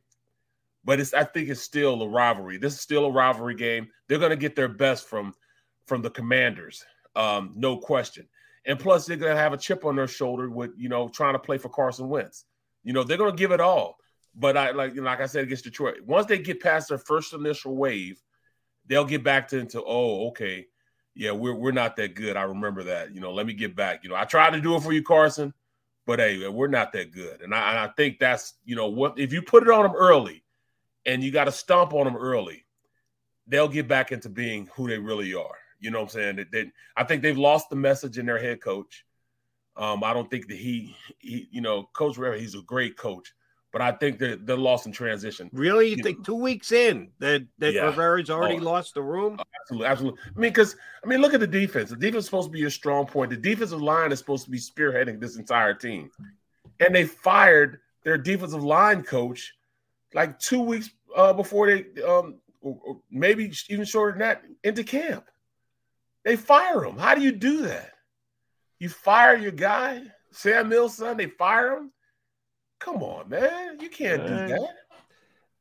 [0.83, 2.57] but it's I think it's still a rivalry.
[2.57, 3.89] This is still a rivalry game.
[4.07, 5.35] They're going to get their best from
[5.85, 6.83] from the Commanders,
[7.15, 8.27] um, no question.
[8.65, 11.33] And plus, they're going to have a chip on their shoulder with you know trying
[11.33, 12.45] to play for Carson Wentz.
[12.83, 13.97] You know, they're going to give it all.
[14.33, 16.97] But I like you know, like I said against Detroit, once they get past their
[16.97, 18.19] first initial wave,
[18.87, 20.65] they'll get back to into oh okay
[21.19, 22.37] yeah, we're we're not that good.
[22.37, 23.13] I remember that.
[23.13, 24.05] You know, let me get back.
[24.05, 25.53] You know, I tried to do it for you, Carson,
[26.07, 27.41] but hey, we're not that good.
[27.41, 29.95] And I, and I think that's you know what if you put it on them
[29.97, 30.45] early,
[31.05, 32.63] and you got to stomp on them early,
[33.47, 35.57] they'll get back into being who they really are.
[35.81, 36.35] You know what I'm saying?
[36.37, 39.03] That they, I think they've lost the message in their head coach.
[39.75, 43.33] Um, I don't think that he, he, you know, Coach Rivera, he's a great coach,
[43.71, 45.49] but I think they're, they're lost in transition.
[45.53, 45.89] Really?
[45.89, 46.23] You, you think know?
[46.23, 47.85] two weeks in that, that yeah.
[47.85, 49.37] Rivera's already oh, lost the room?
[49.39, 49.87] Oh, absolutely.
[49.87, 50.19] Absolutely.
[50.25, 51.89] I mean, because, I mean, look at the defense.
[51.89, 53.29] The defense is supposed to be your strong point.
[53.29, 56.09] The defensive line is supposed to be spearheading this entire team.
[56.79, 59.53] And they fired their defensive line coach
[60.13, 62.39] like two weeks uh, before they, um,
[63.11, 65.25] maybe even shorter than that, into camp.
[66.25, 66.97] They fire him.
[66.97, 67.91] How do you do that?
[68.79, 71.91] You fire your guy, Sam Mills' son, they fire him
[72.79, 73.79] Come on, man.
[73.79, 74.75] You can't do that.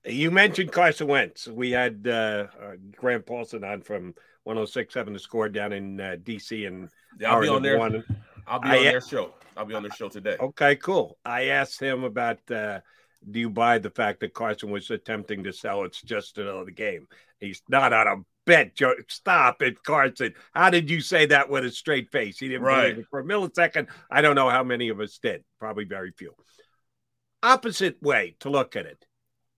[0.05, 1.49] You mentioned Carson Wentz.
[1.49, 4.15] We had uh, uh, Grant Paulsen on from
[4.47, 6.65] 106.7 The Score down in uh, D.C.
[6.65, 6.89] and
[7.19, 7.79] yeah, I'll be on their.
[7.79, 8.05] One.
[8.47, 9.35] I'll be on their show.
[9.57, 10.37] I'll be on their show today.
[10.41, 11.19] Okay, cool.
[11.25, 12.81] I asked him about uh,
[13.29, 17.09] do you buy the fact that Carson was attempting to sell it's just another game?
[17.41, 18.17] He's not on a
[18.47, 18.75] bet.
[18.75, 18.95] Joe.
[19.09, 20.35] Stop it, Carson.
[20.55, 22.39] How did you say that with a straight face?
[22.39, 22.83] He didn't right.
[22.83, 23.89] believe it for a millisecond.
[24.11, 25.45] I don't know how many of us did.
[25.59, 26.33] Probably very few
[27.43, 29.07] opposite way to look at it.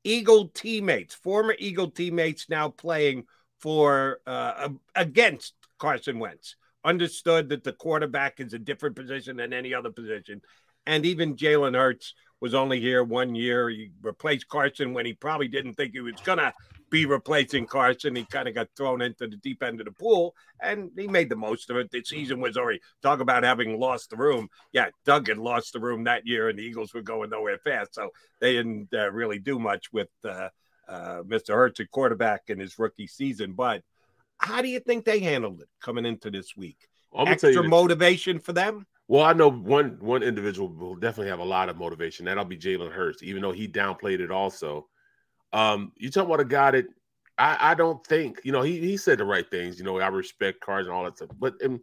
[0.05, 3.25] Eagle teammates, former Eagle teammates now playing
[3.61, 6.57] for uh, against Carson Wentz.
[6.85, 10.41] Understood that the quarterback is a different position than any other position.
[10.87, 13.69] And even Jalen Hurts was only here one year.
[13.69, 16.55] He replaced Carson when he probably didn't think he was to
[16.91, 18.17] be replacing Carson.
[18.17, 21.31] He kind of got thrown into the deep end of the pool, and he made
[21.31, 21.91] the most of it.
[21.91, 24.49] The season was already talk about having lost the room.
[24.73, 27.95] Yeah, Doug had lost the room that year, and the Eagles were going nowhere fast,
[27.95, 28.11] so
[28.41, 30.49] they didn't uh, really do much with uh,
[30.89, 31.55] uh, Mr.
[31.55, 33.53] Hurts at quarterback in his rookie season.
[33.53, 33.83] But
[34.39, 36.89] how do you think they handled it coming into this week?
[37.17, 38.87] Extra motivation for them.
[39.09, 42.27] Well, I know one one individual will definitely have a lot of motivation.
[42.27, 44.87] That'll be Jalen Hurts, even though he downplayed it also.
[45.53, 46.87] Um, you talk about a guy that
[47.39, 50.09] I, I don't think, you know, he, he said the right things, you know, I
[50.09, 51.31] respect Carson and all that stuff.
[51.39, 51.81] But in,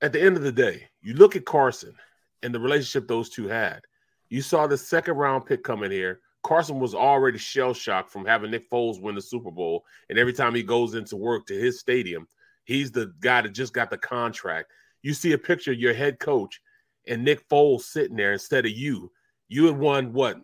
[0.00, 1.94] at the end of the day, you look at Carson
[2.42, 3.80] and the relationship those two had.
[4.28, 6.20] You saw the second round pick coming here.
[6.42, 9.84] Carson was already shell shocked from having Nick Foles win the Super Bowl.
[10.08, 12.26] And every time he goes into work to his stadium,
[12.64, 14.72] he's the guy that just got the contract
[15.02, 16.60] you see a picture of your head coach
[17.06, 19.10] and Nick Foles sitting there instead of you.
[19.48, 20.38] You had won what?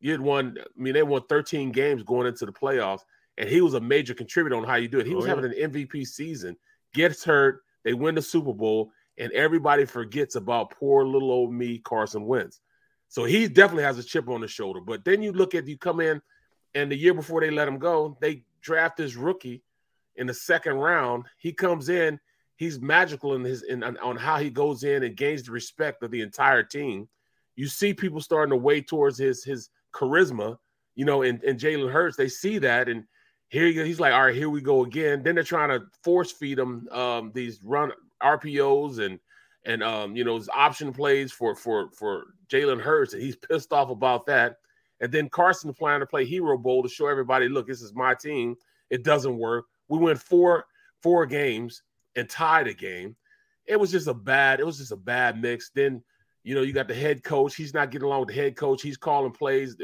[0.00, 0.56] You had won.
[0.58, 3.00] I mean, they won 13 games going into the playoffs,
[3.36, 5.06] and he was a major contributor on how you do it.
[5.06, 5.34] He oh, was oh, yeah.
[5.34, 6.56] having an MVP season,
[6.94, 11.78] gets hurt, they win the Super Bowl, and everybody forgets about poor little old me,
[11.78, 12.60] Carson Wentz.
[13.08, 14.80] So he definitely has a chip on his shoulder.
[14.80, 16.20] But then you look at you come in,
[16.74, 19.62] and the year before they let him go, they draft this rookie
[20.16, 21.24] in the second round.
[21.38, 22.20] He comes in
[22.58, 26.10] he's magical in his in on how he goes in and gains the respect of
[26.10, 27.08] the entire team.
[27.56, 30.58] You see people starting to weigh towards his his charisma,
[30.94, 33.04] you know, and, and Jalen Hurts, they see that and
[33.48, 35.22] here he's like, all right, here we go again.
[35.22, 37.92] Then they're trying to force feed him um, these run
[38.22, 39.18] RPOs and
[39.64, 43.72] and um, you know his option plays for for for Jalen Hurts, and he's pissed
[43.72, 44.56] off about that.
[45.00, 48.14] And then Carson planning to play hero bowl to show everybody, look, this is my
[48.14, 48.56] team.
[48.90, 49.66] It doesn't work.
[49.88, 50.66] We went four
[51.02, 51.82] four games
[52.16, 53.16] and tied a game.
[53.66, 55.70] It was just a bad, it was just a bad mix.
[55.74, 56.02] Then,
[56.42, 57.54] you know, you got the head coach.
[57.54, 58.82] He's not getting along with the head coach.
[58.82, 59.76] He's calling plays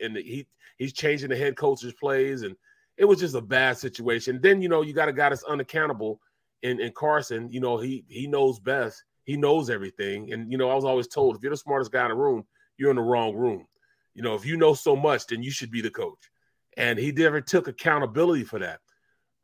[0.00, 0.46] and he
[0.78, 2.42] he's changing the head coach's plays.
[2.42, 2.56] And
[2.96, 4.40] it was just a bad situation.
[4.42, 6.20] Then, you know, you got a guy that's unaccountable
[6.62, 7.50] in, in Carson.
[7.50, 9.02] You know, he he knows best.
[9.24, 10.32] He knows everything.
[10.32, 12.44] And, you know, I was always told if you're the smartest guy in the room,
[12.78, 13.66] you're in the wrong room.
[14.14, 16.30] You know, if you know so much, then you should be the coach.
[16.76, 18.80] And he never took accountability for that.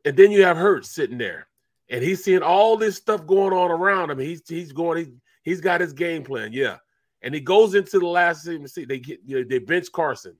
[0.03, 1.47] And then you have Hurts sitting there
[1.89, 4.19] and he's seeing all this stuff going on around him.
[4.19, 5.05] He's he's going.
[5.05, 5.11] He,
[5.47, 6.51] he's got his game plan.
[6.51, 6.77] Yeah,
[7.21, 8.43] and he goes into the last.
[8.43, 10.35] See, they get you know, they bench Carson.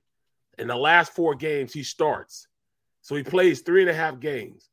[0.58, 2.48] In the last four games, he starts,
[3.00, 4.70] so he plays three and a half games.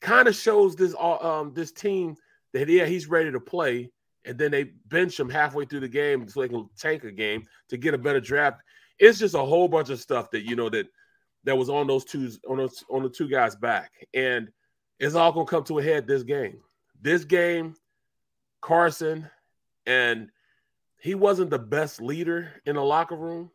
[0.00, 2.16] Kind of shows this uh, um this team
[2.52, 3.90] that yeah he's ready to play,
[4.24, 7.44] and then they bench him halfway through the game so they can tank a game
[7.68, 8.60] to get a better draft.
[8.98, 10.86] It's just a whole bunch of stuff that you know that
[11.44, 14.50] that was on those two on those on the two guys back and
[14.98, 16.60] it's all gonna come to a head this game.
[17.00, 17.74] This game,
[18.60, 19.30] Carson,
[19.88, 20.28] and
[21.00, 23.50] he wasn't the best leader in the locker room.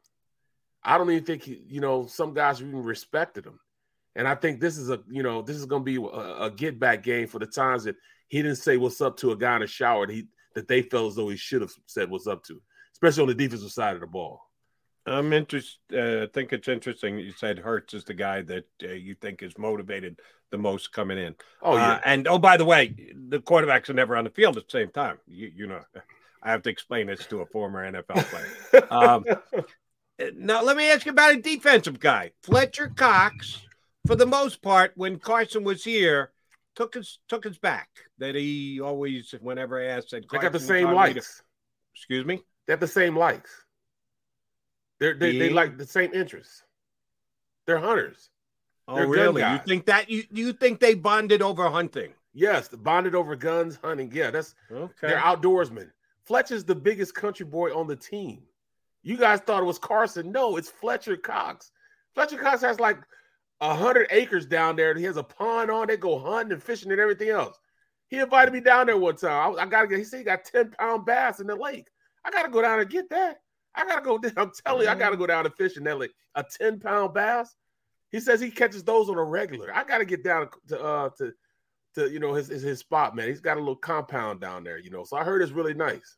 [0.83, 3.59] I don't even think he, you know some guys even respected him,
[4.15, 6.79] and I think this is a you know this is gonna be a, a get
[6.79, 7.95] back game for the times that
[8.27, 10.81] he didn't say what's up to a guy in the shower that he that they
[10.81, 12.61] felt as though he should have said what's up to,
[12.93, 14.41] especially on the defensive side of the ball.
[15.05, 15.77] I'm interested.
[15.93, 17.19] Uh, I think it's interesting.
[17.19, 20.19] You said Hurts is the guy that uh, you think is motivated
[20.51, 21.35] the most coming in.
[21.61, 21.93] Oh yeah.
[21.93, 22.95] Uh, and oh, by the way,
[23.27, 25.17] the quarterbacks are never on the field at the same time.
[25.27, 25.81] You, you know,
[26.43, 28.87] I have to explain this to a former NFL player.
[28.91, 29.25] um,
[30.35, 33.61] now, let me ask you about a defensive guy, Fletcher Cox.
[34.05, 36.31] For the most part, when Carson was here,
[36.75, 37.87] took his took his back.
[38.17, 41.37] That he always, whenever asked, said they got the same likes.
[41.37, 41.43] To,
[41.95, 42.41] excuse me.
[42.65, 43.49] They have the same likes.
[44.99, 46.63] They're, they they like the same interests.
[47.65, 48.29] They're hunters.
[48.87, 49.41] Oh, They're really?
[49.41, 52.11] You think that you you think they bonded over hunting?
[52.33, 54.11] Yes, they bonded over guns, hunting.
[54.13, 55.07] Yeah, that's okay.
[55.07, 55.89] They're outdoorsmen.
[56.25, 58.43] Fletcher's the biggest country boy on the team.
[59.01, 60.31] You guys thought it was Carson.
[60.31, 61.71] No, it's Fletcher Cox.
[62.13, 62.99] Fletcher Cox has like
[63.59, 64.95] a hundred acres down there.
[64.95, 65.87] He has a pond on.
[65.87, 67.57] They go hunting and fishing and everything else.
[68.07, 69.55] He invited me down there one time.
[69.57, 69.97] I, I gotta get.
[69.97, 71.87] He said he got ten pound bass in the lake.
[72.23, 73.37] I gotta go down and get that.
[73.75, 74.19] I gotta go.
[74.37, 76.11] I'm telling you, I gotta go down and fish in that lake.
[76.35, 77.55] A 10 pound bass.
[78.11, 79.73] He says he catches those on a regular.
[79.73, 81.33] I gotta get down to uh to
[81.95, 83.27] to you know his his spot, man.
[83.27, 85.03] He's got a little compound down there, you know.
[85.03, 86.17] So I heard it's really nice.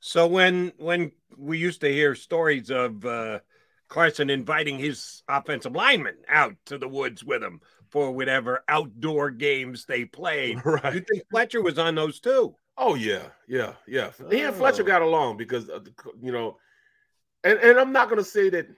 [0.00, 3.40] So when when we used to hear stories of uh
[3.88, 9.86] Carson inviting his offensive lineman out to the woods with him for whatever outdoor games
[9.86, 10.60] they played.
[10.64, 10.94] Right.
[10.94, 12.54] You think Fletcher was on those too?
[12.76, 14.10] Oh yeah, yeah, yeah.
[14.22, 14.28] Oh.
[14.30, 15.68] He and Fletcher got along because
[16.20, 16.58] you know
[17.44, 18.68] and and I'm not gonna say that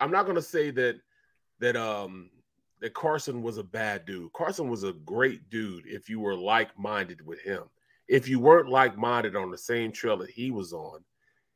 [0.00, 1.00] I'm not gonna say that
[1.60, 2.30] that um
[2.82, 4.32] that Carson was a bad dude.
[4.32, 7.62] Carson was a great dude if you were like-minded with him.
[8.08, 11.04] If you weren't like-minded on the same trail that he was on,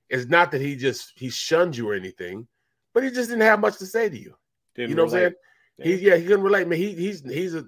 [0.09, 2.47] it's not that he just he shunned you or anything,
[2.95, 4.37] but he just didn't have much to say to you.
[4.77, 5.21] Didn't you know relate.
[5.21, 5.99] what I'm saying?
[5.99, 6.69] He yeah, he can relate.
[6.69, 7.67] Man, he he's he's a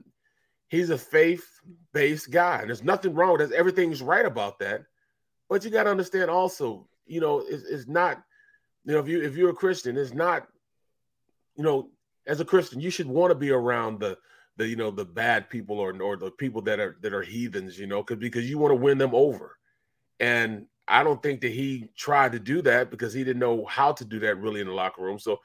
[0.68, 1.44] he's a faith
[1.92, 3.56] based guy, and there's nothing wrong with that.
[3.56, 4.82] Everything's right about that.
[5.48, 8.22] But you got to understand also, you know, it's, it's not,
[8.84, 10.46] you know, if you if you're a Christian, it's not,
[11.56, 11.90] you know,
[12.28, 14.16] as a Christian, you should want to be around the
[14.56, 17.78] the you know the bad people or or the people that are that are heathens,
[17.78, 19.56] you know, because because you want to win them over.
[20.20, 23.92] And I don't think that he tried to do that because he didn't know how
[23.92, 25.18] to do that really in the locker room.
[25.18, 25.38] So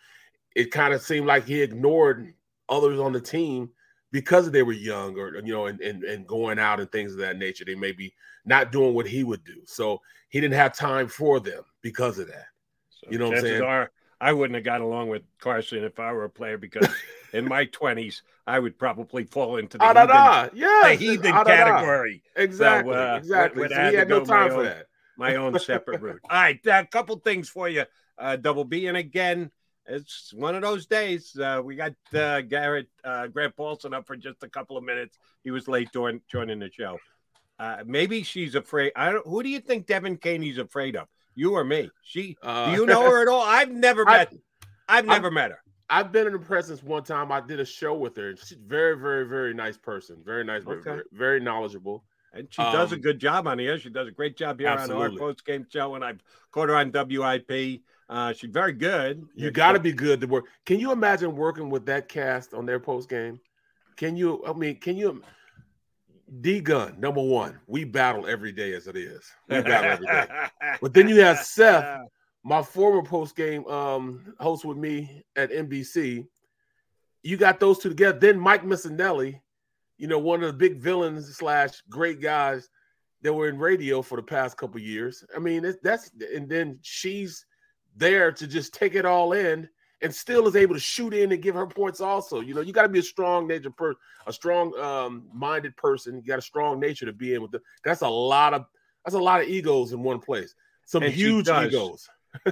[0.56, 2.34] it kind of seemed like he ignored
[2.70, 3.70] others on the team
[4.12, 7.20] because they were young or you know and, and and going out and things of
[7.20, 7.66] that nature.
[7.66, 8.14] They may be
[8.46, 9.62] not doing what he would do.
[9.66, 12.48] So he didn't have time for them because of that.
[12.90, 13.62] So you know what I'm saying?
[13.62, 13.92] Are,
[14.24, 16.88] I wouldn't have got along with Carson if I were a player because
[17.34, 22.24] in my 20s, I would probably fall into the ah, heathen, yeah, the heathen category.
[22.38, 22.94] Exactly.
[22.94, 23.68] So, uh, exactly.
[23.68, 24.86] So he had no time for own, that.
[25.18, 26.22] My own separate route.
[26.30, 26.58] All right.
[26.66, 27.84] A uh, couple things for you,
[28.18, 28.88] uh, Double B.
[28.88, 29.52] And again,
[29.88, 31.38] it's one of those days.
[31.38, 35.18] Uh, we got uh, Garrett uh, Grant Paulsen up for just a couple of minutes.
[35.44, 36.98] He was late join, joining the show.
[37.60, 38.94] Uh, maybe she's afraid.
[38.96, 39.28] I don't.
[39.28, 41.10] Who do you think Devan Kaney's afraid of?
[41.36, 41.90] You or me?
[42.04, 42.38] She?
[42.42, 43.42] Uh, do you know her at all?
[43.42, 44.34] I've never met.
[44.88, 45.60] I, have never I've, met her.
[45.90, 47.32] I've been in the presence one time.
[47.32, 48.36] I did a show with her.
[48.36, 50.18] She's very, very, very nice person.
[50.24, 50.66] Very nice.
[50.66, 50.82] Okay.
[50.84, 52.04] Very, very knowledgeable.
[52.34, 53.78] And she um, does a um, good job on here.
[53.78, 55.06] She does a great job here absolutely.
[55.06, 55.96] on our post game show.
[55.96, 56.20] And I've
[56.52, 57.82] caught her on WIP.
[58.10, 59.28] Uh, she's very good.
[59.36, 60.46] You got to be good to work.
[60.66, 63.40] Can you imagine working with that cast on their post game?
[63.96, 64.44] Can you?
[64.46, 65.22] I mean, can you?
[66.42, 69.24] D Gun, number one, we battle every day as it is.
[69.50, 70.28] We battle every day.
[70.82, 72.02] but then you have Seth,
[72.44, 76.26] my former post game um, host with me at NBC.
[77.22, 78.20] You got those two together.
[78.20, 79.40] Then Mike Missanelli,
[79.98, 82.70] you know, one of the big villains slash great guys
[83.22, 85.24] that were in radio for the past couple years.
[85.36, 87.46] I mean, that's and then she's
[87.96, 89.70] there to just take it all in
[90.04, 92.42] and still is able to shoot in and give her points also.
[92.42, 96.18] You know, you got to be a strong nature person, a strong um, minded person.
[96.18, 98.66] You got a strong nature to be in with the, that's a lot of
[99.06, 100.56] that's a lot of egos in one place.
[100.86, 102.10] Some and huge egos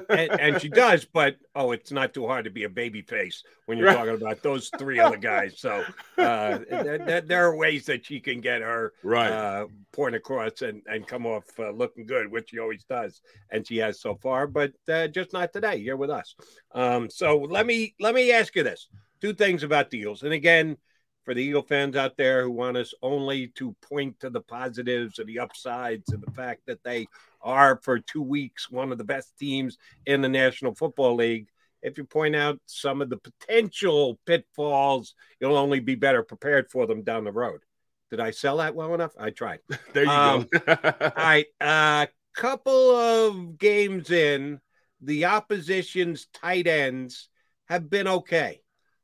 [0.10, 3.44] and, and, she does, but oh, it's not too hard to be a baby face
[3.66, 3.98] when you're right.
[3.98, 5.60] talking about those three other guys.
[5.60, 5.84] So
[6.18, 10.82] uh, there, there, are ways that she can get her right uh, point across and,
[10.88, 14.48] and come off uh, looking good, which she always does, and she has so far,
[14.48, 15.78] but uh, just not today.
[15.78, 16.36] You're with us.
[16.74, 18.88] Um, so let me let me ask you this:
[19.20, 20.78] two things about deals, and again.
[21.24, 25.20] For the Eagle fans out there who want us only to point to the positives
[25.20, 27.08] and the upsides and the fact that they
[27.42, 31.48] are for two weeks one of the best teams in the National Football League.
[31.84, 36.86] If you point out some of the potential pitfalls, you'll only be better prepared for
[36.86, 37.62] them down the road.
[38.10, 39.14] Did I sell that well enough?
[39.18, 39.60] I tried.
[39.94, 40.60] there you um, go.
[40.68, 41.46] all right.
[41.62, 44.60] A uh, couple of games in,
[45.02, 47.30] the opposition's tight ends
[47.66, 48.62] have been okay.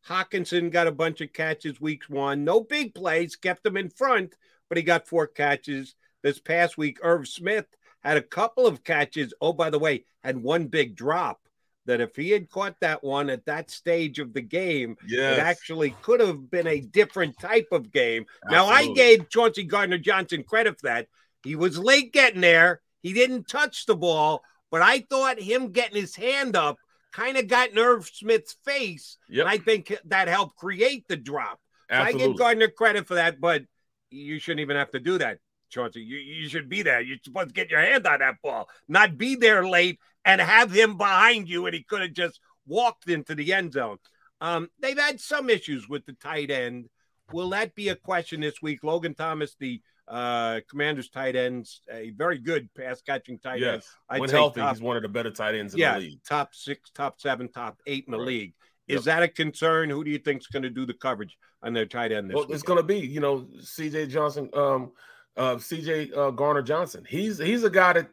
[0.08, 2.44] Hockenson got a bunch of catches weeks one.
[2.44, 4.36] No big plays, kept them in front,
[4.70, 5.96] but he got four catches.
[6.24, 7.68] This past week, Irv Smith
[8.04, 9.34] had a couple of catches.
[9.42, 11.42] Oh, by the way, had one big drop
[11.86, 15.38] that if he had caught that one at that stage of the game, yes.
[15.38, 18.26] it actually could have been a different type of game.
[18.46, 18.56] Absolutely.
[18.56, 21.08] Now, I gave Chauncey Gardner Johnson credit for that.
[21.44, 26.00] He was late getting there, he didn't touch the ball, but I thought him getting
[26.00, 26.78] his hand up
[27.18, 29.18] kind of got Irv Smith's face.
[29.30, 29.46] Yep.
[29.46, 31.60] And I think that helped create the drop.
[31.90, 33.64] So I give Gardner credit for that, but
[34.12, 35.40] you shouldn't even have to do that.
[35.70, 36.02] Chauncey.
[36.02, 37.02] You, you should be there.
[37.02, 40.72] You're supposed to get your hand on that ball, not be there late and have
[40.72, 43.98] him behind you, and he could have just walked into the end zone.
[44.40, 46.90] Um, they've had some issues with the tight end.
[47.32, 48.84] Will that be a question this week?
[48.84, 53.74] Logan Thomas, the uh, Commanders tight ends, a very good pass catching tight yes.
[53.74, 53.84] end.
[54.10, 56.20] I'd when healthy, top, he's one of the better tight ends in yeah, the league.
[56.28, 58.28] Top six, top seven, top eight in the right.
[58.28, 58.54] league.
[58.88, 59.18] Is yep.
[59.18, 59.90] that a concern?
[59.90, 62.32] Who do you think is going to do the coverage on their tight end?
[62.34, 64.08] well, it's going to be, you know, C.J.
[64.08, 64.50] Johnson.
[64.54, 64.92] Um,
[65.38, 67.06] uh, CJ uh, Gardner Johnson.
[67.08, 68.10] He's he's a guy that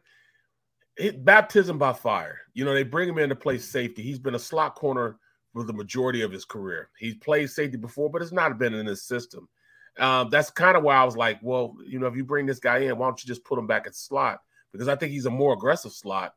[0.97, 2.39] he, baptism by fire.
[2.53, 4.03] You know, they bring him in to play safety.
[4.03, 5.17] He's been a slot corner
[5.53, 6.89] for the majority of his career.
[6.97, 9.49] He's played safety before, but it's not been in his system.
[9.97, 12.59] Um, that's kind of why I was like, well, you know, if you bring this
[12.59, 14.41] guy in, why don't you just put him back at slot?
[14.71, 16.33] Because I think he's a more aggressive slot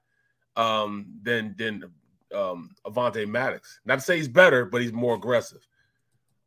[0.56, 1.84] um, than than
[2.34, 3.80] um, Avonte Maddox.
[3.84, 5.66] Not to say he's better, but he's more aggressive.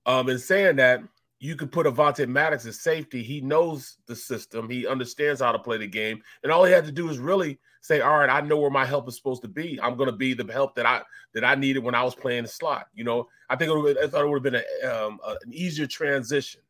[0.05, 1.01] Um, in saying that,
[1.39, 3.23] you could put Avonte Maddox as safety.
[3.23, 4.69] He knows the system.
[4.69, 6.21] He understands how to play the game.
[6.43, 8.85] And all he had to do is really say, all right, I know where my
[8.85, 9.79] help is supposed to be.
[9.81, 11.01] I'm going to be the help that I
[11.33, 12.87] that I needed when I was playing the slot.
[12.93, 15.51] You know, I think it I thought it would have been a, um, a, an
[15.51, 16.61] easier transition.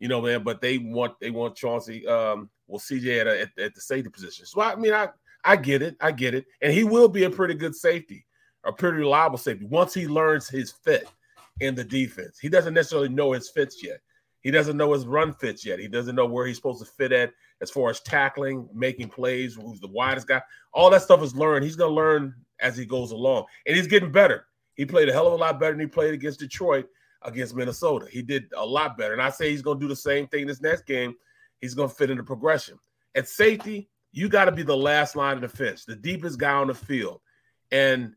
[0.00, 0.42] You know, man.
[0.42, 4.10] But they want they want Chauncey, um, well, CJ at, a, at, at the safety
[4.10, 4.46] position.
[4.46, 5.08] So I mean, I
[5.44, 8.26] I get it, I get it, and he will be a pretty good safety,
[8.64, 11.08] a pretty reliable safety once he learns his fit
[11.60, 12.38] in the defense.
[12.38, 14.00] He doesn't necessarily know his fits yet.
[14.44, 15.78] He doesn't know his run fits yet.
[15.78, 19.54] He doesn't know where he's supposed to fit at as far as tackling, making plays,
[19.54, 20.42] who's the widest guy.
[20.74, 21.64] All that stuff is learned.
[21.64, 23.46] He's going to learn as he goes along.
[23.66, 24.46] And he's getting better.
[24.74, 26.86] He played a hell of a lot better than he played against Detroit,
[27.24, 28.06] against Minnesota.
[28.10, 29.12] He did a lot better.
[29.12, 31.14] And I say he's going to do the same thing this next game.
[31.60, 32.78] He's going to fit in the progression.
[33.14, 36.68] At safety, you got to be the last line of defense, the deepest guy on
[36.68, 37.20] the field.
[37.72, 38.14] And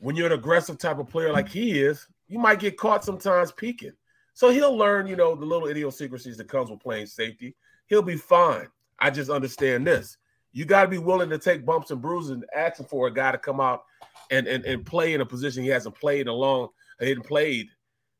[0.00, 3.52] when you're an aggressive type of player like he is, you might get caught sometimes
[3.52, 3.92] peeking.
[4.32, 7.54] So he'll learn, you know, the little idiosyncrasies that comes with playing safety.
[7.86, 8.68] He'll be fine.
[8.98, 10.16] I just understand this.
[10.52, 13.32] You got to be willing to take bumps and bruises and asking for a guy
[13.32, 13.84] to come out
[14.30, 16.68] and, and, and play in a position he hasn't played along,
[17.00, 17.68] he hadn't played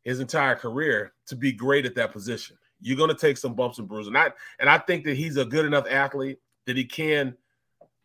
[0.05, 2.57] his entire career to be great at that position.
[2.81, 4.09] You're going to take some bumps and bruises.
[4.09, 7.37] And I, and I think that he's a good enough athlete that he can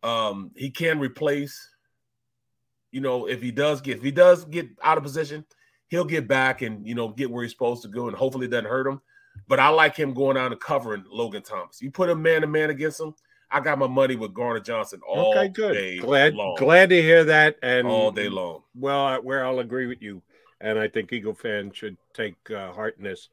[0.02, 1.70] um he can replace
[2.90, 5.44] you know if he does get if he does get out of position
[5.90, 8.52] he'll get back and you know get where he's supposed to go, and hopefully it
[8.52, 9.02] doesn't hurt him.
[9.48, 11.82] But I like him going down and covering Logan Thomas.
[11.82, 13.14] You put him man to man against him,
[13.52, 15.74] I got my money with Gardner Johnson all okay, good.
[15.74, 16.56] day glad, long.
[16.58, 18.64] Glad to hear that, and all day long.
[18.76, 20.22] Well, where I'll agree with you,
[20.62, 23.30] and I think Eagle fans should take uh, heart in this.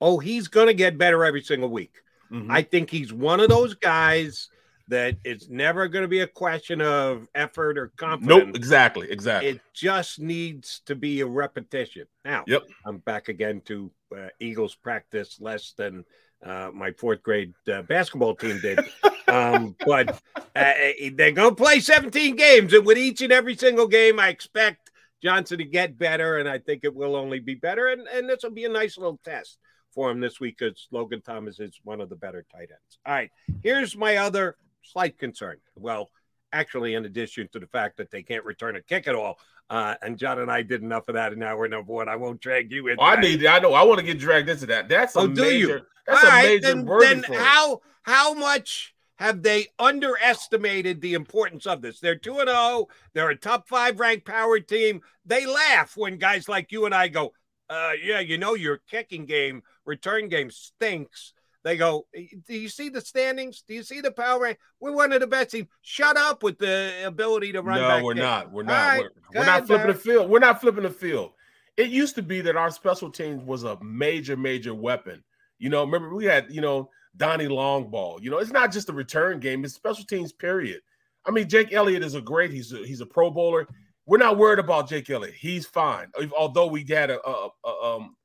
[0.00, 2.02] Oh, he's going to get better every single week.
[2.30, 2.50] Mm-hmm.
[2.50, 4.48] I think he's one of those guys
[4.88, 8.46] that it's never going to be a question of effort or confidence.
[8.46, 9.50] Nope, exactly, exactly.
[9.50, 12.06] It just needs to be a repetition.
[12.24, 16.04] Now, yep, I'm back again to uh, Eagles practice less than
[16.44, 18.80] uh, my fourth grade uh, basketball team did.
[19.28, 23.56] um, but uh, eh, they're going to play 17 games, and with each and every
[23.56, 24.89] single game, I expect
[25.22, 27.88] Johnson to get better, and I think it will only be better.
[27.88, 29.58] And, and this will be a nice little test
[29.92, 32.98] for him this week because Logan Thomas is one of the better tight ends.
[33.04, 33.30] All right,
[33.62, 35.58] here's my other slight concern.
[35.76, 36.10] Well,
[36.52, 39.38] actually, in addition to the fact that they can't return a kick at all.
[39.68, 42.08] Uh, and John and I did enough of that and now we're number one.
[42.08, 42.96] I won't drag you in.
[42.98, 43.46] Oh, I need.
[43.46, 43.72] I know.
[43.72, 44.88] I want to get dragged into that.
[44.88, 45.38] That's a oh, major.
[45.42, 45.80] Do you?
[46.06, 51.66] That's all a right, major then, then how how much have they underestimated the importance
[51.66, 52.00] of this?
[52.00, 52.88] They're 2 0.
[53.12, 55.02] They're a top five ranked power team.
[55.26, 57.34] They laugh when guys like you and I go,
[57.68, 61.34] uh, yeah, you know, your kicking game, return game stinks.
[61.62, 63.62] They go, Do you see the standings?
[63.68, 64.58] Do you see the power rank?
[64.80, 65.68] We're one of the best teams.
[65.82, 67.78] Shut up with the ability to run.
[67.78, 68.50] No, we're not.
[68.50, 68.72] We're not.
[68.72, 69.02] Right,
[69.34, 70.30] we're, we're not flipping the field.
[70.30, 71.32] We're not flipping the field.
[71.76, 75.22] It used to be that our special teams was a major, major weapon.
[75.58, 78.22] You know, remember we had, you know, Donnie Longball.
[78.22, 80.80] You know, it's not just a return game, it's special teams, period.
[81.26, 83.68] I mean, Jake Elliott is a great, he's a, he's a pro bowler.
[84.06, 85.34] We're not worried about Jake Elliott.
[85.34, 86.08] He's fine.
[86.36, 88.16] Although we had a, a, a, um,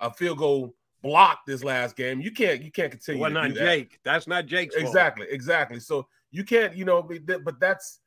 [0.00, 2.20] a field goal blocked this last game.
[2.20, 3.22] You can't you can't continue.
[3.22, 3.64] Well, not that.
[3.64, 4.00] Jake.
[4.04, 5.34] That's not Jake's exactly fault.
[5.34, 5.80] exactly.
[5.80, 8.00] So you can't you know, but that's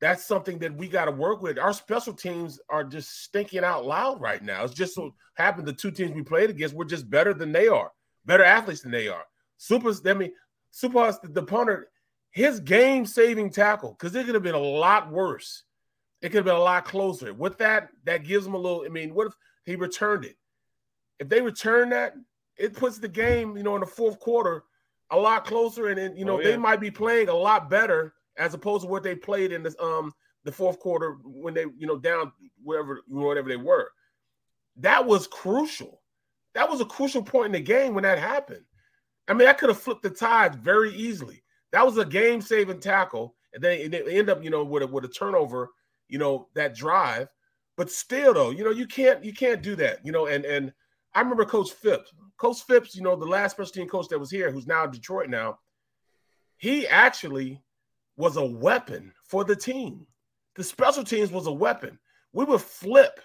[0.00, 1.58] that's something that we got to work with.
[1.58, 4.64] Our special teams are just stinking out loud right now.
[4.64, 7.68] It's just so happened the two teams we played against were just better than they
[7.68, 7.92] are,
[8.24, 9.24] better athletes than they are.
[9.60, 10.32] Supers, I mean,
[10.70, 11.90] Super the, the punter,
[12.30, 15.64] his game saving tackle, because it could have been a lot worse.
[16.22, 17.34] It could have been a lot closer.
[17.34, 18.84] With that, that gives him a little.
[18.86, 19.34] I mean, what if
[19.66, 20.36] he returned it?
[21.18, 22.14] If they return that,
[22.56, 24.64] it puts the game, you know, in the fourth quarter
[25.10, 26.52] a lot closer, and then you know oh, yeah.
[26.52, 29.82] they might be playing a lot better as opposed to what they played in the
[29.82, 30.14] um
[30.44, 32.32] the fourth quarter when they you know down
[32.62, 33.90] wherever whatever they were.
[34.76, 36.00] That was crucial.
[36.54, 38.64] That was a crucial point in the game when that happened.
[39.30, 41.42] I mean, I could have flipped the tide very easily.
[41.70, 44.86] That was a game saving tackle, and then they end up you know with a,
[44.88, 45.70] with a turnover.
[46.08, 47.28] You know that drive,
[47.76, 50.04] but still though, you know you can't you can't do that.
[50.04, 50.72] You know, and and
[51.14, 52.08] I remember Coach Fipps.
[52.38, 54.90] Coach Fipps, you know, the last special team coach that was here, who's now in
[54.90, 55.58] Detroit now,
[56.56, 57.62] he actually
[58.16, 60.06] was a weapon for the team.
[60.56, 61.98] The special teams was a weapon.
[62.32, 63.20] We would flip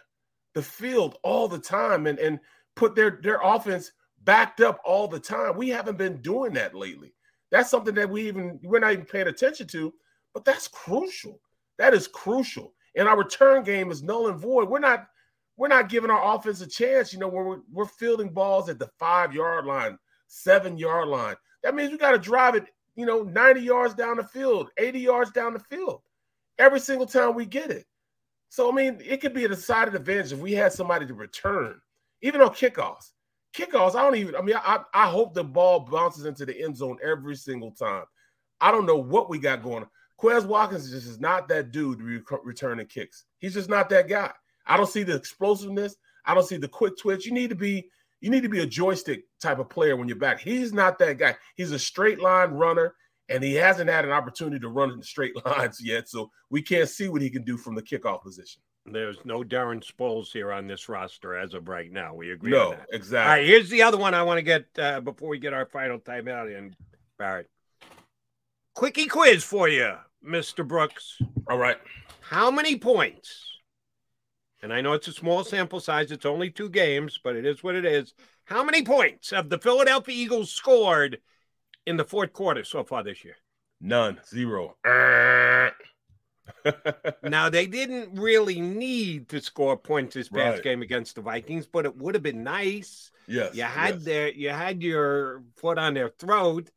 [0.53, 2.40] the field all the time and, and
[2.76, 3.91] put their, their offense
[4.26, 5.56] backed up all the time.
[5.56, 7.14] We haven't been doing that lately.
[7.52, 9.93] That's something that we even we're not even paying attention to,
[10.34, 11.39] but that's crucial.
[11.77, 12.73] That is crucial.
[12.97, 14.69] And our return game is null and void.
[14.69, 15.07] We're not
[15.57, 17.14] we're not giving our offense a chance.
[17.14, 19.97] You know, we're we're fielding balls at the five yard line,
[20.27, 21.35] seven yard line.
[21.64, 22.65] That means we got to drive it,
[22.95, 26.02] you know, 90 yards down the field, 80 yards down the field
[26.60, 27.85] every single time we get it.
[28.49, 31.80] So, I mean, it could be a decided advantage if we had somebody to return,
[32.22, 33.11] even on kickoffs.
[33.56, 36.76] Kickoffs, I don't even, I mean, I, I hope the ball bounces into the end
[36.76, 38.03] zone every single time.
[38.60, 39.90] I don't know what we got going on.
[40.19, 43.26] Quez Watkins just is not that dude re- returning kicks.
[43.40, 44.32] He's just not that guy.
[44.65, 45.95] I don't see the explosiveness.
[46.26, 47.26] I don't see the quick twitch.
[47.26, 47.90] You need to be
[48.22, 50.40] you need to be a joystick type of player when you're back.
[50.40, 51.36] He's not that guy.
[51.56, 52.95] He's a straight line runner,
[53.30, 56.10] and he hasn't had an opportunity to run in straight lines yet.
[56.10, 58.61] So we can't see what he can do from the kickoff position.
[58.85, 62.13] There's no Darren Sproles here on this roster as of right now.
[62.13, 62.51] We agree.
[62.51, 63.29] No, exactly.
[63.29, 65.65] All right, here's the other one I want to get uh, before we get our
[65.65, 66.75] final timeout in,
[67.17, 67.49] Barrett.
[68.75, 69.93] Quickie quiz for you,
[70.23, 70.67] Mr.
[70.67, 71.19] Brooks.
[71.49, 71.77] All right.
[72.21, 73.59] How many points?
[74.61, 77.63] And I know it's a small sample size, it's only two games, but it is
[77.63, 78.13] what it is.
[78.45, 81.19] How many points have the Philadelphia Eagles scored
[81.87, 83.35] in the fourth quarter so far this year?
[83.81, 84.19] None.
[84.27, 84.75] Zero.
[87.23, 90.63] now they didn't really need to score points this past Right.
[90.63, 93.11] game against the Vikings, but it would have been nice.
[93.27, 94.03] Yes, you had yes.
[94.03, 96.69] their you had your foot on their throat.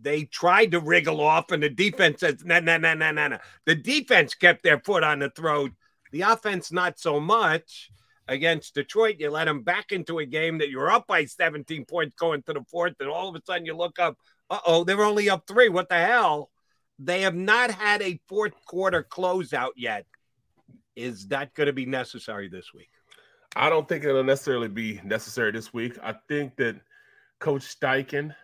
[0.00, 3.38] They tried to wriggle off, and the defense says, "No, no, no, no, no, no."
[3.66, 5.72] The defense kept their foot on the throat.
[6.10, 7.90] The offense, not so much.
[8.30, 12.14] Against Detroit, you let them back into a game that you're up by 17 points
[12.18, 14.18] going to the fourth, and all of a sudden you look up,
[14.50, 15.68] uh oh, they're only up three.
[15.70, 16.50] What the hell?
[16.98, 20.06] They have not had a fourth quarter closeout yet.
[20.96, 22.90] Is that going to be necessary this week?
[23.54, 25.96] I don't think it'll necessarily be necessary this week.
[26.02, 26.80] I think that
[27.38, 28.34] Coach Steichen,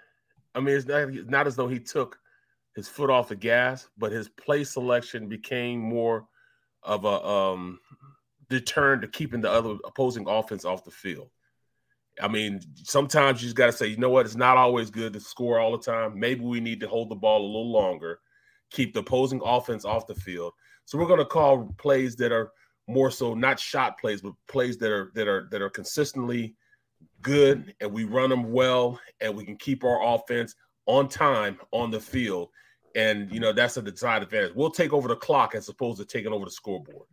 [0.54, 2.18] I mean, it's not, it's not as though he took
[2.74, 6.26] his foot off the gas, but his play selection became more
[6.82, 7.80] of a um,
[8.48, 11.30] deterrent to keeping the other opposing offense off the field.
[12.20, 14.26] I mean, sometimes you just got to say, you know what?
[14.26, 16.18] It's not always good to score all the time.
[16.18, 18.20] Maybe we need to hold the ball a little longer,
[18.74, 20.52] keep the opposing offense off the field.
[20.84, 22.50] So we're going to call plays that are
[22.86, 26.54] more so not shot plays, but plays that are that are that are consistently
[27.22, 30.54] good, and we run them well, and we can keep our offense
[30.86, 32.50] on time on the field.
[32.94, 34.52] And you know that's a decided advantage.
[34.54, 37.06] We'll take over the clock as opposed to taking over the scoreboard.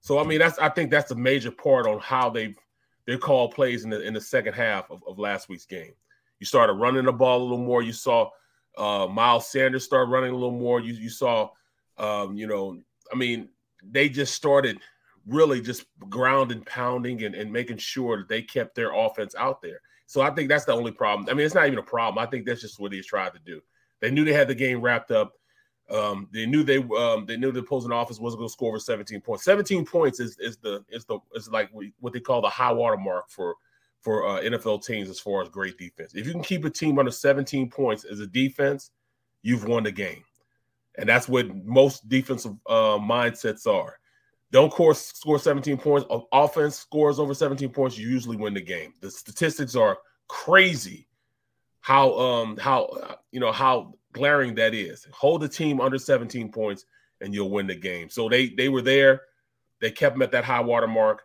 [0.00, 2.56] So I mean that's I think that's a major part on how they've
[3.06, 5.92] they call plays in the in the second half of, of last week's game.
[6.38, 7.82] You started running the ball a little more.
[7.82, 8.30] You saw
[8.76, 10.80] uh, Miles Sanders started running a little more.
[10.80, 11.50] You you saw
[11.98, 12.78] um, you know
[13.12, 13.48] I mean
[13.82, 14.78] they just started
[15.26, 19.62] really just ground and pounding and, and making sure that they kept their offense out
[19.62, 19.80] there.
[20.06, 21.28] So I think that's the only problem.
[21.30, 22.22] I mean, it's not even a problem.
[22.22, 23.60] I think that's just what he's tried to do.
[24.00, 25.34] They knew they had the game wrapped up.
[25.90, 28.78] Um, they knew they um, they knew the opposing offense wasn't going to score over
[28.78, 29.44] 17 points.
[29.44, 31.70] 17 points is is the is the is like
[32.00, 33.56] what they call the high water mark for
[34.00, 36.14] for uh, NFL teams as far as great defense.
[36.14, 38.90] If you can keep a team under 17 points as a defense,
[39.42, 40.24] you've won the game,
[40.96, 44.00] and that's what most defensive uh, mindsets are.
[44.52, 46.06] Don't course score 17 points.
[46.32, 48.94] Offense scores over 17 points, you usually win the game.
[49.00, 49.98] The statistics are
[50.28, 51.06] crazy.
[51.80, 55.06] How um how you know how glaring that is.
[55.12, 56.84] Hold the team under 17 points
[57.20, 58.08] and you'll win the game.
[58.10, 59.22] So they they were there.
[59.80, 61.22] They kept them at that high water mark,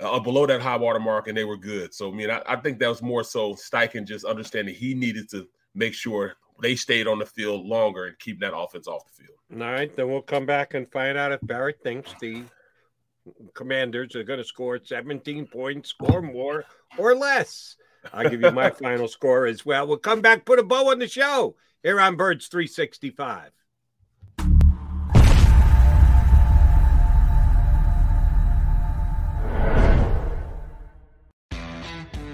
[0.00, 1.94] uh, below that high water mark, and they were good.
[1.94, 5.28] So I mean, I, I think that was more so Steichen just understanding he needed
[5.30, 9.24] to make sure they stayed on the field longer and keep that offense off the
[9.24, 9.62] field.
[9.62, 12.42] All right, then we'll come back and find out if Barrett thinks the
[13.54, 16.64] Commanders are going to score 17 points or more
[16.98, 17.76] or less.
[18.12, 19.86] I'll give you my final score as well.
[19.86, 23.50] We'll come back, put a bow on the show here on Birds 365.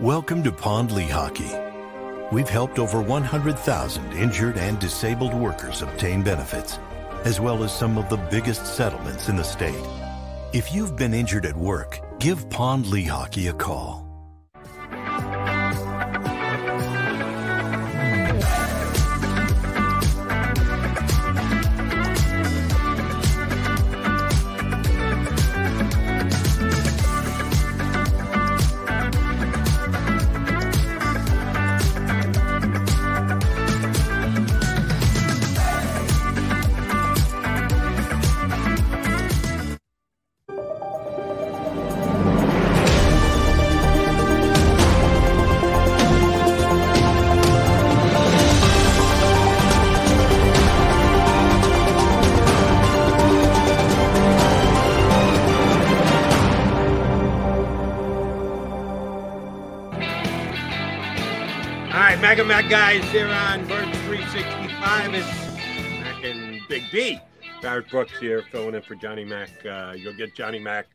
[0.00, 2.30] Welcome to Pond Lehocky.
[2.30, 6.78] We've helped over 100,000 injured and disabled workers obtain benefits,
[7.24, 9.82] as well as some of the biggest settlements in the state.
[10.52, 14.05] If you've been injured at work, give Pond Lehocky a call.
[68.20, 69.50] Here filling in for Johnny Mac.
[69.64, 70.86] Uh, you'll get Johnny Mac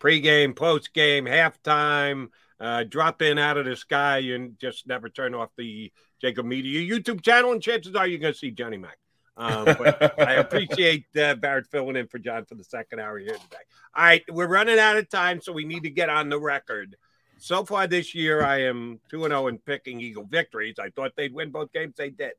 [0.00, 2.28] pregame, postgame, halftime,
[2.58, 5.92] uh, drop in out of the sky and just never turn off the
[6.22, 8.98] Jakib Media YouTube channel, and chances are you're going to see Johnny Mac.
[9.36, 13.32] Um, but I appreciate uh, Barrett filling in for John for the second hour here
[13.32, 13.62] today.
[13.94, 16.96] All right, we're running out of time, so we need to get on the record.
[17.38, 20.74] So far this year, I am 2 0 in picking Eagle victories.
[20.78, 21.94] I thought they'd win both games.
[21.96, 22.32] They did.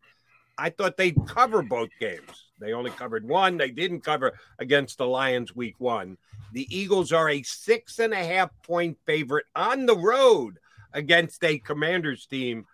[0.57, 2.52] I thought they'd cover both games.
[2.60, 3.57] They only covered one.
[3.57, 6.18] They didn't cover against the Lions week one.
[6.53, 10.60] The Eagles are a six and a half point favorite on the road
[10.94, 12.65] against a Commanders team.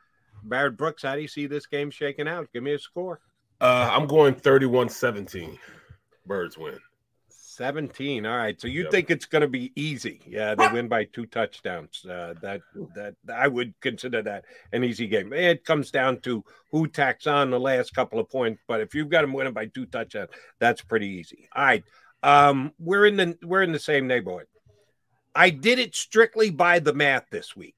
[0.43, 2.47] Barrett Brooks, how do you see this game shaking out?
[2.53, 3.19] Give me a score.
[3.59, 5.57] Uh, I'm going 31 17.
[6.25, 6.77] Birds win.
[7.57, 8.25] 17.
[8.25, 8.59] All right.
[8.61, 8.91] So you yep.
[8.91, 10.21] think it's going to be easy?
[10.27, 12.05] Yeah, they win by two touchdowns.
[12.05, 12.61] Uh, that
[12.95, 15.33] that I would consider that an easy game.
[15.33, 19.09] It comes down to who tacks on the last couple of points, but if you've
[19.09, 20.29] got them winning by two touchdowns,
[20.59, 21.49] that's pretty easy.
[21.55, 21.83] All right.
[22.21, 24.47] Um, we're in the we're in the same neighborhood.
[25.33, 27.75] I did it strictly by the math this week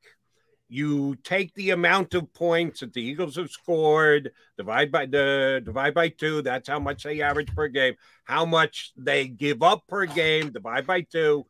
[0.69, 5.95] you take the amount of points that the Eagles have scored, divide by the divide
[5.95, 6.43] by two.
[6.43, 7.95] That's how much they average per game.
[8.23, 11.47] How much they give up per game, divide by two.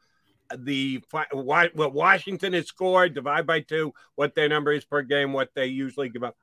[0.55, 3.93] The what Washington has scored, divide by two.
[4.15, 6.37] What their number is per game, what they usually give up.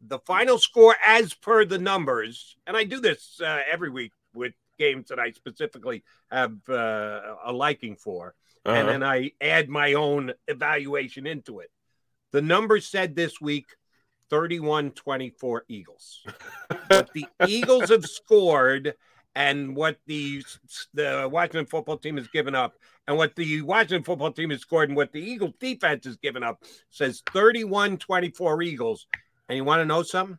[0.00, 4.54] The final score, as per the numbers, and I do this uh, every week with
[4.78, 8.76] games that I specifically have uh, a liking for, uh-huh.
[8.76, 11.70] and then I add my own evaluation into it.
[12.32, 13.66] The numbers said this week
[14.30, 16.24] 31 24 Eagles.
[16.88, 18.94] but the Eagles have scored
[19.34, 20.42] and what the
[20.94, 22.74] the Washington football team has given up
[23.06, 26.42] and what the Washington football team has scored and what the Eagles defense has given
[26.42, 29.06] up says 31-24 Eagles.
[29.48, 30.38] And you want to know something?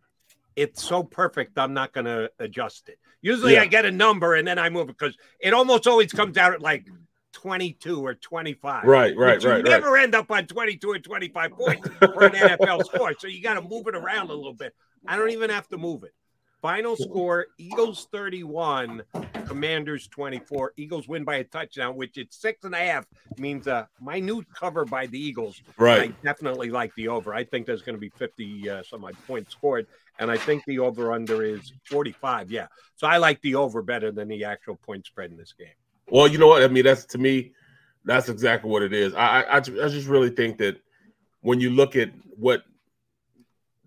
[0.55, 2.99] It's so perfect I'm not going to adjust it.
[3.21, 3.61] Usually yeah.
[3.61, 6.53] I get a number and then I move it because it almost always comes out
[6.53, 6.87] at like
[7.33, 8.83] 22 or 25.
[8.85, 9.41] Right, right, right.
[9.41, 9.63] you right.
[9.63, 10.03] never right.
[10.03, 13.13] end up on 22 or 25 points for an NFL score.
[13.17, 14.73] So you got to move it around a little bit.
[15.05, 16.13] I don't even have to move it.
[16.61, 19.03] Final score Eagles 31,
[19.47, 20.71] Commanders 24.
[20.77, 23.05] Eagles win by a touchdown, which it's six and a half,
[23.37, 25.61] means a minute cover by the Eagles.
[25.77, 26.11] Right.
[26.11, 27.33] I definitely like the over.
[27.33, 29.87] I think there's going to be 50 uh, some odd points scored.
[30.19, 32.49] And I think the over under is 45.
[32.49, 32.67] Yeah.
[32.95, 35.67] So I like the over better than the actual point spread in this game.
[36.13, 36.61] Well, you know what?
[36.61, 37.53] I mean, that's to me,
[38.05, 39.15] that's exactly what it is.
[39.15, 40.79] I, I, I just really think that
[41.41, 42.61] when you look at what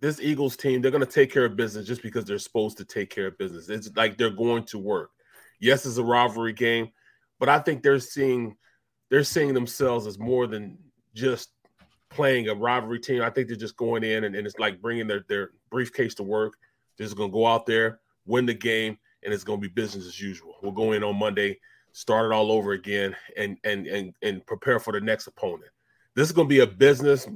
[0.01, 2.85] this Eagles team, they're going to take care of business just because they're supposed to
[2.85, 3.69] take care of business.
[3.69, 5.11] It's like they're going to work.
[5.61, 6.89] Yes, it's a rivalry game,
[7.39, 8.57] but I think they're seeing
[9.09, 10.79] they're seeing themselves as more than
[11.15, 11.51] just
[12.11, 13.23] playing a rivalry team.
[13.23, 16.25] I think they're just going in and, and it's like bringing their, their briefcase to
[16.25, 16.55] work.
[16.99, 19.73] They're just going to go out there, win the game, and it's going to be
[19.73, 20.57] business as usual.
[20.61, 21.61] We'll go in on Monday
[21.97, 25.71] start it all over again and and and and prepare for the next opponent.
[26.15, 27.27] This is going to be a business.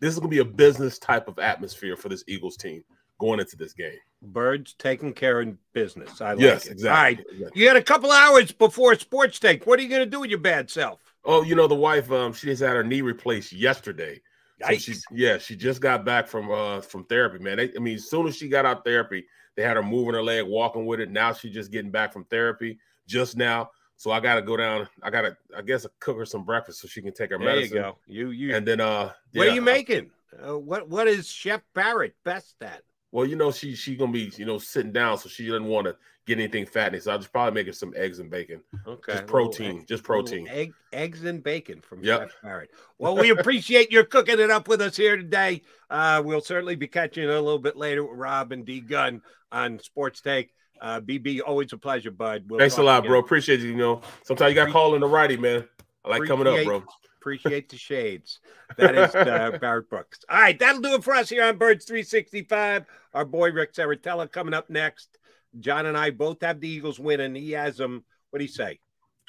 [0.00, 2.82] This is going to be a business type of atmosphere for this Eagles team
[3.20, 3.98] going into this game.
[4.20, 6.20] Birds taking care of business.
[6.20, 6.72] I like yes, it.
[6.72, 6.88] exactly.
[6.88, 7.18] All right.
[7.20, 7.60] Exactly.
[7.60, 9.64] You got a couple hours before sports take.
[9.64, 11.00] What are you going to do with your bad self?
[11.24, 12.10] Oh, you know the wife.
[12.10, 14.20] Um, she just had her knee replaced yesterday.
[14.60, 17.58] So she, yeah, she just got back from uh from therapy, man.
[17.58, 19.24] They, I mean, as soon as she got out therapy,
[19.54, 21.12] they had her moving her leg, walking with it.
[21.12, 23.70] Now she's just getting back from therapy just now.
[23.96, 24.88] So I gotta go down.
[25.02, 27.76] I gotta, I guess, cook her some breakfast so she can take her there medicine.
[27.76, 27.98] you go.
[28.06, 30.10] You you and then uh, what are you making?
[30.46, 32.82] Uh, what what is Chef Barrett best at?
[33.10, 35.86] Well, you know, she she gonna be you know sitting down, so she doesn't want
[35.86, 37.00] to get anything fattening.
[37.00, 38.60] So I'll just probably make her some eggs and bacon.
[38.86, 40.46] Okay, just protein, just protein.
[40.48, 42.20] Egg, eggs and bacon from yep.
[42.20, 42.70] Chef Barrett.
[42.98, 45.62] Well, we appreciate your cooking it up with us here today.
[45.90, 49.80] Uh, we'll certainly be catching a little bit later with Rob and D Gun on
[49.80, 50.52] Sports Take.
[50.80, 52.44] Uh, BB, always a pleasure, bud.
[52.48, 53.10] We'll Thanks a lot, again.
[53.10, 53.20] bro.
[53.20, 53.70] Appreciate you.
[53.70, 55.64] You know, sometimes you got to call in the righty, man.
[56.04, 56.84] I like coming up, bro.
[57.20, 58.40] Appreciate the shades.
[58.76, 60.20] That is uh, Barrett Brooks.
[60.28, 62.84] All right, that'll do it for us here on Birds 365.
[63.12, 65.18] Our boy Rick Saratella coming up next.
[65.58, 67.34] John and I both have the Eagles winning.
[67.34, 68.78] He has them, what do you say?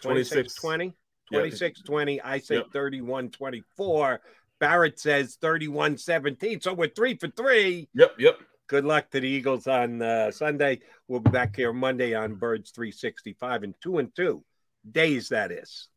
[0.02, 0.94] 26 20?
[1.32, 2.22] 26 20.
[2.22, 4.22] I say 31 24.
[4.60, 6.62] Barrett says 31 17.
[6.62, 7.90] So we're three for three.
[7.94, 8.40] Yep, yep.
[8.70, 10.82] Good luck to the Eagles on uh, Sunday.
[11.08, 14.46] We'll be back here Monday on Birds 365 and two and two
[14.90, 15.88] days, that is.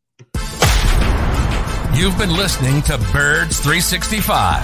[1.93, 4.63] You've been listening to Birds 365,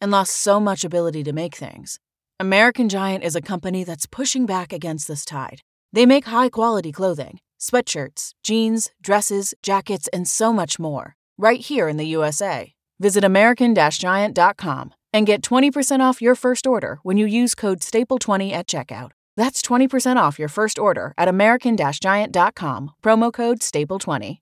[0.00, 1.98] and lost so much ability to make things.
[2.40, 5.60] American Giant is a company that's pushing back against this tide.
[5.92, 11.88] They make high quality clothing, sweatshirts, jeans, dresses, jackets, and so much more, right here
[11.88, 12.72] in the USA.
[12.98, 18.52] Visit American Giant.com and get 20% off your first order when you use code STAPLE20
[18.52, 19.10] at checkout.
[19.36, 24.40] That's 20% off your first order at American Giant.com, promo code STAPLE20.